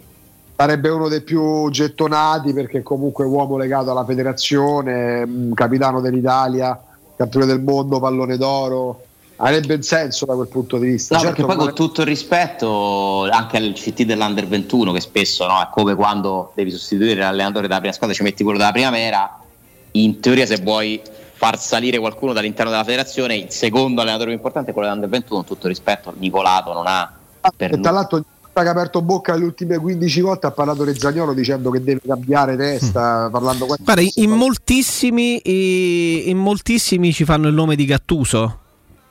sarebbe 0.57 0.89
uno 0.89 1.09
dei 1.09 1.21
più 1.21 1.69
gettonati 1.71 2.55
perché 2.55 2.83
comunque 2.83 3.27
uomo 3.27 3.59
legato 3.59 3.91
alla 3.91 4.05
federazione, 4.05 5.27
mm, 5.27 5.53
capitano 5.53 6.01
dell'Italia, 6.01 6.81
campione 7.15 7.45
del 7.45 7.61
mondo, 7.61 8.01
pallone 8.01 8.39
d'oro. 8.39 9.03
Avrebbe 9.39 9.75
un 9.75 9.83
senso 9.83 10.25
da 10.25 10.35
quel 10.35 10.49
punto 10.49 10.79
di 10.79 10.87
vista. 10.87 11.15
No, 11.15 11.21
certo, 11.21 11.37
perché 11.37 11.55
poi 11.55 11.67
con 11.67 11.75
tutto 11.75 12.01
il 12.01 12.07
rispetto 12.07 13.29
anche 13.31 13.59
al 13.59 13.75
CT 13.75 14.05
dell'Under 14.05 14.47
21, 14.47 14.93
che 14.93 15.01
spesso 15.01 15.47
no, 15.47 15.61
è 15.61 15.69
come 15.71 15.95
quando 15.95 16.53
devi 16.55 16.71
sostituire 16.71 17.21
l'allenatore 17.21 17.67
della 17.67 17.79
prima 17.81 17.93
squadra, 17.93 18.17
ci 18.17 18.23
metti 18.23 18.43
quello 18.43 18.59
della 18.59 18.73
primavera. 18.73 19.39
In 19.93 20.21
teoria, 20.21 20.47
se 20.47 20.57
vuoi 20.57 21.03
far 21.35 21.59
salire 21.59 21.99
qualcuno 21.99 22.33
dall'interno 22.33 22.71
della 22.71 22.85
federazione, 22.85 23.37
il 23.37 23.51
secondo 23.51 24.01
allenatore 24.01 24.29
più 24.29 24.37
importante 24.37 24.71
è 24.71 24.73
quello 24.73 24.89
dell'Under 24.89 25.11
21. 25.11 25.37
Con 25.37 25.47
tutto 25.47 25.67
il 25.67 25.75
rispetto, 25.75 26.15
Nicolato 26.17 26.73
non 26.73 26.87
ha. 26.87 27.13
Ah, 27.43 27.53
per 27.55 27.75
e 27.75 27.81
tra 27.81 27.91
l'altro 27.91 28.25
che 28.63 28.69
ha 28.69 28.71
aperto 28.71 29.03
bocca 29.03 29.35
le 29.35 29.45
ultime 29.45 29.79
15 29.79 30.21
volte 30.21 30.47
ha 30.47 30.51
parlato 30.51 30.85
di 30.85 30.99
Zagnolo 30.99 31.33
dicendo 31.35 31.71
che 31.71 31.83
deve 31.83 32.01
cambiare 32.07 32.57
testa, 32.57 33.29
mm. 33.29 33.31
parlando 33.33 33.67
Guarda, 33.67 34.03
in 34.15 34.31
moltissimi, 34.31 35.41
in 36.31 36.39
moltissimi 36.39 37.13
ci 37.13 37.25
fanno 37.25 37.49
il 37.49 37.55
nome 37.55 37.77
di 37.77 37.85
Gattuso. 37.85 38.61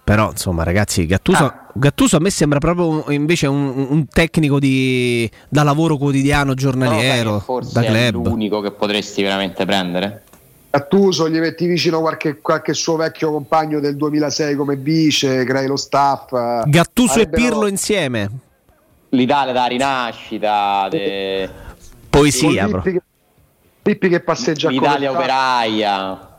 Però, 0.04 0.30
insomma, 0.30 0.64
ragazzi, 0.64 1.08
Gattuso, 1.08 1.46
ah. 1.46 1.68
Gattuso 1.74 2.18
a 2.18 2.20
me 2.20 2.30
sembra 2.30 2.60
proprio 2.60 3.06
invece 3.12 3.48
un, 3.48 3.88
un 3.90 4.08
tecnico 4.08 4.60
di, 4.60 5.30
da 5.50 5.64
lavoro 5.64 5.98
quotidiano, 5.98 6.54
giornaliero, 6.54 7.40
forse 7.40 7.74
da 7.74 7.82
club. 7.82 7.96
è 7.96 8.12
l'unico 8.12 8.62
che 8.62 8.72
potresti 8.72 9.24
veramente 9.24 9.66
prendere. 9.66 10.24
Gattuso 10.70 11.28
gli 11.28 11.40
metti 11.40 11.66
vicino 11.66 12.02
qualche, 12.02 12.40
qualche, 12.40 12.74
suo 12.74 12.98
vecchio 12.98 13.32
compagno 13.32 13.80
del 13.80 13.96
2006 13.96 14.56
come 14.56 14.76
vice, 14.76 15.44
crei 15.44 15.66
lo 15.66 15.76
staff. 15.78 16.66
Gattuso 16.66 17.20
e 17.20 17.28
Pirlo 17.28 17.66
insieme 17.66 18.30
l'Italia 19.16 19.54
da 19.54 19.66
rinascita, 19.66 20.88
de... 20.90 21.50
poesia. 22.10 22.68
Lippi, 22.68 23.02
Lippi 23.82 24.10
che 24.10 24.20
passeggia 24.20 24.70
l'Italia 24.70 25.12
operaia. 25.12 26.34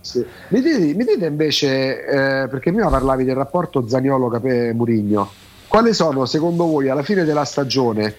Sì. 0.00 0.24
Mi, 0.48 0.60
dite, 0.60 0.78
mi, 0.78 1.04
dite, 1.04 1.26
invece, 1.26 2.04
eh, 2.04 2.48
perché 2.48 2.70
prima 2.72 2.88
parlavi 2.88 3.24
del 3.24 3.34
rapporto 3.34 3.88
Zaniolo-Murigno, 3.88 5.30
quali 5.66 5.94
sono 5.94 6.26
secondo 6.26 6.66
voi 6.66 6.90
alla 6.90 7.02
fine 7.02 7.24
della 7.24 7.44
stagione, 7.44 8.14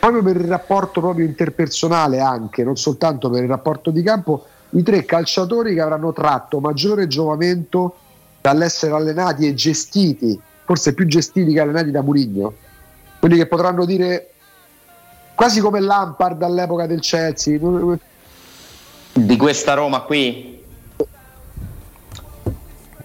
proprio 0.00 0.22
per 0.22 0.36
il 0.36 0.48
rapporto 0.48 1.00
proprio 1.00 1.26
interpersonale 1.26 2.20
anche, 2.20 2.64
non 2.64 2.76
soltanto 2.76 3.28
per 3.28 3.42
il 3.42 3.48
rapporto 3.48 3.90
di 3.90 4.02
campo, 4.02 4.46
i 4.70 4.82
tre 4.82 5.04
calciatori 5.04 5.74
che 5.74 5.80
avranno 5.80 6.12
tratto 6.12 6.58
maggiore 6.58 7.06
giovamento 7.06 7.96
dall'essere 8.40 8.94
allenati 8.94 9.46
e 9.46 9.54
gestiti, 9.54 10.40
forse 10.64 10.94
più 10.94 11.06
gestiti 11.06 11.52
che 11.52 11.60
allenati 11.60 11.90
da 11.90 12.02
Murigno? 12.02 12.54
Quelli 13.26 13.40
che 13.40 13.48
potranno 13.48 13.84
dire 13.84 14.30
quasi 15.34 15.60
come 15.60 15.80
Lampard 15.80 16.40
all'epoca 16.42 16.86
del 16.86 17.00
Chelsea 17.00 17.58
di 19.12 19.36
questa 19.36 19.74
Roma 19.74 20.02
qui 20.02 20.62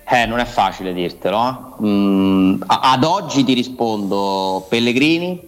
eh, 0.03 0.25
non 0.27 0.37
è 0.37 0.45
facile 0.45 0.93
dirtelo 0.93 1.47
eh? 1.79 1.85
mm, 1.87 2.61
ad 2.67 3.03
oggi 3.03 3.43
ti 3.43 3.53
rispondo 3.53 4.63
Pellegrini 4.69 5.41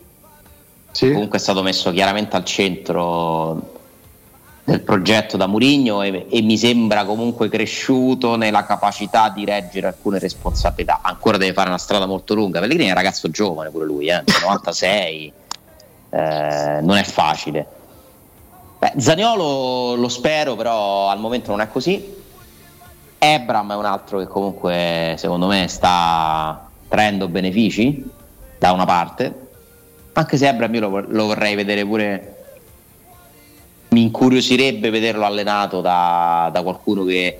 sì. 0.89 1.11
comunque 1.11 1.37
è 1.37 1.41
stato 1.41 1.61
messo 1.61 1.91
chiaramente 1.91 2.35
al 2.35 2.43
centro 2.43 3.72
del 4.65 4.81
progetto 4.81 5.35
da 5.35 5.45
Murigno 5.45 6.01
e, 6.01 6.25
e, 6.29 6.41
mi 6.41 6.57
sembra 6.57 7.03
comunque 7.03 7.49
cresciuto 7.49 8.37
nella 8.37 8.63
capacità 8.63 9.29
di 9.29 9.43
reggere 9.43 9.87
alcune 9.87 10.19
responsabilità. 10.19 10.99
Ancora 11.01 11.37
deve 11.37 11.53
fare 11.53 11.67
una 11.67 11.77
strada 11.77 12.05
molto 12.05 12.33
lunga. 12.33 12.59
Pellegrini 12.59 12.87
è 12.87 12.91
un 12.91 12.97
ragazzo 12.97 13.29
giovane 13.29 13.69
pure 13.69 13.85
lui, 13.85 14.07
eh, 14.07 14.23
96, 14.41 15.33
eh, 16.09 16.79
non 16.81 16.95
è 16.95 17.03
facile. 17.03 17.65
Beh, 18.79 18.93
Zaniolo 18.97 19.95
lo 19.95 20.09
spero, 20.09 20.55
però 20.55 21.09
al 21.09 21.19
momento 21.19 21.51
non 21.51 21.59
è 21.59 21.67
così. 21.69 22.21
Ebram 23.17 23.71
è 23.71 23.75
un 23.75 23.85
altro 23.85 24.19
che 24.19 24.27
comunque 24.27 25.15
secondo 25.17 25.47
me 25.47 25.67
sta 25.67 26.69
traendo 26.89 27.27
benefici 27.27 28.03
da 28.57 28.71
una 28.71 28.85
parte, 28.85 29.33
anche 30.13 30.37
se 30.37 30.47
Ebram 30.47 30.73
io 30.73 30.81
lo, 30.81 31.05
lo 31.07 31.25
vorrei 31.25 31.55
vedere 31.55 31.85
pure 31.85 32.32
mi 33.93 34.01
incuriosirebbe 34.01 34.89
vederlo 34.89 35.23
allenato 35.23 35.79
da, 35.79 36.49
da, 36.51 36.61
qualcuno 36.63 37.05
che 37.05 37.39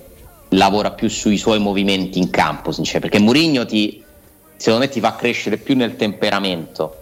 lavora 0.49 0.91
più 0.91 1.09
sui 1.09 1.37
suoi 1.37 1.59
movimenti 1.59 2.19
in 2.19 2.29
campo, 2.29 2.71
perché 2.71 3.19
Mourinho 3.19 3.65
ti, 3.65 4.01
secondo 4.55 4.85
me 4.85 4.91
ti 4.91 4.99
fa 4.99 5.15
crescere 5.15 5.57
più 5.57 5.75
nel 5.75 5.95
temperamento, 5.95 6.97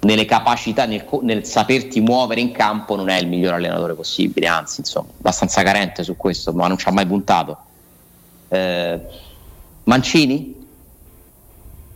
nelle 0.00 0.24
capacità, 0.24 0.86
nel, 0.86 1.06
nel, 1.22 1.46
saperti 1.46 2.00
muovere 2.00 2.40
in 2.40 2.50
campo, 2.50 2.96
non 2.96 3.08
è 3.08 3.18
il 3.18 3.28
miglior 3.28 3.54
allenatore 3.54 3.94
possibile, 3.94 4.48
anzi, 4.48 4.80
insomma, 4.80 5.08
abbastanza 5.18 5.62
carente 5.62 6.02
su 6.02 6.16
questo, 6.16 6.52
ma 6.52 6.66
non 6.66 6.76
ci 6.76 6.88
ha 6.88 6.92
mai 6.92 7.06
puntato. 7.06 7.56
Eh, 8.48 9.00
Mancini? 9.84 10.58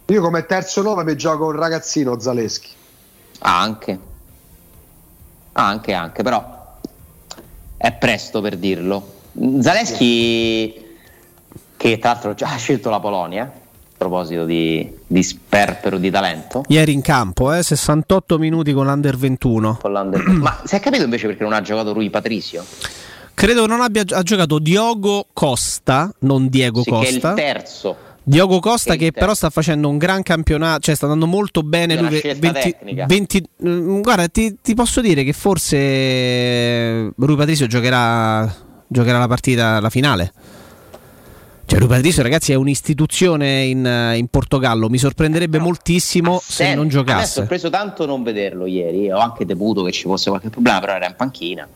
Io 0.06 0.20
come 0.20 0.46
terzo 0.46 0.82
nome 0.82 1.02
mi 1.02 1.16
gioco 1.16 1.46
un 1.46 1.56
ragazzino 1.56 2.20
Zaleschi. 2.20 2.70
Anche. 3.40 3.98
Anche, 5.52 5.92
anche, 5.92 6.22
però 6.22 6.53
è 7.84 7.92
presto 7.92 8.40
per 8.40 8.56
dirlo. 8.56 9.12
Zaleschi, 9.60 10.82
che 11.76 11.98
tra 11.98 12.12
l'altro 12.12 12.32
già 12.32 12.54
ha 12.54 12.56
scelto 12.56 12.88
la 12.88 12.98
Polonia, 12.98 13.42
a 13.42 13.50
proposito 13.98 14.46
di, 14.46 14.90
di 15.06 15.22
sperpero 15.22 15.98
di 15.98 16.10
talento. 16.10 16.62
Ieri 16.68 16.94
in 16.94 17.02
campo, 17.02 17.52
eh, 17.52 17.62
68 17.62 18.38
minuti 18.38 18.72
con 18.72 18.86
l'Under 18.86 19.18
21. 19.18 19.80
Con 19.82 19.92
l'Under... 19.92 20.26
Ma 20.28 20.62
si 20.64 20.76
è 20.76 20.80
capito 20.80 21.04
invece 21.04 21.26
perché 21.26 21.42
non 21.42 21.52
ha 21.52 21.60
giocato 21.60 21.92
Rui 21.92 22.08
Patricio? 22.08 22.64
Credo 23.34 23.66
non 23.66 23.82
abbia 23.82 24.02
ha 24.08 24.22
giocato 24.22 24.58
Diogo 24.58 25.26
Costa, 25.34 26.10
non 26.20 26.48
Diego 26.48 26.80
sì, 26.80 26.88
Costa. 26.88 27.34
Che 27.34 27.44
è 27.44 27.48
il 27.50 27.52
terzo. 27.52 27.96
Diogo 28.26 28.58
Costa 28.58 28.96
che 28.96 29.12
però 29.12 29.34
sta 29.34 29.50
facendo 29.50 29.88
un 29.88 29.98
gran 29.98 30.22
campionato, 30.22 30.80
cioè 30.80 30.94
sta 30.94 31.04
andando 31.04 31.26
molto 31.26 31.62
bene. 31.62 31.94
Lui 31.96 32.20
20, 32.20 32.76
20, 33.06 33.42
mm, 33.66 34.00
guarda, 34.00 34.28
ti, 34.28 34.56
ti, 34.62 34.74
posso 34.74 35.02
dire 35.02 35.24
che 35.24 35.34
forse 35.34 37.12
Rui 37.14 37.36
Patricio 37.36 37.66
giocherà, 37.66 38.50
giocherà 38.86 39.18
la 39.18 39.28
partita, 39.28 39.78
la 39.78 39.90
finale. 39.90 40.32
Cioè, 41.66 41.78
Rui 41.78 41.88
Patricio, 41.88 42.22
ragazzi, 42.22 42.52
è 42.52 42.54
un'istituzione 42.54 43.64
in, 43.64 44.12
in 44.16 44.26
Portogallo. 44.28 44.88
Mi 44.88 44.98
sorprenderebbe 44.98 45.58
no. 45.58 45.64
moltissimo 45.64 46.40
se 46.42 46.74
non 46.74 46.88
giocasse. 46.88 47.16
Mi 47.16 47.22
ha 47.22 47.26
sorpreso 47.26 47.68
tanto 47.68 48.06
non 48.06 48.22
vederlo 48.22 48.64
ieri. 48.64 49.10
Ho 49.10 49.18
anche 49.18 49.44
temuto 49.44 49.82
che 49.82 49.92
ci 49.92 50.02
fosse 50.02 50.30
qualche 50.30 50.48
problema, 50.48 50.80
però 50.80 50.94
era 50.94 51.06
in 51.06 51.14
panchina. 51.14 51.68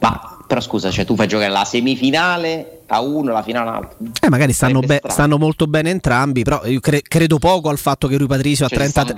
Ma 0.00 0.38
però 0.52 0.60
scusa, 0.60 0.90
cioè, 0.90 1.06
tu 1.06 1.16
fai 1.16 1.26
giocare 1.28 1.50
la 1.50 1.64
semifinale 1.64 2.82
a 2.88 3.00
uno 3.00 3.32
la 3.32 3.42
finale 3.42 3.70
a 3.70 3.72
l'altro. 3.72 3.96
Eh, 4.20 4.28
magari 4.28 4.52
stanno, 4.52 4.80
be- 4.80 5.00
stanno, 5.06 5.38
molto 5.38 5.66
bene 5.66 5.88
entrambi, 5.88 6.42
però 6.42 6.62
io 6.66 6.78
cre- 6.78 7.00
credo 7.00 7.38
poco 7.38 7.70
al 7.70 7.78
fatto 7.78 8.06
che 8.06 8.18
Rui 8.18 8.26
Patricio 8.26 8.68
cioè, 8.68 8.84
a, 8.84 8.90
30, 8.90 9.14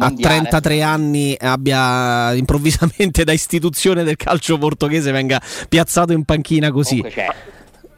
a 0.00 0.12
33 0.12 0.82
anni 0.82 1.36
abbia 1.38 2.32
improvvisamente 2.34 3.22
da 3.22 3.30
istituzione 3.30 4.02
del 4.02 4.16
calcio 4.16 4.58
portoghese 4.58 5.12
venga 5.12 5.40
piazzato 5.68 6.12
in 6.12 6.24
panchina 6.24 6.72
così. 6.72 6.96
Comunque, 6.96 7.12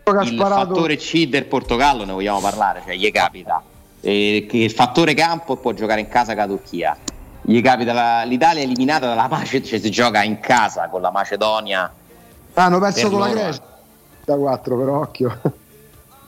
cioè, 0.05 0.25
il 0.25 0.39
fattore 0.39 0.97
C 0.99 1.27
del 1.27 1.47
Portogallo 1.47 2.05
ne 2.05 2.13
vogliamo 2.13 2.41
parlare, 2.41 2.83
cioè 2.85 2.97
gli 2.97 3.11
capita 3.11 3.63
eh, 4.03 4.45
che 4.47 4.59
il 4.59 4.71
fattore 4.71 5.15
campo 5.15 5.57
può 5.57 5.73
giocare 5.73 6.01
in 6.03 6.09
casa 6.09 6.35
con 6.35 6.43
la 6.43 6.49
Turchia. 6.49 6.95
Gli 7.41 7.63
capita 7.63 7.95
la, 7.95 8.25
l'Italia 8.25 8.63
eliminata 8.63 9.07
dalla 9.07 9.27
Macedonia, 9.27 9.69
cioè 9.69 9.79
si 9.79 9.91
gioca 9.91 10.23
in 10.23 10.39
casa 10.39 10.89
con 10.91 11.01
la 11.01 11.11
Macedonia 11.11 11.91
hanno 12.63 12.79
perso 12.79 13.11
con 13.11 13.21
la 13.21 13.29
Grecia 13.29 13.63
da 14.25 14.37
4 14.37 14.77
per 14.77 14.89
occhio. 14.89 15.41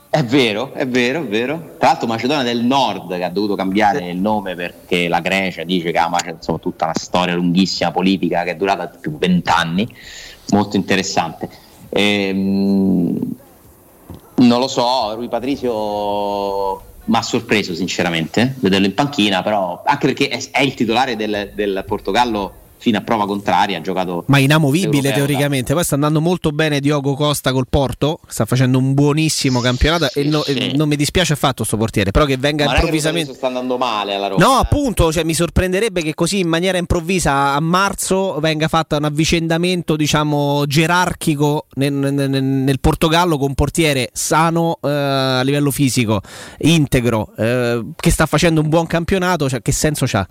È 0.09 0.23
vero, 0.23 0.73
è 0.73 0.87
vero, 0.87 1.19
è 1.19 1.25
vero. 1.25 1.75
Tra 1.77 1.89
l'altro 1.89 2.07
Macedonia 2.07 2.43
del 2.43 2.63
Nord 2.63 3.15
che 3.15 3.23
ha 3.23 3.29
dovuto 3.29 3.55
cambiare 3.55 4.09
il 4.09 4.17
nome 4.17 4.55
perché 4.55 5.07
la 5.07 5.19
Grecia 5.19 5.63
dice 5.63 5.91
che 5.91 5.97
ha 5.97 6.09
insomma, 6.25 6.59
tutta 6.59 6.85
una 6.85 6.93
storia 6.95 7.35
lunghissima 7.35 7.91
politica 7.91 8.43
che 8.43 8.51
è 8.51 8.55
durata 8.55 8.87
più 8.87 9.11
di 9.11 9.17
vent'anni, 9.19 9.87
molto 10.51 10.75
interessante. 10.75 11.49
Ehm, 11.89 13.19
non 14.35 14.59
lo 14.59 14.67
so, 14.67 15.13
Rui 15.15 15.27
Patricio 15.27 16.81
mi 17.03 17.15
ha 17.15 17.21
sorpreso 17.21 17.73
sinceramente 17.75 18.55
vederlo 18.59 18.85
in 18.85 18.93
panchina, 18.93 19.41
però 19.43 19.81
anche 19.85 20.07
perché 20.07 20.29
è, 20.29 20.41
è 20.51 20.61
il 20.61 20.73
titolare 20.73 21.15
del, 21.15 21.51
del 21.53 21.83
Portogallo 21.85 22.65
fino 22.77 22.97
a 22.97 23.01
prova 23.01 23.25
contraria 23.25 23.77
ha 23.77 23.81
giocato 23.81 24.23
ma 24.27 24.37
inamovibile 24.37 25.11
teoricamente. 25.11 25.73
Poi 25.73 25.83
sta 25.83 25.95
andando 25.95 26.21
molto 26.21 26.51
bene 26.51 26.79
Diogo 26.79 27.15
Costa 27.15 27.51
col 27.51 27.67
Porto 27.69 28.19
sta 28.27 28.45
facendo 28.45 28.77
un 28.77 28.93
buonissimo 28.93 29.59
campionato 29.59 30.07
sì, 30.11 30.19
e, 30.21 30.23
no, 30.25 30.41
sì. 30.41 30.71
non 30.75 30.87
mi 30.87 30.95
dispiace 30.95 31.33
affatto 31.33 31.63
sto 31.63 31.77
portiere 31.77 32.11
però 32.11 32.25
che 32.25 32.37
venga 32.37 32.65
ma 32.65 32.75
improvvisamente 32.75 33.33
sta 33.33 33.47
andando 33.47 33.77
male 33.77 34.15
alla 34.15 34.27
Roma 34.27 34.43
no 34.43 34.53
appunto 34.53 35.11
cioè, 35.11 35.23
mi 35.23 35.33
sorprenderebbe 35.33 36.01
che 36.01 36.13
così 36.13 36.39
in 36.39 36.47
maniera 36.47 36.77
improvvisa 36.77 37.53
a 37.53 37.59
marzo 37.59 38.39
venga 38.39 38.67
fatto 38.67 38.95
un 38.95 39.05
avvicendamento 39.05 39.95
diciamo 39.95 40.65
gerarchico 40.65 41.67
nel, 41.75 41.93
nel, 41.93 42.43
nel 42.43 42.79
Portogallo 42.79 43.37
con 43.37 43.49
un 43.49 43.55
portiere 43.55 44.09
sano 44.13 44.79
eh, 44.81 44.89
a 44.89 45.41
livello 45.41 45.71
fisico 45.71 46.21
integro 46.59 47.33
eh, 47.37 47.83
che 47.95 48.11
sta 48.11 48.25
facendo 48.25 48.61
un 48.61 48.69
buon 48.69 48.87
campionato 48.87 49.49
cioè, 49.49 49.61
che 49.61 49.71
senso 49.71 50.05
c'ha 50.07 50.25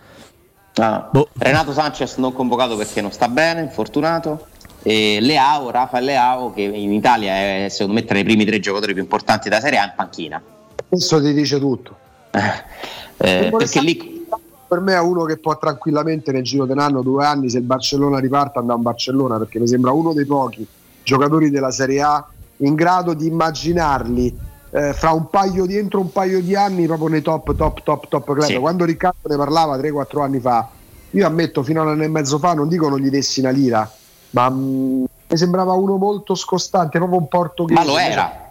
Ah. 0.79 1.09
Boh. 1.11 1.29
Renato 1.39 1.73
Sanchez 1.73 2.17
non 2.17 2.33
convocato 2.33 2.77
perché 2.77 3.01
non 3.01 3.13
sta 3.13 3.29
bene, 3.29 3.63
infortunato. 3.63 4.47
E 4.83 5.19
Leao, 5.21 5.71
Rafa 5.71 5.99
Leao, 5.99 6.53
che 6.53 6.63
in 6.63 6.93
Italia 6.93 7.33
è 7.33 7.67
secondo 7.71 7.95
me 7.95 8.05
tra 8.05 8.19
i 8.19 8.25
primi 8.25 8.45
tre 8.45 8.61
giocatori 8.61 8.93
più 8.93 9.03
importanti 9.03 9.49
della 9.49 9.61
Serie 9.61 9.79
A 9.79 9.85
in 9.85 9.93
panchina. 9.97 10.41
Questo 10.89 11.21
ti 11.21 11.33
dice 11.33 11.59
tutto. 11.59 11.97
eh, 12.31 13.53
perché 13.57 13.81
lì 13.81 14.27
per 14.69 14.81
me 14.81 14.95
è 14.95 15.01
uno 15.01 15.25
che 15.25 15.39
può 15.39 15.57
tranquillamente 15.59 16.33
nel 16.33 16.43
giro 16.43 16.67
di 16.67 16.73
un 16.73 16.81
anno, 16.81 17.03
due 17.03 17.25
anni, 17.25 17.49
se 17.49 17.59
il 17.59 17.65
Barcellona 17.65 18.19
riparte, 18.19 18.59
andare 18.59 18.79
in 18.79 18.85
Barcellona 18.85 19.39
perché 19.39 19.59
mi 19.59 19.67
sembra 19.67 19.93
uno 19.93 20.13
dei 20.13 20.27
pochi 20.27 20.67
giocatori 21.03 21.51
della 21.51 21.71
Serie 21.71 22.03
A 22.03 22.27
in 22.59 22.75
grado 22.75 23.15
di 23.15 23.27
immaginarli 23.27 24.39
eh, 24.77 24.93
fra 24.93 25.13
un 25.13 25.31
paio 25.31 25.65
di 25.65 25.79
entro 25.79 26.01
un 26.01 26.13
paio 26.13 26.43
di 26.43 26.55
anni 26.55 26.85
proprio 26.85 27.09
nei 27.09 27.23
top 27.23 27.57
top 27.57 27.83
top 27.83 28.09
top 28.09 28.25
club. 28.25 28.45
Sì. 28.45 28.57
Quando 28.57 28.85
Riccardo 28.85 29.27
ne 29.29 29.37
parlava 29.37 29.79
3-4 29.79 30.21
anni 30.21 30.39
fa, 30.39 30.69
io 31.11 31.27
ammetto 31.27 31.63
fino 31.63 31.81
a 31.81 31.85
un 31.85 31.91
anno 31.93 32.03
e 32.03 32.09
mezzo 32.09 32.39
fa, 32.39 32.53
non 32.53 32.69
dico 32.69 32.91
non 32.91 32.99
gli 32.99 33.09
dessi 33.09 33.41
una 33.41 33.49
lira, 33.51 33.91
ma 34.31 34.51
mh, 34.51 34.55
mm, 34.55 35.05
mi 35.29 35.37
sembrava 35.39 35.73
uno 35.73 35.97
molto 35.97 36.35
scostante, 36.35 36.99
proprio 36.99 37.19
un 37.19 37.29
portoghese. 37.29 37.81
Ma 37.81 37.87
lo 37.87 37.99
era. 37.99 38.45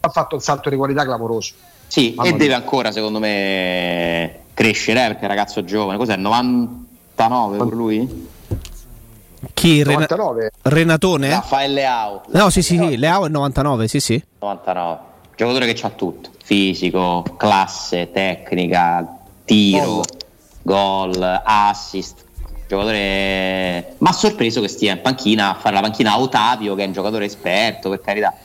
Ha 0.00 0.08
fatto 0.10 0.34
un 0.34 0.42
salto 0.42 0.68
di 0.68 0.76
qualità 0.76 1.02
clamoroso. 1.04 1.54
Sì, 1.86 2.12
Mamma 2.14 2.28
e 2.28 2.32
deve 2.34 2.54
ancora, 2.54 2.92
secondo 2.92 3.18
me, 3.18 4.40
crescere, 4.52 5.04
eh, 5.04 5.06
perché 5.08 5.24
è 5.24 5.28
ragazzo 5.28 5.64
giovane. 5.64 5.96
Cos'è? 5.96 6.16
99 6.16 7.56
per 7.56 7.72
lui? 7.72 8.28
Chi? 9.54 9.82
99. 9.82 10.50
Renatone? 10.62 11.30
Raffaele 11.30 11.74
Leao. 11.74 12.22
No, 12.28 12.50
sì, 12.50 12.62
sì, 12.62 12.76
sì, 12.76 12.96
Leao 12.98 13.24
è 13.24 13.28
99, 13.30 13.88
sì, 13.88 13.98
sì. 13.98 14.22
99. 14.40 15.08
Giocatore 15.40 15.72
che 15.72 15.86
ha 15.86 15.88
tutto. 15.88 16.28
Fisico, 16.44 17.24
classe, 17.38 18.10
tecnica, 18.12 19.20
tiro, 19.46 20.02
gol, 20.60 21.40
assist. 21.42 22.26
Giocatore... 22.68 23.94
Ma 23.98 24.10
ha 24.10 24.12
sorpreso 24.12 24.60
che 24.60 24.68
stia 24.68 24.92
in 24.92 25.00
panchina 25.00 25.48
a 25.48 25.54
fare 25.54 25.76
la 25.76 25.80
panchina 25.80 26.12
a 26.12 26.20
Otavio, 26.20 26.74
che 26.74 26.82
è 26.82 26.86
un 26.86 26.92
giocatore 26.92 27.24
esperto, 27.24 27.88
per 27.88 28.02
carità. 28.02 28.36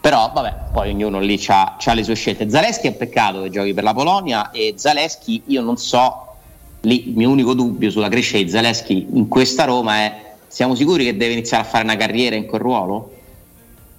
Però 0.00 0.30
vabbè, 0.32 0.54
poi 0.72 0.90
ognuno 0.90 1.18
lì 1.18 1.42
ha 1.48 1.76
le 1.92 2.04
sue 2.04 2.14
scelte. 2.14 2.48
Zaleschi 2.48 2.86
è 2.86 2.90
un 2.90 2.96
peccato 2.96 3.42
che 3.42 3.50
giochi 3.50 3.74
per 3.74 3.82
la 3.82 3.94
Polonia 3.94 4.52
e 4.52 4.74
Zaleschi 4.76 5.42
io 5.46 5.60
non 5.60 5.76
so 5.76 6.36
lì 6.82 7.08
il 7.08 7.16
mio 7.16 7.30
unico 7.30 7.52
dubbio 7.52 7.90
sulla 7.90 8.08
crescita 8.08 8.38
di 8.38 8.48
Zaleschi 8.48 9.08
in 9.12 9.26
questa 9.26 9.64
Roma 9.64 9.96
è 9.96 10.34
siamo 10.46 10.76
sicuri 10.76 11.04
che 11.04 11.16
deve 11.16 11.32
iniziare 11.32 11.64
a 11.64 11.66
fare 11.66 11.82
una 11.82 11.96
carriera 11.96 12.36
in 12.36 12.46
quel 12.46 12.60
ruolo? 12.60 13.10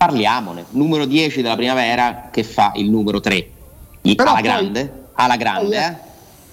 Parliamone, 0.05 0.65
numero 0.71 1.05
10 1.05 1.41
della 1.41 1.55
primavera 1.55 2.27
che 2.29 2.43
fa 2.43 2.73
il 2.75 2.91
numero 2.91 3.19
3 3.19 3.49
alla 4.17 4.33
poi, 4.33 4.41
grande, 4.43 4.91
alla 5.13 5.35
grande 5.35 5.77
eh. 5.77 5.95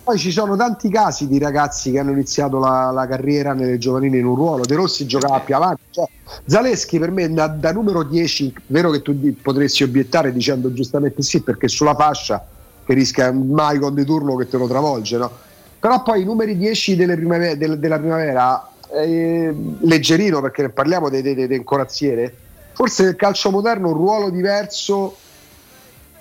Poi 0.05 0.16
ci 0.18 0.32
sono 0.32 0.57
tanti 0.57 0.88
casi 0.88 1.28
di 1.28 1.38
ragazzi 1.38 1.92
che 1.92 1.98
hanno 1.98 2.12
iniziato 2.12 2.59
la, 2.59 2.90
la 2.90 3.07
carriera 3.07 3.53
nelle 3.53 3.76
giovanili 3.76 4.18
in 4.18 4.24
un 4.24 4.34
ruolo. 4.34 4.64
De 4.64 4.74
Rossi 4.74 5.07
giocava 5.07 5.38
più 5.40 5.55
avanti. 5.55 5.82
Cioè, 5.90 6.09
Zaleschi 6.46 6.98
per 6.98 7.11
me 7.11 7.30
da, 7.30 7.46
da, 7.46 7.72
numero 7.72 8.03
10, 8.03 8.55
vero 8.68 8.90
che 8.90 9.03
tu 9.03 9.16
potresti 9.42 9.82
obiettare 9.82 10.32
dicendo 10.32 10.72
giustamente 10.72 11.22
sì, 11.22 11.42
perché 11.42 11.68
sulla 11.68 11.94
fascia 11.94 12.44
che 12.84 12.94
rischia 12.94 13.30
mai 13.32 13.78
con 13.78 13.94
di 13.94 14.05
turno 14.05 14.34
che 14.34 14.48
te 14.48 14.57
lo 14.57 14.66
travolge, 14.66 15.18
no? 15.18 15.30
però 15.78 16.03
poi 16.03 16.22
i 16.22 16.24
numeri 16.24 16.57
10 16.57 16.96
primavera, 16.96 17.55
del, 17.55 17.78
della 17.78 17.98
primavera 17.98 18.68
eh, 18.92 19.55
leggerino 19.80 20.40
perché 20.40 20.70
parliamo 20.70 21.11
dei, 21.11 21.22
dei, 21.22 21.46
dei 21.46 21.62
corazziere 21.62 22.34
forse 22.72 23.04
nel 23.04 23.16
calcio 23.16 23.50
moderno 23.50 23.88
un 23.88 23.94
ruolo 23.94 24.30
diverso 24.30 25.16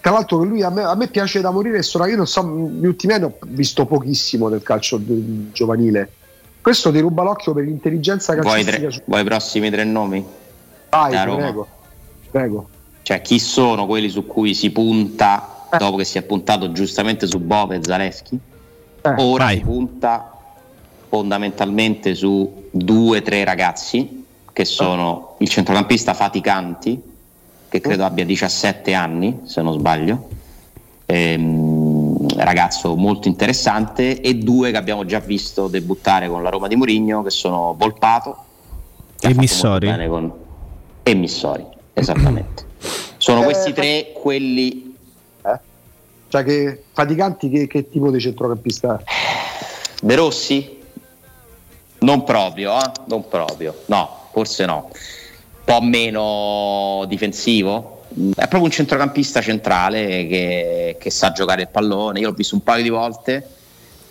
tra 0.02 0.12
l'altro 0.12 0.40
che 0.40 0.46
lui 0.46 0.64
a 0.64 0.70
me, 0.70 0.84
a 0.84 0.96
me 0.96 1.08
piace 1.08 1.42
da 1.42 1.52
morire 1.52 1.84
sono, 1.84 2.06
io 2.06 2.16
non 2.16 2.28
so 2.28 2.44
negli 2.44 2.86
ultimi 2.86 3.14
anni 3.14 3.26
ho 3.26 3.38
visto 3.48 3.86
pochissimo 3.86 4.50
del 4.50 4.64
calcio 4.64 5.00
giovanile 5.52 6.12
questo 6.62 6.92
ti 6.92 7.00
ruba 7.00 7.24
l'occhio 7.24 7.54
per 7.54 7.66
l'intelligenza 7.66 8.36
calcistica 8.36 8.78
vuoi, 8.80 8.92
tre, 8.92 9.04
vuoi 9.06 9.22
i 9.22 9.26
prossimi 9.26 9.70
tre 9.70 9.84
nomi? 9.84 10.26
vai 10.90 11.12
prego, 11.12 11.68
prego 12.30 12.70
cioè 13.04 13.22
chi 13.22 13.40
sono 13.40 13.86
quelli 13.86 14.10
su 14.10 14.26
cui 14.26 14.54
si 14.54 14.72
punta 14.72 15.68
eh. 15.72 15.78
dopo 15.78 15.98
che 15.98 16.04
si 16.04 16.18
è 16.18 16.24
puntato 16.24 16.72
giustamente 16.72 17.28
su 17.28 17.40
Bove 17.40 17.78
e 17.78 17.80
Zaleschi? 17.84 18.40
Eh, 19.02 19.14
Ora 19.18 19.46
vai. 19.46 19.58
si 19.58 19.64
punta 19.64 20.38
fondamentalmente 21.10 22.14
su 22.14 22.70
due 22.72 23.18
o 23.18 23.22
tre 23.22 23.44
ragazzi 23.44 24.21
che 24.54 24.66
sono 24.66 25.36
il 25.40 25.50
centrocampista 25.50 26.14
Faticanti, 26.14 27.02
che 27.70 27.80
credo 27.80 28.04
abbia 28.04 28.26
17 28.26 28.94
anni, 28.94 29.42
se 29.46 29.62
non 29.62 29.74
sbaglio, 29.74 30.28
ehm, 31.06 32.38
ragazzo 32.38 32.96
molto 32.96 33.28
interessante, 33.28 34.22
e 34.22 34.36
due 34.36 34.72
che 34.72 34.78
abbiamo 34.78 35.06
già 35.06 35.20
visto 35.20 35.68
debuttare 35.68 36.28
con 36.28 36.44
la 36.44 36.50
Roma 36.50 36.68
di 36.68 36.76
Mourinho, 36.76 37.24
che 37.24 37.30
sono 37.30 37.76
Volpato 37.78 38.46
e 39.20 39.34
Missori. 39.34 40.08
Con... 40.08 40.32
E 41.04 41.14
Missori, 41.14 41.66
esattamente. 41.94 42.66
sono 43.18 43.44
questi 43.44 43.70
eh, 43.70 43.74
tre 43.74 44.12
quelli 44.14 44.92
cioè 46.32 46.46
che 46.46 46.86
Faticanti 46.94 47.50
che, 47.50 47.68
che 47.68 47.90
tipo 47.90 48.10
di 48.10 48.18
centrocampista? 48.22 49.04
De 50.02 50.16
Rossi? 50.16 50.80
Non 52.00 52.24
proprio, 52.24 52.80
eh? 52.80 52.90
non 53.08 53.28
proprio, 53.28 53.76
no, 53.88 54.21
forse 54.32 54.66
no. 54.66 54.90
Un 54.92 55.64
po' 55.64 55.82
meno 55.82 57.06
difensivo. 57.08 58.04
È 58.10 58.48
proprio 58.48 58.64
un 58.64 58.72
centrocampista 58.72 59.42
centrale 59.42 60.28
che, 60.28 60.98
che 61.00 61.10
sa 61.10 61.32
giocare 61.32 61.64
il 61.64 61.70
pallone. 61.70 62.20
Io 62.20 62.30
l'ho 62.30 62.36
visto 62.36 62.56
un 62.56 62.64
paio 62.64 62.84
di 62.84 62.90
volte, 62.90 63.46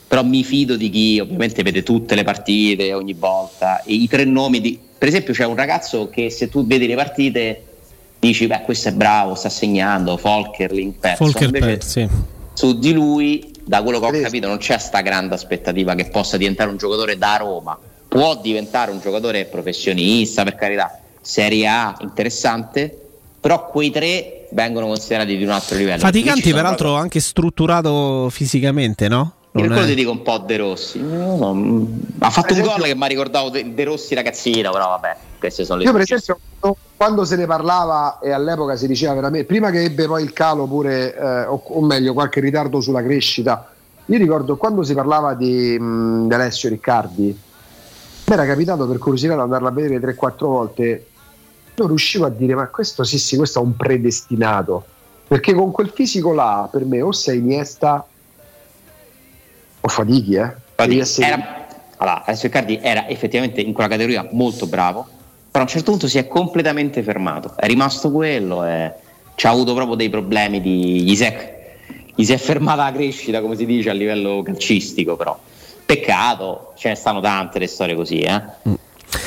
però 0.07 0.23
mi 0.23 0.43
fido 0.43 0.77
di 0.77 0.89
chi 0.91 1.21
ovviamente 1.21 1.63
vede 1.63 1.83
tutte 1.83 2.15
le 2.15 2.25
partite 2.25 2.95
ogni 2.95 3.15
volta. 3.15 3.83
E 3.83 3.95
i 3.95 4.09
tre 4.09 4.25
nomi 4.25 4.61
di... 4.61 4.81
Per 4.97 5.09
esempio 5.09 5.35
c'è 5.35 5.45
un 5.45 5.57
ragazzo 5.57 6.09
che 6.09 6.31
se 6.31 6.49
tu 6.49 6.67
vedi 6.67 6.87
le 6.87 6.95
partite 6.95 7.65
dici 8.21 8.47
beh 8.47 8.61
questo 8.63 8.91
è 8.91 8.93
bravo, 8.93 9.35
sta 9.35 9.49
segnando, 9.49 10.17
Folkerling, 10.17 10.95
Folker 11.17 11.55
Invece, 11.55 11.81
sì. 11.81 12.09
su 12.53 12.79
di 12.79 12.93
lui, 12.93 13.51
da 13.65 13.83
quello 13.83 13.99
che 13.99 14.07
ho 14.07 14.21
capito, 14.21 14.47
non 14.47 14.59
c'è 14.59 14.79
sta 14.79 15.01
grande 15.01 15.35
aspettativa 15.35 15.95
che 15.95 16.05
possa 16.05 16.37
diventare 16.37 16.71
un 16.71 16.77
giocatore 16.77 17.17
da 17.17 17.37
Roma. 17.37 17.79
Può 18.11 18.35
diventare 18.41 18.91
un 18.91 18.99
giocatore 18.99 19.45
professionista, 19.45 20.43
per 20.43 20.57
carità, 20.57 20.99
Serie 21.21 21.69
A, 21.69 21.97
interessante, 22.01 22.93
però 23.41 23.69
quei 23.69 23.93
tre 23.93 24.49
vengono 24.51 24.89
considerati 24.89 25.37
di 25.37 25.45
un 25.45 25.51
altro 25.51 25.77
livello. 25.77 26.01
Faticanti, 26.01 26.51
peraltro, 26.51 26.77
proprio... 26.77 26.97
anche 26.97 27.21
strutturato 27.21 28.29
fisicamente, 28.31 29.07
no? 29.07 29.35
Non 29.53 29.65
per 29.65 29.73
quello 29.73 29.87
ti 29.87 29.95
dico 29.95 30.11
un 30.11 30.23
po' 30.23 30.39
De 30.39 30.57
Rossi. 30.57 31.01
No, 31.01 31.37
no. 31.37 31.89
Ha 32.19 32.31
fatto 32.31 32.53
esempio, 32.53 32.73
un 32.73 32.79
gol 32.79 32.87
che 32.89 32.97
mi 32.97 33.05
ha 33.05 33.07
ricordato 33.07 33.51
De 33.51 33.85
Rossi 33.85 34.15
ragazzino, 34.17 34.73
però 34.73 34.89
vabbè, 34.89 35.17
queste 35.39 35.65
sono 35.65 35.79
le 35.79 35.85
Io, 35.85 35.93
per 35.93 36.01
esempio, 36.01 36.39
quando 36.97 37.25
se 37.25 37.37
ne 37.37 37.47
parlava 37.47 38.19
e 38.21 38.33
all'epoca 38.33 38.75
si 38.75 38.89
diceva 38.89 39.15
veramente, 39.15 39.47
prima 39.47 39.71
che 39.71 39.85
ebbe 39.85 40.07
poi 40.07 40.25
il 40.25 40.33
calo 40.33 40.67
pure, 40.67 41.17
eh, 41.17 41.45
o, 41.47 41.63
o, 41.65 41.81
meglio, 41.81 42.13
qualche 42.13 42.41
ritardo 42.41 42.81
sulla 42.81 43.05
crescita, 43.05 43.73
io 44.07 44.19
ricordo 44.19 44.57
quando 44.57 44.83
si 44.83 44.95
parlava 44.95 45.35
di, 45.35 45.79
mh, 45.79 46.27
di 46.27 46.35
Alessio 46.35 46.69
Riccardi, 46.69 47.39
mi 48.31 48.37
era 48.37 48.47
capitato 48.47 48.87
per 48.87 48.99
curiosità 48.99 49.35
di 49.35 49.41
andarla 49.41 49.71
a 49.71 49.73
vedere 49.73 50.15
3-4 50.15 50.35
volte, 50.39 51.07
non 51.75 51.89
riuscivo 51.89 52.27
a 52.27 52.29
dire, 52.29 52.55
ma 52.55 52.69
questo 52.69 53.03
sì, 53.03 53.19
sì, 53.19 53.37
questo 53.37 53.59
è 53.59 53.63
un 53.63 53.75
predestinato. 53.75 54.85
Perché 55.27 55.53
con 55.53 55.73
quel 55.73 55.91
fisico 55.93 56.33
là, 56.33 56.69
per 56.71 56.85
me, 56.85 57.03
o 57.03 57.11
sei 57.11 57.39
Iniesta 57.39 58.07
o 59.81 59.89
fatichi, 59.89 60.35
eh. 60.35 60.53
Fatichi. 60.77 60.99
Essere... 61.01 61.27
Era, 61.27 61.67
allora, 61.97 62.25
Alessio 62.25 62.49
Riccardi 62.49 62.79
era 62.81 63.09
effettivamente 63.09 63.61
in 63.61 63.73
quella 63.73 63.89
categoria 63.89 64.29
molto 64.31 64.67
bravo, 64.67 65.07
però 65.51 65.65
a 65.65 65.67
un 65.67 65.73
certo 65.73 65.91
punto 65.91 66.07
si 66.07 66.19
è 66.19 66.29
completamente 66.29 67.03
fermato, 67.03 67.55
è 67.57 67.67
rimasto 67.67 68.13
quello 68.13 68.65
e 68.65 68.93
ci 69.35 69.47
ha 69.47 69.51
avuto 69.51 69.75
proprio 69.75 69.97
dei 69.97 70.09
problemi 70.09 70.61
di... 70.61 71.03
Gli 71.03 71.17
si, 71.17 71.25
è, 71.25 71.77
gli 72.15 72.25
si 72.25 72.33
è 72.33 72.37
fermata 72.37 72.85
la 72.85 72.93
crescita, 72.93 73.41
come 73.41 73.57
si 73.57 73.67
dice, 73.67 73.91
a 73.91 73.93
livello 73.93 74.43
calcistico, 74.45 75.17
però. 75.17 75.37
Peccato, 75.95 76.73
ce 76.77 76.91
ne 76.91 76.95
stanno 76.95 77.21
tante 77.21 77.59
le 77.59 77.67
storie 77.67 77.97
così, 77.97 78.21
eh. 78.21 78.41
Mm. 78.69 78.75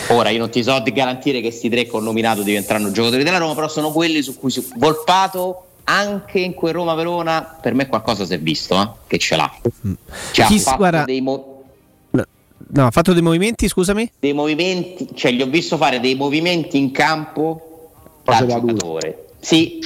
Ora 0.10 0.30
io 0.30 0.40
non 0.40 0.50
ti 0.50 0.64
so 0.64 0.80
di 0.80 0.94
garantire 0.94 1.42
che 1.42 1.50
questi 1.50 1.70
tre 1.70 1.84
che 1.84 1.92
ho 1.92 2.00
nominato 2.00 2.42
diventeranno 2.42 2.90
giocatori 2.92 3.24
della 3.24 3.38
Roma, 3.38 3.54
però 3.54 3.68
sono 3.68 3.92
quelli 3.92 4.22
su 4.22 4.40
cui 4.40 4.50
si... 4.50 4.66
Volpato 4.78 5.66
anche 5.86 6.40
in 6.40 6.54
quel 6.54 6.74
Roma-Verona 6.74 7.58
per 7.62 7.74
me 7.74 7.88
qualcosa 7.88 8.26
si 8.26 8.34
è 8.34 8.40
visto 8.40 8.82
eh? 8.82 8.90
che 9.06 9.18
ce 9.18 9.36
l'ha 9.36 9.52
mm. 9.86 9.94
cioè, 10.32 10.46
Chi, 10.46 10.56
ha 10.56 10.60
fatto 10.60 10.78
guarda, 10.78 11.04
dei 11.04 11.20
mo- 11.20 11.64
no, 12.12 12.86
ha 12.86 12.92
fatto 12.92 13.12
dei 13.12 13.22
movimenti 13.22 13.68
scusami 13.68 14.10
dei 14.18 14.32
movimenti 14.32 15.10
cioè 15.14 15.34
gli 15.34 15.42
ho 15.42 15.48
visto 15.48 15.76
fare 15.76 16.00
dei 16.00 16.16
movimenti 16.16 16.78
in 16.78 16.92
campo 16.92 17.90
da 18.24 18.46
giocatore 18.46 19.26
sì 19.42 19.80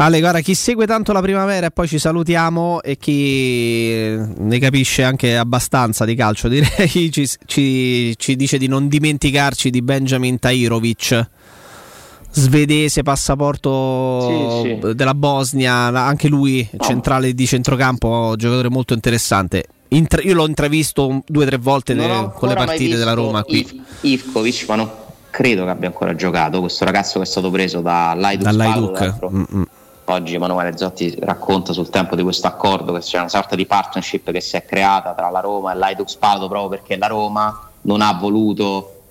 Ale, 0.00 0.20
guarda, 0.20 0.38
chi 0.38 0.54
segue 0.54 0.86
tanto 0.86 1.12
la 1.12 1.20
primavera 1.20 1.66
e 1.66 1.70
poi 1.72 1.88
ci 1.88 1.98
salutiamo 1.98 2.82
e 2.82 2.96
chi 2.96 4.16
ne 4.16 4.58
capisce 4.60 5.02
anche 5.02 5.36
abbastanza 5.36 6.04
di 6.04 6.14
calcio, 6.14 6.46
direi, 6.48 7.10
ci, 7.10 7.28
ci, 7.46 8.16
ci 8.16 8.36
dice 8.36 8.58
di 8.58 8.68
non 8.68 8.86
dimenticarci 8.86 9.70
di 9.70 9.82
Benjamin 9.82 10.38
Tairovic 10.38 11.26
svedese, 12.30 13.02
passaporto 13.02 14.62
sì, 14.62 14.78
sì. 14.80 14.94
della 14.94 15.14
Bosnia, 15.14 15.74
anche 15.86 16.28
lui 16.28 16.68
no. 16.70 16.84
centrale 16.84 17.34
di 17.34 17.46
centrocampo, 17.46 18.34
giocatore 18.36 18.68
molto 18.68 18.94
interessante. 18.94 19.64
Intra- 19.88 20.22
io 20.22 20.34
l'ho 20.34 20.46
intravisto 20.46 21.22
due 21.26 21.44
o 21.44 21.46
tre 21.48 21.56
volte 21.56 21.94
ne- 21.94 22.30
con 22.34 22.48
le 22.48 22.54
partite 22.54 22.96
della 22.96 23.14
Roma 23.14 23.42
qui. 23.42 23.82
Ivkovic, 24.02 24.64
ma 24.68 24.76
non 24.76 24.90
credo 25.30 25.64
che 25.64 25.70
abbia 25.70 25.88
ancora 25.88 26.14
giocato, 26.14 26.60
questo 26.60 26.84
ragazzo 26.84 27.18
che 27.18 27.24
è 27.24 27.26
stato 27.26 27.50
preso 27.50 27.80
da 27.80 28.14
Laiduk. 28.14 29.76
Oggi 30.10 30.36
Emanuele 30.36 30.74
Zotti 30.74 31.14
racconta 31.20 31.74
sul 31.74 31.90
tempo 31.90 32.16
di 32.16 32.22
questo 32.22 32.46
accordo 32.46 32.94
che 32.94 33.00
c'è 33.00 33.18
una 33.18 33.28
sorta 33.28 33.54
di 33.54 33.66
partnership 33.66 34.30
che 34.30 34.40
si 34.40 34.56
è 34.56 34.64
creata 34.64 35.12
tra 35.12 35.28
la 35.28 35.40
Roma 35.40 35.72
e 35.72 35.74
l'Aiduk 35.74 36.08
Spaldo 36.08 36.48
proprio 36.48 36.70
perché 36.70 36.96
la 36.96 37.08
Roma 37.08 37.68
non 37.82 38.00
ha 38.00 38.14
voluto 38.14 39.02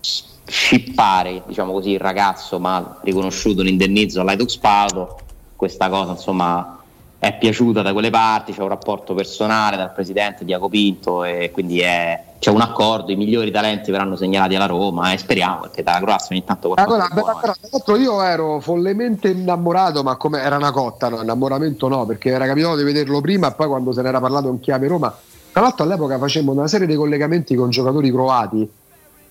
scippare 0.00 1.42
diciamo 1.46 1.72
così, 1.72 1.90
il 1.90 2.00
ragazzo 2.00 2.58
ma 2.58 3.00
riconosciuto 3.02 3.60
un 3.60 3.66
indennizzo 3.66 4.22
all'Aidux 4.22 4.56
Pado 4.56 5.18
questa 5.56 5.90
cosa 5.90 6.12
insomma 6.12 6.75
è 7.18 7.36
piaciuta 7.38 7.82
da 7.82 7.92
quelle 7.92 8.10
parti, 8.10 8.52
c'è 8.52 8.62
un 8.62 8.68
rapporto 8.68 9.14
personale 9.14 9.76
dal 9.76 9.92
presidente 9.92 10.44
Diaco 10.44 10.68
Pinto 10.68 11.24
e 11.24 11.50
quindi 11.52 11.80
è, 11.80 12.22
c'è 12.38 12.50
un 12.50 12.60
accordo, 12.60 13.10
i 13.10 13.16
migliori 13.16 13.50
talenti 13.50 13.90
verranno 13.90 14.16
segnalati 14.16 14.54
alla 14.54 14.66
Roma 14.66 15.12
e 15.12 15.18
speriamo 15.18 15.60
perché 15.62 15.82
dalla 15.82 15.98
Croazia 16.00 16.28
ogni 16.36 16.44
tanto 16.44 16.68
qualcosa 16.68 17.08
allora, 17.10 17.54
però, 17.84 17.96
io 17.96 18.22
ero 18.22 18.60
follemente 18.60 19.28
innamorato, 19.28 20.02
ma 20.02 20.16
come 20.16 20.40
era 20.40 20.56
una 20.56 20.70
cotta, 20.70 21.08
no? 21.08 21.22
innamoramento 21.22 21.88
no, 21.88 22.04
perché 22.04 22.30
era 22.30 22.46
capitato 22.46 22.76
di 22.76 22.84
vederlo 22.84 23.20
prima 23.20 23.48
e 23.48 23.52
poi 23.52 23.66
quando 23.66 23.92
se 23.92 24.02
n'era 24.02 24.20
parlato 24.20 24.48
in 24.48 24.60
chiave 24.60 24.86
Roma, 24.86 25.14
tra 25.52 25.62
l'altro 25.62 25.84
all'epoca 25.84 26.18
facemmo 26.18 26.52
una 26.52 26.68
serie 26.68 26.86
di 26.86 26.94
collegamenti 26.94 27.54
con 27.54 27.70
giocatori 27.70 28.10
croati 28.12 28.70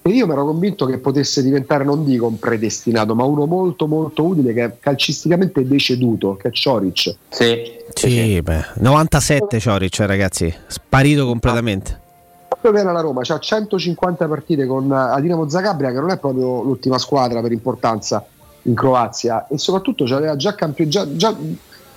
e 0.07 0.11
io 0.11 0.27
mi 0.27 0.33
ero 0.33 0.45
convinto 0.45 0.85
che 0.85 0.99
potesse 0.99 1.41
diventare, 1.41 1.83
non 1.83 2.05
dico 2.05 2.27
un 2.27 2.37
predestinato, 2.37 3.15
ma 3.15 3.23
uno 3.23 3.47
molto 3.47 3.87
molto 3.87 4.23
utile 4.23 4.53
che 4.53 4.63
è 4.63 4.77
calcisticamente 4.79 5.65
deceduto, 5.65 6.35
che 6.35 6.49
è 6.49 6.51
Cioric. 6.51 7.15
Sì, 7.29 7.71
sì, 7.91 8.39
beh, 8.39 8.65
97 8.75 9.59
Cioric 9.59 9.97
ragazzi, 10.01 10.53
sparito 10.67 11.25
completamente. 11.25 11.99
Proprio 12.47 12.71
viene 12.71 12.89
alla 12.89 13.01
Roma, 13.01 13.21
ha 13.25 13.39
150 13.39 14.27
partite 14.27 14.67
con 14.67 14.87
la 14.87 15.17
Dinamo 15.19 15.49
Zagabria 15.49 15.91
che 15.91 15.99
non 15.99 16.11
è 16.11 16.19
proprio 16.19 16.61
l'ultima 16.61 16.99
squadra 16.99 17.41
per 17.41 17.51
importanza 17.51 18.23
in 18.61 18.75
Croazia 18.75 19.47
e 19.47 19.57
soprattutto 19.57 20.03
aveva 20.03 20.35
già, 20.35 20.53
campion- 20.53 20.87
già, 20.87 21.15
già, 21.15 21.35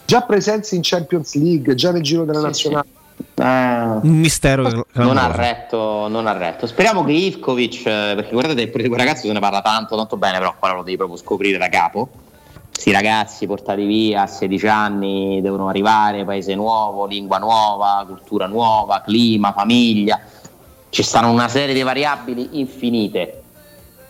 già 0.07 0.23
presenze 0.23 0.77
in 0.77 0.81
Champions 0.83 1.35
League, 1.35 1.75
già 1.75 1.93
nel 1.93 2.03
giro 2.03 2.25
della 2.25 2.39
sì, 2.39 2.45
nazionale. 2.47 2.89
Sì 2.91 2.98
eh, 3.35 3.43
un 3.45 4.19
mistero 4.19 4.87
non 4.93 5.17
ha, 5.17 5.31
retto, 5.35 6.09
non 6.09 6.27
ha 6.27 6.33
retto. 6.33 6.67
Speriamo 6.67 7.05
che 7.05 7.13
Ivkovic, 7.13 7.87
eh, 7.87 8.13
perché 8.15 8.31
guardate, 8.33 8.69
pure 8.69 8.83
di 8.83 8.89
quel 8.89 9.01
ragazzo 9.01 9.27
se 9.27 9.33
ne 9.33 9.41
parla 9.41 9.63
tanto, 9.63 9.97
tanto 9.97 10.17
bene, 10.17 10.39
però 10.39 10.55
qua 10.59 10.73
lo 10.73 10.83
devi 10.83 10.97
proprio 10.97 11.17
scoprire 11.17 11.59
da 11.59 11.69
capo. 11.69 12.09
Questi 12.71 12.93
ragazzi 12.93 13.47
portati 13.47 13.85
via 13.85 14.23
a 14.23 14.27
16 14.27 14.67
anni 14.69 15.41
devono 15.41 15.69
arrivare, 15.69 16.25
paese 16.25 16.55
nuovo, 16.55 17.07
lingua 17.07 17.39
nuova, 17.39 18.05
cultura 18.07 18.47
nuova, 18.47 19.03
clima, 19.03 19.53
famiglia. 19.53 20.21
Ci 20.89 21.03
stanno 21.03 21.31
una 21.31 21.49
serie 21.49 21.75
di 21.75 21.83
variabili 21.83 22.61
infinite. 22.61 23.43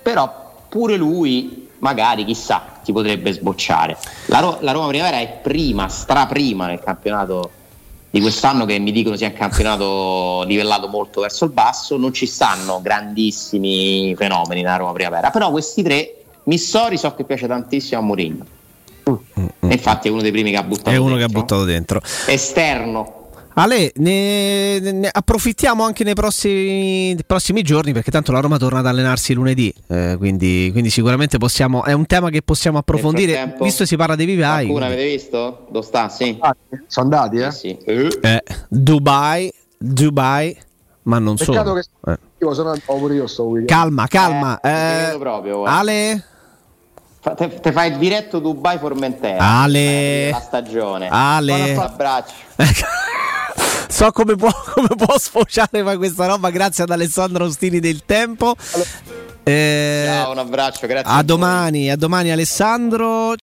Però 0.02 0.52
pure 0.68 0.96
lui, 0.96 1.70
magari, 1.78 2.24
chissà, 2.24 2.62
ti 2.84 2.92
potrebbe 2.92 3.32
sbocciare. 3.32 3.96
La, 4.26 4.40
Ro- 4.40 4.58
la 4.60 4.72
Roma 4.72 4.88
Primavera 4.88 5.18
è 5.18 5.38
prima, 5.42 5.88
straprima 5.88 6.66
nel 6.66 6.80
campionato 6.80 7.50
di 8.10 8.20
quest'anno 8.20 8.64
che 8.64 8.78
mi 8.78 8.92
dicono 8.92 9.16
sia 9.16 9.28
un 9.28 9.34
campionato 9.34 10.44
livellato 10.46 10.88
molto 10.88 11.20
verso 11.20 11.44
il 11.44 11.50
basso, 11.50 11.96
non 11.96 12.12
ci 12.12 12.26
stanno 12.26 12.80
grandissimi 12.80 14.14
fenomeni 14.16 14.62
nella 14.62 14.76
Roma 14.76 14.92
Primavera, 14.92 15.30
però 15.30 15.50
questi 15.50 15.82
tre, 15.82 16.14
Missori 16.44 16.96
so 16.96 17.14
che 17.14 17.24
piace 17.24 17.46
tantissimo 17.46 18.00
a 18.00 18.04
Mourinho. 18.04 18.46
Mm, 19.10 19.14
mm, 19.40 19.70
infatti 19.70 20.08
è 20.08 20.10
uno 20.10 20.22
dei 20.22 20.30
primi 20.30 20.50
che 20.50 20.56
ha 20.56 20.62
buttato 20.62 20.90
è 20.90 20.96
uno 20.96 21.16
dentro. 21.16 21.18
che 21.18 21.24
ha 21.24 21.40
buttato 21.40 21.64
dentro 21.64 22.02
esterno 22.26 23.17
Ale, 23.58 23.90
ne, 23.96 24.78
ne, 24.78 25.08
approfittiamo 25.10 25.82
anche 25.82 26.04
nei 26.04 26.14
prossimi, 26.14 27.16
prossimi, 27.26 27.62
giorni 27.62 27.92
perché 27.92 28.12
tanto 28.12 28.30
la 28.30 28.38
Roma 28.38 28.56
torna 28.56 28.78
ad 28.78 28.86
allenarsi 28.86 29.34
lunedì, 29.34 29.74
eh, 29.88 30.14
quindi, 30.16 30.68
quindi, 30.70 30.90
sicuramente 30.90 31.38
possiamo, 31.38 31.82
è 31.82 31.92
un 31.92 32.06
tema 32.06 32.30
che 32.30 32.40
possiamo 32.42 32.78
approfondire, 32.78 33.56
visto 33.60 33.84
si 33.84 33.96
parla 33.96 34.14
dei 34.14 34.26
vivai. 34.26 34.66
Qualcuno 34.66 34.84
avete 34.84 35.08
visto? 35.08 35.66
Dove 35.72 35.84
sta? 35.84 36.08
Sì. 36.08 36.38
Sono 36.86 37.06
andati, 37.06 37.38
eh? 37.38 37.50
Sì. 37.50 37.76
eh 37.76 38.42
Dubai, 38.68 39.52
Dubai, 39.76 40.56
ma 41.02 41.18
non 41.18 41.34
Peccato 41.34 41.80
solo. 41.82 41.82
Che 42.04 42.18
io 42.38 42.54
sono 42.54 42.70
andato 42.70 42.94
pure 42.94 43.14
io 43.14 43.26
sto 43.26 43.50
Calma, 43.66 44.06
calma. 44.06 44.60
Eh, 44.60 45.14
eh, 45.14 45.18
proprio, 45.18 45.64
Ale? 45.64 46.24
Te, 47.20 47.58
te, 47.60 47.72
fai 47.72 47.90
il 47.90 47.98
diretto 47.98 48.38
Dubai 48.38 48.78
Formentera. 48.78 49.42
Ale. 49.62 50.30
La 50.30 50.40
stagione. 50.40 51.08
Ale. 51.10 51.72
Un 51.72 51.78
abbraccio. 51.80 52.34
so 53.88 54.12
come 54.12 54.36
può, 54.36 54.50
come 54.74 54.88
può 54.96 55.18
sfociare 55.18 55.82
questa 55.96 56.26
roba 56.26 56.50
grazie 56.50 56.84
ad 56.84 56.90
Alessandro 56.90 57.44
Ostini 57.44 57.80
del 57.80 58.02
Tempo. 58.04 58.54
Eh, 59.42 60.04
Ciao, 60.06 60.32
un 60.32 60.38
abbraccio, 60.38 60.86
grazie. 60.86 61.10
A, 61.10 61.16
a 61.16 61.22
domani, 61.22 61.90
a 61.90 61.96
domani 61.96 62.30
Alessandro. 62.30 63.34